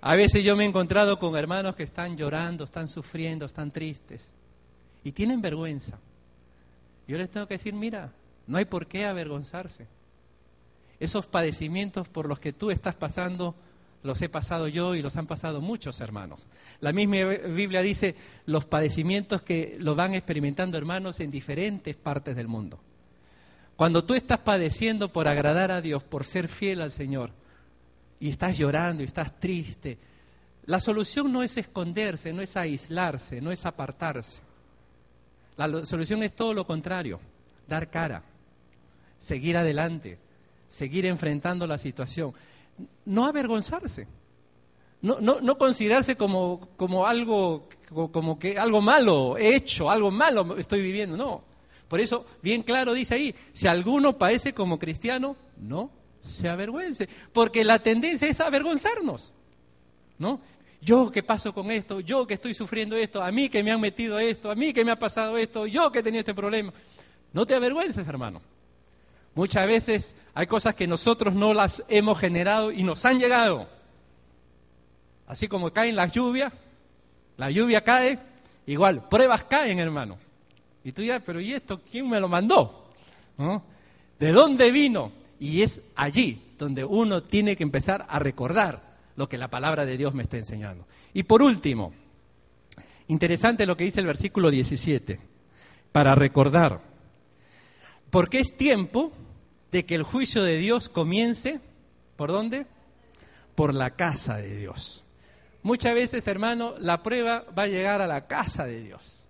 A 0.00 0.16
veces 0.16 0.42
yo 0.42 0.56
me 0.56 0.64
he 0.64 0.66
encontrado 0.66 1.16
con 1.20 1.36
hermanos 1.36 1.76
que 1.76 1.84
están 1.84 2.16
llorando, 2.16 2.64
están 2.64 2.88
sufriendo, 2.88 3.46
están 3.46 3.70
tristes 3.70 4.32
y 5.04 5.12
tienen 5.12 5.40
vergüenza. 5.40 6.00
Yo 7.06 7.16
les 7.16 7.30
tengo 7.30 7.46
que 7.46 7.54
decir, 7.54 7.72
mira, 7.72 8.10
no 8.48 8.58
hay 8.58 8.64
por 8.64 8.88
qué 8.88 9.06
avergonzarse. 9.06 9.86
Esos 10.98 11.28
padecimientos 11.28 12.08
por 12.08 12.26
los 12.26 12.40
que 12.40 12.52
tú 12.52 12.72
estás 12.72 12.96
pasando, 12.96 13.54
los 14.02 14.20
he 14.22 14.28
pasado 14.28 14.66
yo 14.66 14.96
y 14.96 15.02
los 15.02 15.16
han 15.16 15.28
pasado 15.28 15.60
muchos 15.60 16.00
hermanos. 16.00 16.48
La 16.80 16.92
misma 16.92 17.26
Biblia 17.26 17.80
dice 17.80 18.16
los 18.46 18.64
padecimientos 18.64 19.42
que 19.42 19.76
lo 19.78 19.94
van 19.94 20.14
experimentando 20.14 20.76
hermanos 20.78 21.20
en 21.20 21.30
diferentes 21.30 21.94
partes 21.94 22.34
del 22.34 22.48
mundo. 22.48 22.80
Cuando 23.76 24.04
tú 24.04 24.14
estás 24.14 24.38
padeciendo 24.38 25.12
por 25.12 25.26
agradar 25.26 25.70
a 25.72 25.80
Dios, 25.80 26.02
por 26.02 26.24
ser 26.24 26.48
fiel 26.48 26.80
al 26.80 26.90
Señor, 26.90 27.30
y 28.20 28.28
estás 28.28 28.56
llorando 28.56 29.02
y 29.02 29.06
estás 29.06 29.38
triste, 29.38 29.98
la 30.66 30.80
solución 30.80 31.32
no 31.32 31.42
es 31.42 31.56
esconderse, 31.56 32.32
no 32.32 32.40
es 32.40 32.56
aislarse, 32.56 33.40
no 33.40 33.52
es 33.52 33.66
apartarse. 33.66 34.40
La 35.56 35.84
solución 35.84 36.22
es 36.22 36.34
todo 36.34 36.54
lo 36.54 36.66
contrario, 36.66 37.20
dar 37.68 37.90
cara, 37.90 38.22
seguir 39.18 39.56
adelante, 39.56 40.18
seguir 40.68 41.06
enfrentando 41.06 41.66
la 41.66 41.78
situación. 41.78 42.32
No 43.04 43.26
avergonzarse, 43.26 44.06
no, 45.02 45.20
no, 45.20 45.40
no 45.40 45.58
considerarse 45.58 46.16
como, 46.16 46.70
como, 46.76 47.06
algo, 47.06 47.68
como 47.90 48.38
que 48.38 48.58
algo 48.58 48.80
malo 48.80 49.36
hecho, 49.36 49.90
algo 49.90 50.10
malo 50.10 50.56
estoy 50.56 50.80
viviendo, 50.80 51.16
no. 51.16 51.53
Por 51.94 52.00
eso, 52.00 52.26
bien 52.42 52.64
claro 52.64 52.92
dice 52.92 53.14
ahí, 53.14 53.32
si 53.52 53.68
alguno 53.68 54.18
padece 54.18 54.52
como 54.52 54.80
cristiano, 54.80 55.36
no 55.58 55.92
se 56.24 56.48
avergüence, 56.48 57.08
porque 57.32 57.62
la 57.62 57.78
tendencia 57.78 58.26
es 58.26 58.40
avergonzarnos, 58.40 59.32
¿no? 60.18 60.40
Yo 60.80 61.12
que 61.12 61.22
paso 61.22 61.54
con 61.54 61.70
esto, 61.70 62.00
yo 62.00 62.26
que 62.26 62.34
estoy 62.34 62.52
sufriendo 62.52 62.96
esto, 62.96 63.22
a 63.22 63.30
mí 63.30 63.48
que 63.48 63.62
me 63.62 63.70
han 63.70 63.80
metido 63.80 64.18
esto, 64.18 64.50
a 64.50 64.56
mí 64.56 64.72
que 64.72 64.84
me 64.84 64.90
ha 64.90 64.98
pasado 64.98 65.38
esto, 65.38 65.68
yo 65.68 65.92
que 65.92 66.00
he 66.00 66.02
tenido 66.02 66.18
este 66.18 66.34
problema. 66.34 66.72
No 67.32 67.46
te 67.46 67.54
avergüences, 67.54 68.08
hermano. 68.08 68.42
Muchas 69.36 69.64
veces 69.64 70.16
hay 70.34 70.48
cosas 70.48 70.74
que 70.74 70.88
nosotros 70.88 71.32
no 71.32 71.54
las 71.54 71.84
hemos 71.88 72.18
generado 72.18 72.72
y 72.72 72.82
nos 72.82 73.04
han 73.04 73.20
llegado. 73.20 73.68
Así 75.28 75.46
como 75.46 75.72
caen 75.72 75.94
las 75.94 76.10
lluvias, 76.10 76.52
la 77.36 77.52
lluvia 77.52 77.84
cae, 77.84 78.18
igual, 78.66 79.08
pruebas 79.08 79.44
caen, 79.44 79.78
hermano. 79.78 80.23
Y 80.84 80.92
tú 80.92 81.02
dirás, 81.02 81.22
pero 81.24 81.40
¿y 81.40 81.52
esto 81.52 81.80
quién 81.90 82.08
me 82.08 82.20
lo 82.20 82.28
mandó? 82.28 82.92
¿De 84.18 84.32
dónde 84.32 84.70
vino? 84.70 85.12
Y 85.40 85.62
es 85.62 85.80
allí 85.96 86.40
donde 86.58 86.84
uno 86.84 87.22
tiene 87.22 87.56
que 87.56 87.62
empezar 87.62 88.06
a 88.08 88.18
recordar 88.18 88.94
lo 89.16 89.28
que 89.28 89.38
la 89.38 89.48
palabra 89.48 89.84
de 89.84 89.96
Dios 89.96 90.14
me 90.14 90.22
está 90.22 90.36
enseñando. 90.36 90.86
Y 91.12 91.24
por 91.24 91.42
último, 91.42 91.92
interesante 93.08 93.66
lo 93.66 93.76
que 93.76 93.84
dice 93.84 94.00
el 94.00 94.06
versículo 94.06 94.50
17, 94.50 95.20
para 95.92 96.14
recordar, 96.14 96.80
porque 98.10 98.40
es 98.40 98.56
tiempo 98.56 99.12
de 99.72 99.84
que 99.84 99.94
el 99.94 100.02
juicio 100.02 100.42
de 100.42 100.58
Dios 100.58 100.88
comience, 100.88 101.60
¿por 102.16 102.30
dónde? 102.30 102.66
Por 103.54 103.74
la 103.74 103.90
casa 103.90 104.36
de 104.36 104.56
Dios. 104.56 105.04
Muchas 105.62 105.94
veces, 105.94 106.26
hermano, 106.26 106.74
la 106.78 107.02
prueba 107.02 107.44
va 107.56 107.64
a 107.64 107.68
llegar 107.68 108.00
a 108.00 108.06
la 108.06 108.26
casa 108.26 108.66
de 108.66 108.80
Dios, 108.82 109.23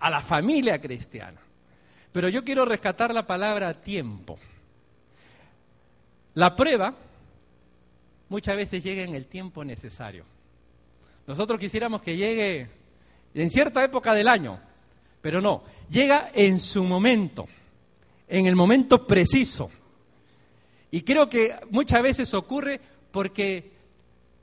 a 0.00 0.10
la 0.10 0.20
familia 0.20 0.80
cristiana. 0.80 1.40
Pero 2.12 2.28
yo 2.28 2.44
quiero 2.44 2.64
rescatar 2.64 3.14
la 3.14 3.26
palabra 3.26 3.80
tiempo. 3.80 4.38
La 6.34 6.56
prueba 6.56 6.94
muchas 8.28 8.56
veces 8.56 8.82
llega 8.82 9.02
en 9.02 9.14
el 9.14 9.26
tiempo 9.26 9.64
necesario. 9.64 10.24
Nosotros 11.26 11.60
quisiéramos 11.60 12.02
que 12.02 12.16
llegue 12.16 12.68
en 13.34 13.50
cierta 13.50 13.84
época 13.84 14.14
del 14.14 14.26
año, 14.26 14.58
pero 15.20 15.40
no, 15.40 15.62
llega 15.88 16.30
en 16.34 16.58
su 16.58 16.82
momento, 16.82 17.46
en 18.26 18.46
el 18.46 18.56
momento 18.56 19.06
preciso. 19.06 19.70
Y 20.90 21.02
creo 21.02 21.28
que 21.28 21.54
muchas 21.70 22.02
veces 22.02 22.34
ocurre 22.34 22.80
porque 23.12 23.70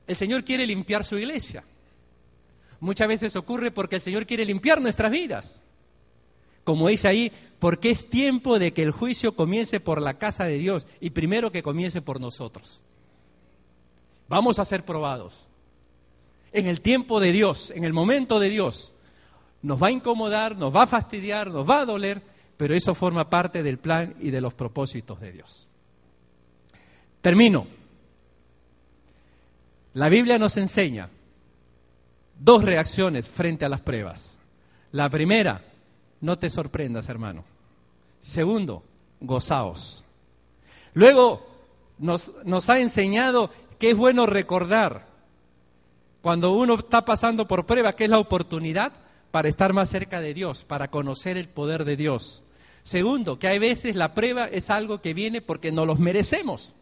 el 0.06 0.16
Señor 0.16 0.44
quiere 0.44 0.66
limpiar 0.66 1.04
su 1.04 1.18
iglesia. 1.18 1.62
Muchas 2.80 3.08
veces 3.08 3.36
ocurre 3.36 3.70
porque 3.70 3.96
el 3.96 4.02
Señor 4.02 4.26
quiere 4.26 4.44
limpiar 4.44 4.80
nuestras 4.80 5.10
vidas. 5.10 5.60
Como 6.64 6.88
dice 6.88 7.08
ahí, 7.08 7.32
porque 7.58 7.90
es 7.90 8.08
tiempo 8.08 8.58
de 8.58 8.72
que 8.72 8.82
el 8.82 8.92
juicio 8.92 9.34
comience 9.34 9.80
por 9.80 10.00
la 10.00 10.18
casa 10.18 10.44
de 10.44 10.58
Dios 10.58 10.86
y 11.00 11.10
primero 11.10 11.50
que 11.50 11.62
comience 11.62 12.02
por 12.02 12.20
nosotros. 12.20 12.82
Vamos 14.28 14.58
a 14.58 14.64
ser 14.64 14.84
probados. 14.84 15.48
En 16.52 16.66
el 16.66 16.80
tiempo 16.80 17.20
de 17.20 17.32
Dios, 17.32 17.72
en 17.74 17.84
el 17.84 17.92
momento 17.92 18.38
de 18.38 18.50
Dios, 18.50 18.94
nos 19.62 19.82
va 19.82 19.88
a 19.88 19.92
incomodar, 19.92 20.56
nos 20.56 20.74
va 20.74 20.84
a 20.84 20.86
fastidiar, 20.86 21.50
nos 21.50 21.68
va 21.68 21.80
a 21.80 21.84
doler, 21.84 22.22
pero 22.56 22.74
eso 22.74 22.94
forma 22.94 23.28
parte 23.28 23.62
del 23.62 23.78
plan 23.78 24.14
y 24.20 24.30
de 24.30 24.40
los 24.40 24.54
propósitos 24.54 25.20
de 25.20 25.32
Dios. 25.32 25.68
Termino. 27.20 27.66
La 29.94 30.08
Biblia 30.08 30.38
nos 30.38 30.56
enseña 30.56 31.10
dos 32.38 32.64
reacciones 32.64 33.28
frente 33.28 33.64
a 33.64 33.68
las 33.68 33.80
pruebas. 33.80 34.38
La 34.92 35.08
primera, 35.08 35.62
no 36.20 36.38
te 36.38 36.50
sorprendas, 36.50 37.08
hermano. 37.08 37.44
Segundo, 38.22 38.82
gozaos. 39.20 40.04
Luego 40.94 41.46
nos, 41.98 42.30
ha 42.68 42.80
enseñado 42.80 43.50
que 43.78 43.90
es 43.90 43.96
bueno 43.96 44.26
recordar 44.26 45.06
cuando 46.22 46.52
uno 46.52 46.74
está 46.74 47.04
pasando 47.04 47.46
por 47.46 47.66
prueba, 47.66 47.94
que 47.94 48.04
es 48.04 48.10
la 48.10 48.18
oportunidad 48.18 48.92
para 49.30 49.48
estar 49.48 49.72
más 49.72 49.90
cerca 49.90 50.20
de 50.20 50.34
Dios, 50.34 50.64
para 50.64 50.88
conocer 50.88 51.36
el 51.36 51.48
poder 51.48 51.84
de 51.84 51.96
Dios. 51.96 52.42
Segundo, 52.82 53.38
que 53.38 53.48
hay 53.48 53.58
veces 53.58 53.94
la 53.94 54.14
prueba 54.14 54.46
es 54.46 54.70
algo 54.70 55.00
que 55.00 55.14
viene 55.14 55.42
porque 55.42 55.70
no 55.70 55.86
los 55.86 55.98
merecemos. 55.98 56.74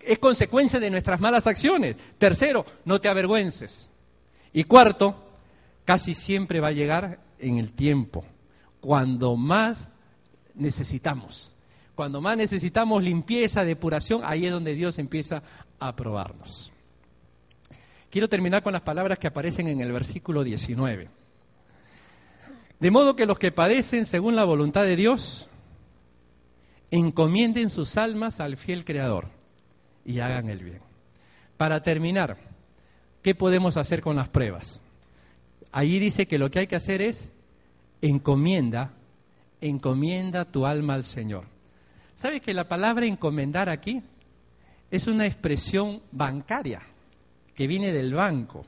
Es 0.00 0.18
consecuencia 0.18 0.80
de 0.80 0.90
nuestras 0.90 1.20
malas 1.20 1.46
acciones. 1.46 1.96
Tercero, 2.18 2.66
no 2.84 3.00
te 3.00 3.08
avergüences. 3.08 3.91
Y 4.52 4.64
cuarto, 4.64 5.16
casi 5.84 6.14
siempre 6.14 6.60
va 6.60 6.68
a 6.68 6.72
llegar 6.72 7.20
en 7.38 7.58
el 7.58 7.72
tiempo 7.72 8.24
cuando 8.80 9.36
más 9.36 9.88
necesitamos. 10.54 11.54
Cuando 11.94 12.20
más 12.20 12.36
necesitamos 12.36 13.02
limpieza, 13.02 13.64
depuración, 13.64 14.22
ahí 14.24 14.46
es 14.46 14.52
donde 14.52 14.74
Dios 14.74 14.98
empieza 14.98 15.42
a 15.78 15.94
probarnos. 15.94 16.72
Quiero 18.10 18.28
terminar 18.28 18.62
con 18.62 18.72
las 18.72 18.82
palabras 18.82 19.18
que 19.18 19.26
aparecen 19.26 19.68
en 19.68 19.80
el 19.80 19.92
versículo 19.92 20.44
19. 20.44 21.08
De 22.78 22.90
modo 22.90 23.16
que 23.16 23.26
los 23.26 23.38
que 23.38 23.52
padecen 23.52 24.04
según 24.04 24.36
la 24.36 24.44
voluntad 24.44 24.82
de 24.82 24.96
Dios, 24.96 25.48
encomienden 26.90 27.70
sus 27.70 27.96
almas 27.96 28.40
al 28.40 28.56
fiel 28.56 28.84
Creador 28.84 29.28
y 30.04 30.20
hagan 30.20 30.48
el 30.48 30.62
bien. 30.62 30.80
Para 31.56 31.82
terminar, 31.82 32.36
¿qué 33.22 33.34
podemos 33.34 33.76
hacer 33.76 34.02
con 34.02 34.16
las 34.16 34.28
pruebas? 34.28 34.80
Allí 35.70 35.98
dice 35.98 36.26
que 36.26 36.38
lo 36.38 36.50
que 36.50 36.60
hay 36.60 36.66
que 36.66 36.76
hacer 36.76 37.00
es 37.00 37.30
encomienda, 38.02 38.92
encomienda 39.60 40.44
tu 40.44 40.66
alma 40.66 40.94
al 40.94 41.04
Señor. 41.04 41.44
¿Sabes 42.14 42.42
que 42.42 42.52
la 42.52 42.68
palabra 42.68 43.06
encomendar 43.06 43.68
aquí 43.68 44.02
es 44.90 45.06
una 45.06 45.26
expresión 45.26 46.02
bancaria 46.10 46.82
que 47.54 47.66
viene 47.66 47.92
del 47.92 48.12
banco, 48.14 48.66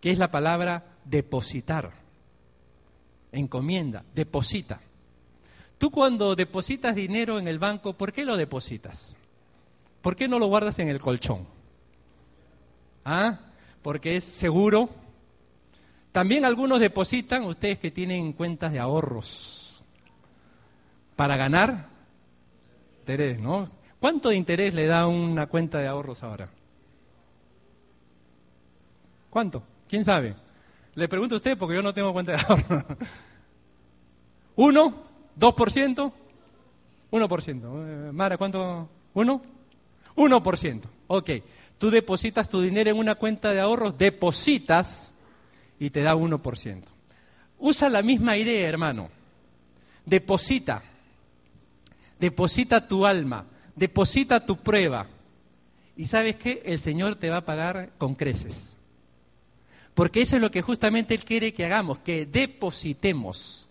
que 0.00 0.10
es 0.10 0.18
la 0.18 0.30
palabra 0.30 0.84
depositar? 1.04 1.90
Encomienda, 3.32 4.04
deposita. 4.14 4.80
Tú 5.78 5.90
cuando 5.90 6.36
depositas 6.36 6.94
dinero 6.94 7.40
en 7.40 7.48
el 7.48 7.58
banco, 7.58 7.94
¿por 7.94 8.12
qué 8.12 8.24
lo 8.24 8.36
depositas? 8.36 9.16
¿Por 10.00 10.14
qué 10.14 10.28
no 10.28 10.38
lo 10.38 10.46
guardas 10.46 10.78
en 10.78 10.88
el 10.88 11.00
colchón? 11.00 11.46
¿Ah? 13.04 13.38
Porque 13.82 14.16
es 14.16 14.24
seguro, 14.24 14.88
también 16.12 16.44
algunos 16.44 16.78
depositan, 16.78 17.44
ustedes 17.44 17.78
que 17.78 17.90
tienen 17.90 18.32
cuentas 18.32 18.72
de 18.72 18.78
ahorros, 18.78 19.82
para 21.16 21.36
ganar 21.36 21.88
interés, 23.00 23.40
¿no? 23.40 23.68
¿Cuánto 23.98 24.28
de 24.28 24.36
interés 24.36 24.74
le 24.74 24.86
da 24.86 25.06
una 25.06 25.46
cuenta 25.46 25.78
de 25.78 25.88
ahorros 25.88 26.22
ahora? 26.22 26.48
¿Cuánto? 29.30 29.62
¿Quién 29.88 30.04
sabe? 30.04 30.34
Le 30.94 31.08
pregunto 31.08 31.34
a 31.34 31.38
usted 31.38 31.56
porque 31.56 31.76
yo 31.76 31.82
no 31.82 31.94
tengo 31.94 32.12
cuenta 32.12 32.32
de 32.32 32.38
ahorros. 32.38 32.84
¿Uno? 34.56 34.94
¿Dos 35.34 35.54
por 35.54 35.70
ciento? 35.72 36.12
Uno 37.10 37.28
por 37.28 37.42
ciento. 37.42 37.72
Eh, 37.86 38.12
Mara, 38.12 38.36
¿cuánto? 38.36 38.88
¿Uno? 39.14 39.42
Uno 40.16 40.42
por 40.42 40.58
ciento. 40.58 40.88
Ok. 41.06 41.30
Tú 41.82 41.90
depositas 41.90 42.48
tu 42.48 42.60
dinero 42.60 42.92
en 42.92 42.96
una 42.96 43.16
cuenta 43.16 43.52
de 43.52 43.58
ahorros, 43.58 43.98
depositas 43.98 45.10
y 45.80 45.90
te 45.90 46.02
da 46.02 46.14
1%. 46.14 46.80
Usa 47.58 47.88
la 47.88 48.02
misma 48.02 48.36
idea, 48.36 48.68
hermano. 48.68 49.10
Deposita. 50.06 50.80
Deposita 52.20 52.86
tu 52.86 53.04
alma. 53.04 53.46
deposita 53.74 54.46
tu 54.46 54.58
prueba. 54.58 55.08
Y 55.96 56.06
sabes 56.06 56.36
qué, 56.36 56.62
el 56.64 56.78
Señor 56.78 57.16
te 57.16 57.30
va 57.30 57.38
a 57.38 57.44
pagar 57.44 57.90
con 57.98 58.14
creces. 58.14 58.76
Porque 59.94 60.22
eso 60.22 60.36
es 60.36 60.42
lo 60.42 60.52
que 60.52 60.62
justamente 60.62 61.16
Él 61.16 61.24
quiere 61.24 61.52
que 61.52 61.64
hagamos, 61.64 61.98
que 61.98 62.26
depositemos. 62.26 63.68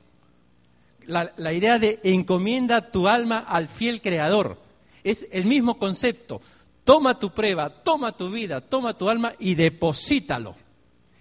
La, 1.05 1.31
la 1.37 1.53
idea 1.53 1.79
de 1.79 2.01
encomienda 2.03 2.91
tu 2.91 3.07
alma 3.07 3.37
al 3.37 3.69
fiel 3.69 4.01
Creador. 4.01 4.59
Es 5.01 5.29
el 5.31 5.45
mismo 5.45 5.77
concepto. 5.77 6.41
Toma 6.83 7.19
tu 7.19 7.31
prueba, 7.31 7.69
toma 7.69 8.11
tu 8.11 8.31
vida, 8.31 8.61
toma 8.61 8.97
tu 8.97 9.09
alma 9.09 9.33
y 9.39 9.55
deposítalo. 9.55 10.55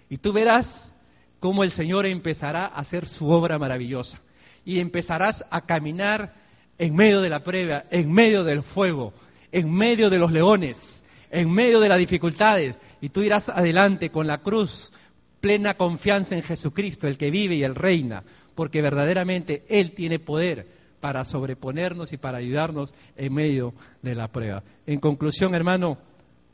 Y 0.09 0.17
tú 0.17 0.33
verás 0.33 0.91
cómo 1.39 1.63
el 1.63 1.71
Señor 1.71 2.05
empezará 2.05 2.65
a 2.65 2.79
hacer 2.79 3.07
su 3.07 3.29
obra 3.29 3.59
maravillosa. 3.59 4.19
Y 4.65 4.79
empezarás 4.79 5.45
a 5.49 5.65
caminar 5.65 6.33
en 6.77 6.95
medio 6.95 7.21
de 7.21 7.29
la 7.29 7.43
prueba, 7.43 7.85
en 7.91 8.11
medio 8.11 8.43
del 8.43 8.63
fuego, 8.63 9.13
en 9.51 9.71
medio 9.71 10.09
de 10.09 10.19
los 10.19 10.31
leones, 10.31 11.03
en 11.29 11.51
medio 11.51 11.79
de 11.79 11.89
las 11.89 11.99
dificultades. 11.99 12.79
Y 13.01 13.09
tú 13.09 13.21
irás 13.21 13.49
adelante 13.49 14.09
con 14.09 14.27
la 14.27 14.39
cruz, 14.39 14.91
plena 15.39 15.75
confianza 15.75 16.35
en 16.35 16.43
Jesucristo, 16.43 17.07
el 17.07 17.17
que 17.17 17.31
vive 17.31 17.55
y 17.55 17.63
el 17.63 17.75
reina, 17.75 18.23
porque 18.55 18.81
verdaderamente 18.81 19.65
Él 19.69 19.91
tiene 19.91 20.19
poder 20.19 20.80
para 21.01 21.25
sobreponernos 21.25 22.13
y 22.13 22.17
para 22.17 22.37
ayudarnos 22.37 22.93
en 23.17 23.33
medio 23.33 23.73
de 24.01 24.15
la 24.15 24.29
prueba. 24.29 24.63
En 24.85 24.99
conclusión, 24.99 25.53
hermano, 25.53 25.97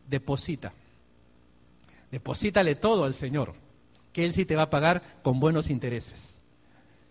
deposita. 0.10 0.74
Deposítale 2.10 2.76
todo 2.76 3.04
al 3.04 3.14
Señor, 3.14 3.54
que 4.14 4.26
Él 4.26 4.34
sí 4.34 4.46
te 4.46 4.56
va 4.56 4.64
a 4.64 4.70
pagar 4.70 5.20
con 5.22 5.40
buenos 5.40 5.70
intereses. 5.70 6.40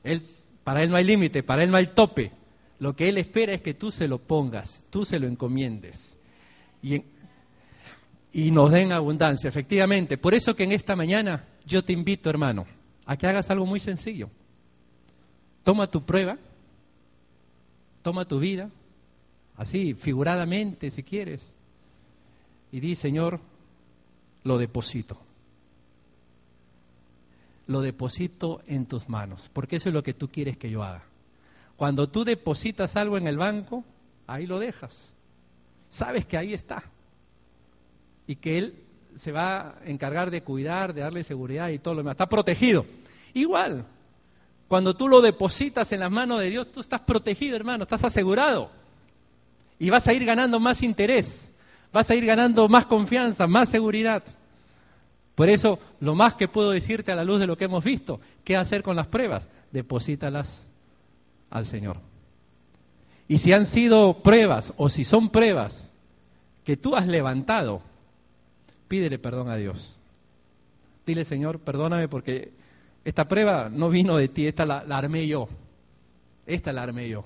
Él, 0.03 0.23
para 0.65 0.83
Él 0.83 0.91
no 0.91 0.97
hay 0.97 1.05
límite, 1.05 1.43
para 1.43 1.63
Él 1.63 1.71
no 1.71 1.77
hay 1.77 1.89
tope. 1.89 2.33
Lo 2.79 2.97
que 2.97 3.09
Él 3.09 3.19
espera 3.19 3.53
es 3.53 3.61
que 3.61 3.75
tú 3.75 3.93
se 3.93 4.09
lo 4.09 4.19
pongas, 4.19 4.83
tú 4.91 5.05
se 5.05 5.19
lo 5.19 5.27
encomiendes. 5.27 6.19
Y, 6.83 7.03
y 8.33 8.51
nos 8.51 8.71
den 8.71 8.93
abundancia, 8.93 9.49
efectivamente. 9.49 10.17
Por 10.17 10.35
eso 10.35 10.57
que 10.57 10.65
en 10.65 10.73
esta 10.73 10.97
mañana 10.97 11.45
yo 11.67 11.85
te 11.85 11.93
invito, 11.93 12.31
hermano, 12.31 12.67
a 13.05 13.17
que 13.17 13.27
hagas 13.27 13.51
algo 13.51 13.67
muy 13.67 13.81
sencillo. 13.81 14.31
Toma 15.63 15.91
tu 15.91 16.05
prueba, 16.05 16.39
toma 18.07 18.25
tu 18.25 18.39
vida, 18.39 18.71
así, 19.57 19.95
figuradamente, 19.95 20.93
si 20.93 21.03
quieres, 21.03 21.43
y 22.71 22.79
di, 22.79 22.95
Señor, 22.95 23.41
lo 24.45 24.59
deposito. 24.59 25.19
Lo 27.67 27.81
deposito 27.81 28.63
en 28.69 28.87
tus 28.87 29.09
manos, 29.09 29.51
porque 29.53 29.75
eso 29.75 29.89
es 29.89 29.93
lo 29.93 30.05
que 30.05 30.15
tú 30.15 30.29
quieres 30.29 30.57
que 30.57 30.71
yo 30.71 30.85
haga. 30.85 31.03
Cuando 31.77 32.09
tú 32.09 32.25
depositas 32.25 32.95
algo 32.95 33.19
en 33.19 33.27
el 33.27 33.39
banco, 33.39 33.83
ahí 34.29 34.47
lo 34.47 34.61
dejas. 34.61 35.13
Sabes 35.89 36.27
que 36.27 36.37
ahí 36.37 36.55
está. 36.55 36.85
Y 38.29 38.37
que 38.37 38.57
Él 38.59 38.77
se 39.17 39.33
va 39.33 39.71
a 39.71 39.75
encargar 39.85 40.31
de 40.31 40.45
cuidar, 40.45 40.95
de 40.95 41.01
darle 41.01 41.25
seguridad 41.25 41.71
y 41.71 41.81
todo 41.81 41.95
lo 41.95 42.03
demás. 42.03 42.13
Está 42.13 42.29
protegido. 42.29 42.87
Igual, 43.35 43.85
cuando 44.69 44.97
tú 44.97 45.09
lo 45.09 45.21
depositas 45.21 45.93
en 45.93 46.01
las 46.01 46.11
manos 46.11 46.41
de 46.41 46.51
Dios, 46.51 46.71
tú 46.73 46.81
estás 46.81 47.01
protegido, 47.01 47.57
hermano, 47.57 47.85
estás 47.85 48.05
asegurado. 48.05 48.71
Y 49.79 49.91
vas 49.91 50.09
a 50.09 50.13
ir 50.13 50.25
ganando 50.25 50.59
más 50.59 50.83
interés, 50.83 51.53
vas 51.93 52.11
a 52.11 52.15
ir 52.15 52.27
ganando 52.27 52.69
más 52.69 52.87
confianza, 52.87 53.47
más 53.47 53.69
seguridad. 53.69 54.23
Por 55.35 55.49
eso, 55.49 55.79
lo 56.01 56.15
más 56.15 56.35
que 56.35 56.49
puedo 56.49 56.71
decirte 56.71 57.13
a 57.13 57.17
la 57.17 57.25
luz 57.25 57.39
de 57.39 57.47
lo 57.47 57.57
que 57.57 57.67
hemos 57.67 57.85
visto, 57.85 58.21
¿qué 58.43 58.57
hacer 58.57 58.83
con 58.83 58.97
las 58.97 59.07
pruebas? 59.07 59.49
Deposítalas 59.71 60.67
al 61.51 61.67
Señor. 61.67 61.99
Y 63.29 63.39
si 63.39 63.53
han 63.53 63.67
sido 63.67 64.23
pruebas 64.23 64.73
o 64.77 64.89
si 64.89 65.05
son 65.05 65.31
pruebas 65.31 65.91
que 66.65 66.77
tú 66.77 66.97
has 66.97 67.07
levantado, 67.07 67.83
pídele 68.89 69.19
perdón 69.19 69.51
a 69.51 69.57
Dios. 69.57 69.95
Dile, 71.07 71.25
Señor, 71.25 71.61
perdóname 71.61 72.09
porque 72.09 72.53
esta 73.07 73.29
prueba 73.29 73.69
no 73.69 73.89
vino 73.89 74.17
de 74.17 74.27
ti, 74.27 74.49
esta 74.49 74.67
la, 74.67 74.79
armé 74.79 75.29
yo. 75.29 75.49
Esta 76.45 76.73
la 76.73 76.83
armé 76.83 77.09
yo. 77.09 77.25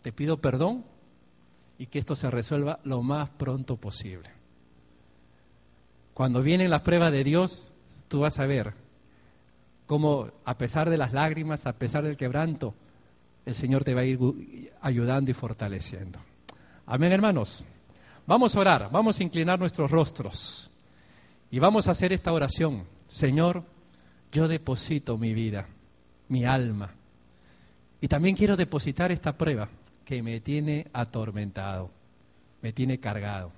Te 0.00 0.12
pido 0.12 0.36
perdón 0.36 0.84
y 1.76 1.86
que 1.86 1.98
esto 1.98 2.14
se 2.14 2.30
resuelva 2.30 2.78
lo 2.84 3.02
más 3.02 3.28
pronto 3.30 3.76
posible. 3.76 4.30
Cuando 6.14 6.40
vienen 6.40 6.70
las 6.70 6.82
pruebas 6.82 7.10
de 7.10 7.24
Dios, 7.24 7.72
tú 8.06 8.20
vas 8.20 8.38
a 8.38 8.46
ver 8.46 8.74
cómo 9.86 10.28
a 10.44 10.56
pesar 10.56 10.88
de 10.88 10.98
las 10.98 11.12
lágrimas, 11.12 11.66
a 11.66 11.72
pesar 11.72 12.04
del 12.04 12.16
quebranto, 12.16 12.72
el 13.44 13.56
Señor 13.56 13.82
te 13.82 13.94
va 13.94 14.02
a 14.02 14.04
ir 14.04 14.20
ayudando 14.82 15.32
y 15.32 15.34
fortaleciendo. 15.34 16.20
Amén, 16.86 17.10
hermanos. 17.10 17.64
Vamos 18.24 18.54
a 18.54 18.60
orar, 18.60 18.88
vamos 18.92 19.18
a 19.18 19.24
inclinar 19.24 19.58
nuestros 19.58 19.90
rostros 19.90 20.70
y 21.50 21.58
vamos 21.58 21.88
a 21.88 21.90
hacer 21.90 22.12
esta 22.12 22.32
oración. 22.32 22.84
Señor, 23.08 23.64
yo 24.32 24.48
deposito 24.48 25.18
mi 25.18 25.34
vida, 25.34 25.66
mi 26.28 26.44
alma. 26.44 26.90
Y 28.00 28.08
también 28.08 28.34
quiero 28.34 28.56
depositar 28.56 29.12
esta 29.12 29.36
prueba 29.36 29.68
que 30.04 30.22
me 30.22 30.40
tiene 30.40 30.88
atormentado, 30.92 31.90
me 32.62 32.72
tiene 32.72 32.98
cargado. 32.98 33.52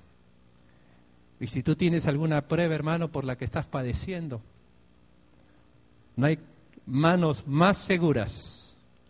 Y 1.41 1.47
si 1.47 1.63
tú 1.63 1.77
tienes 1.77 2.07
alguna 2.07 2.43
prueba, 2.43 2.75
hermano, 2.75 3.09
por 3.09 3.25
la 3.25 3.37
que 3.37 3.45
estás 3.45 3.67
padeciendo, 3.67 4.43
no 6.17 6.27
hay 6.27 6.39
manos 6.87 7.47
más 7.47 7.79
seguras 7.79 8.64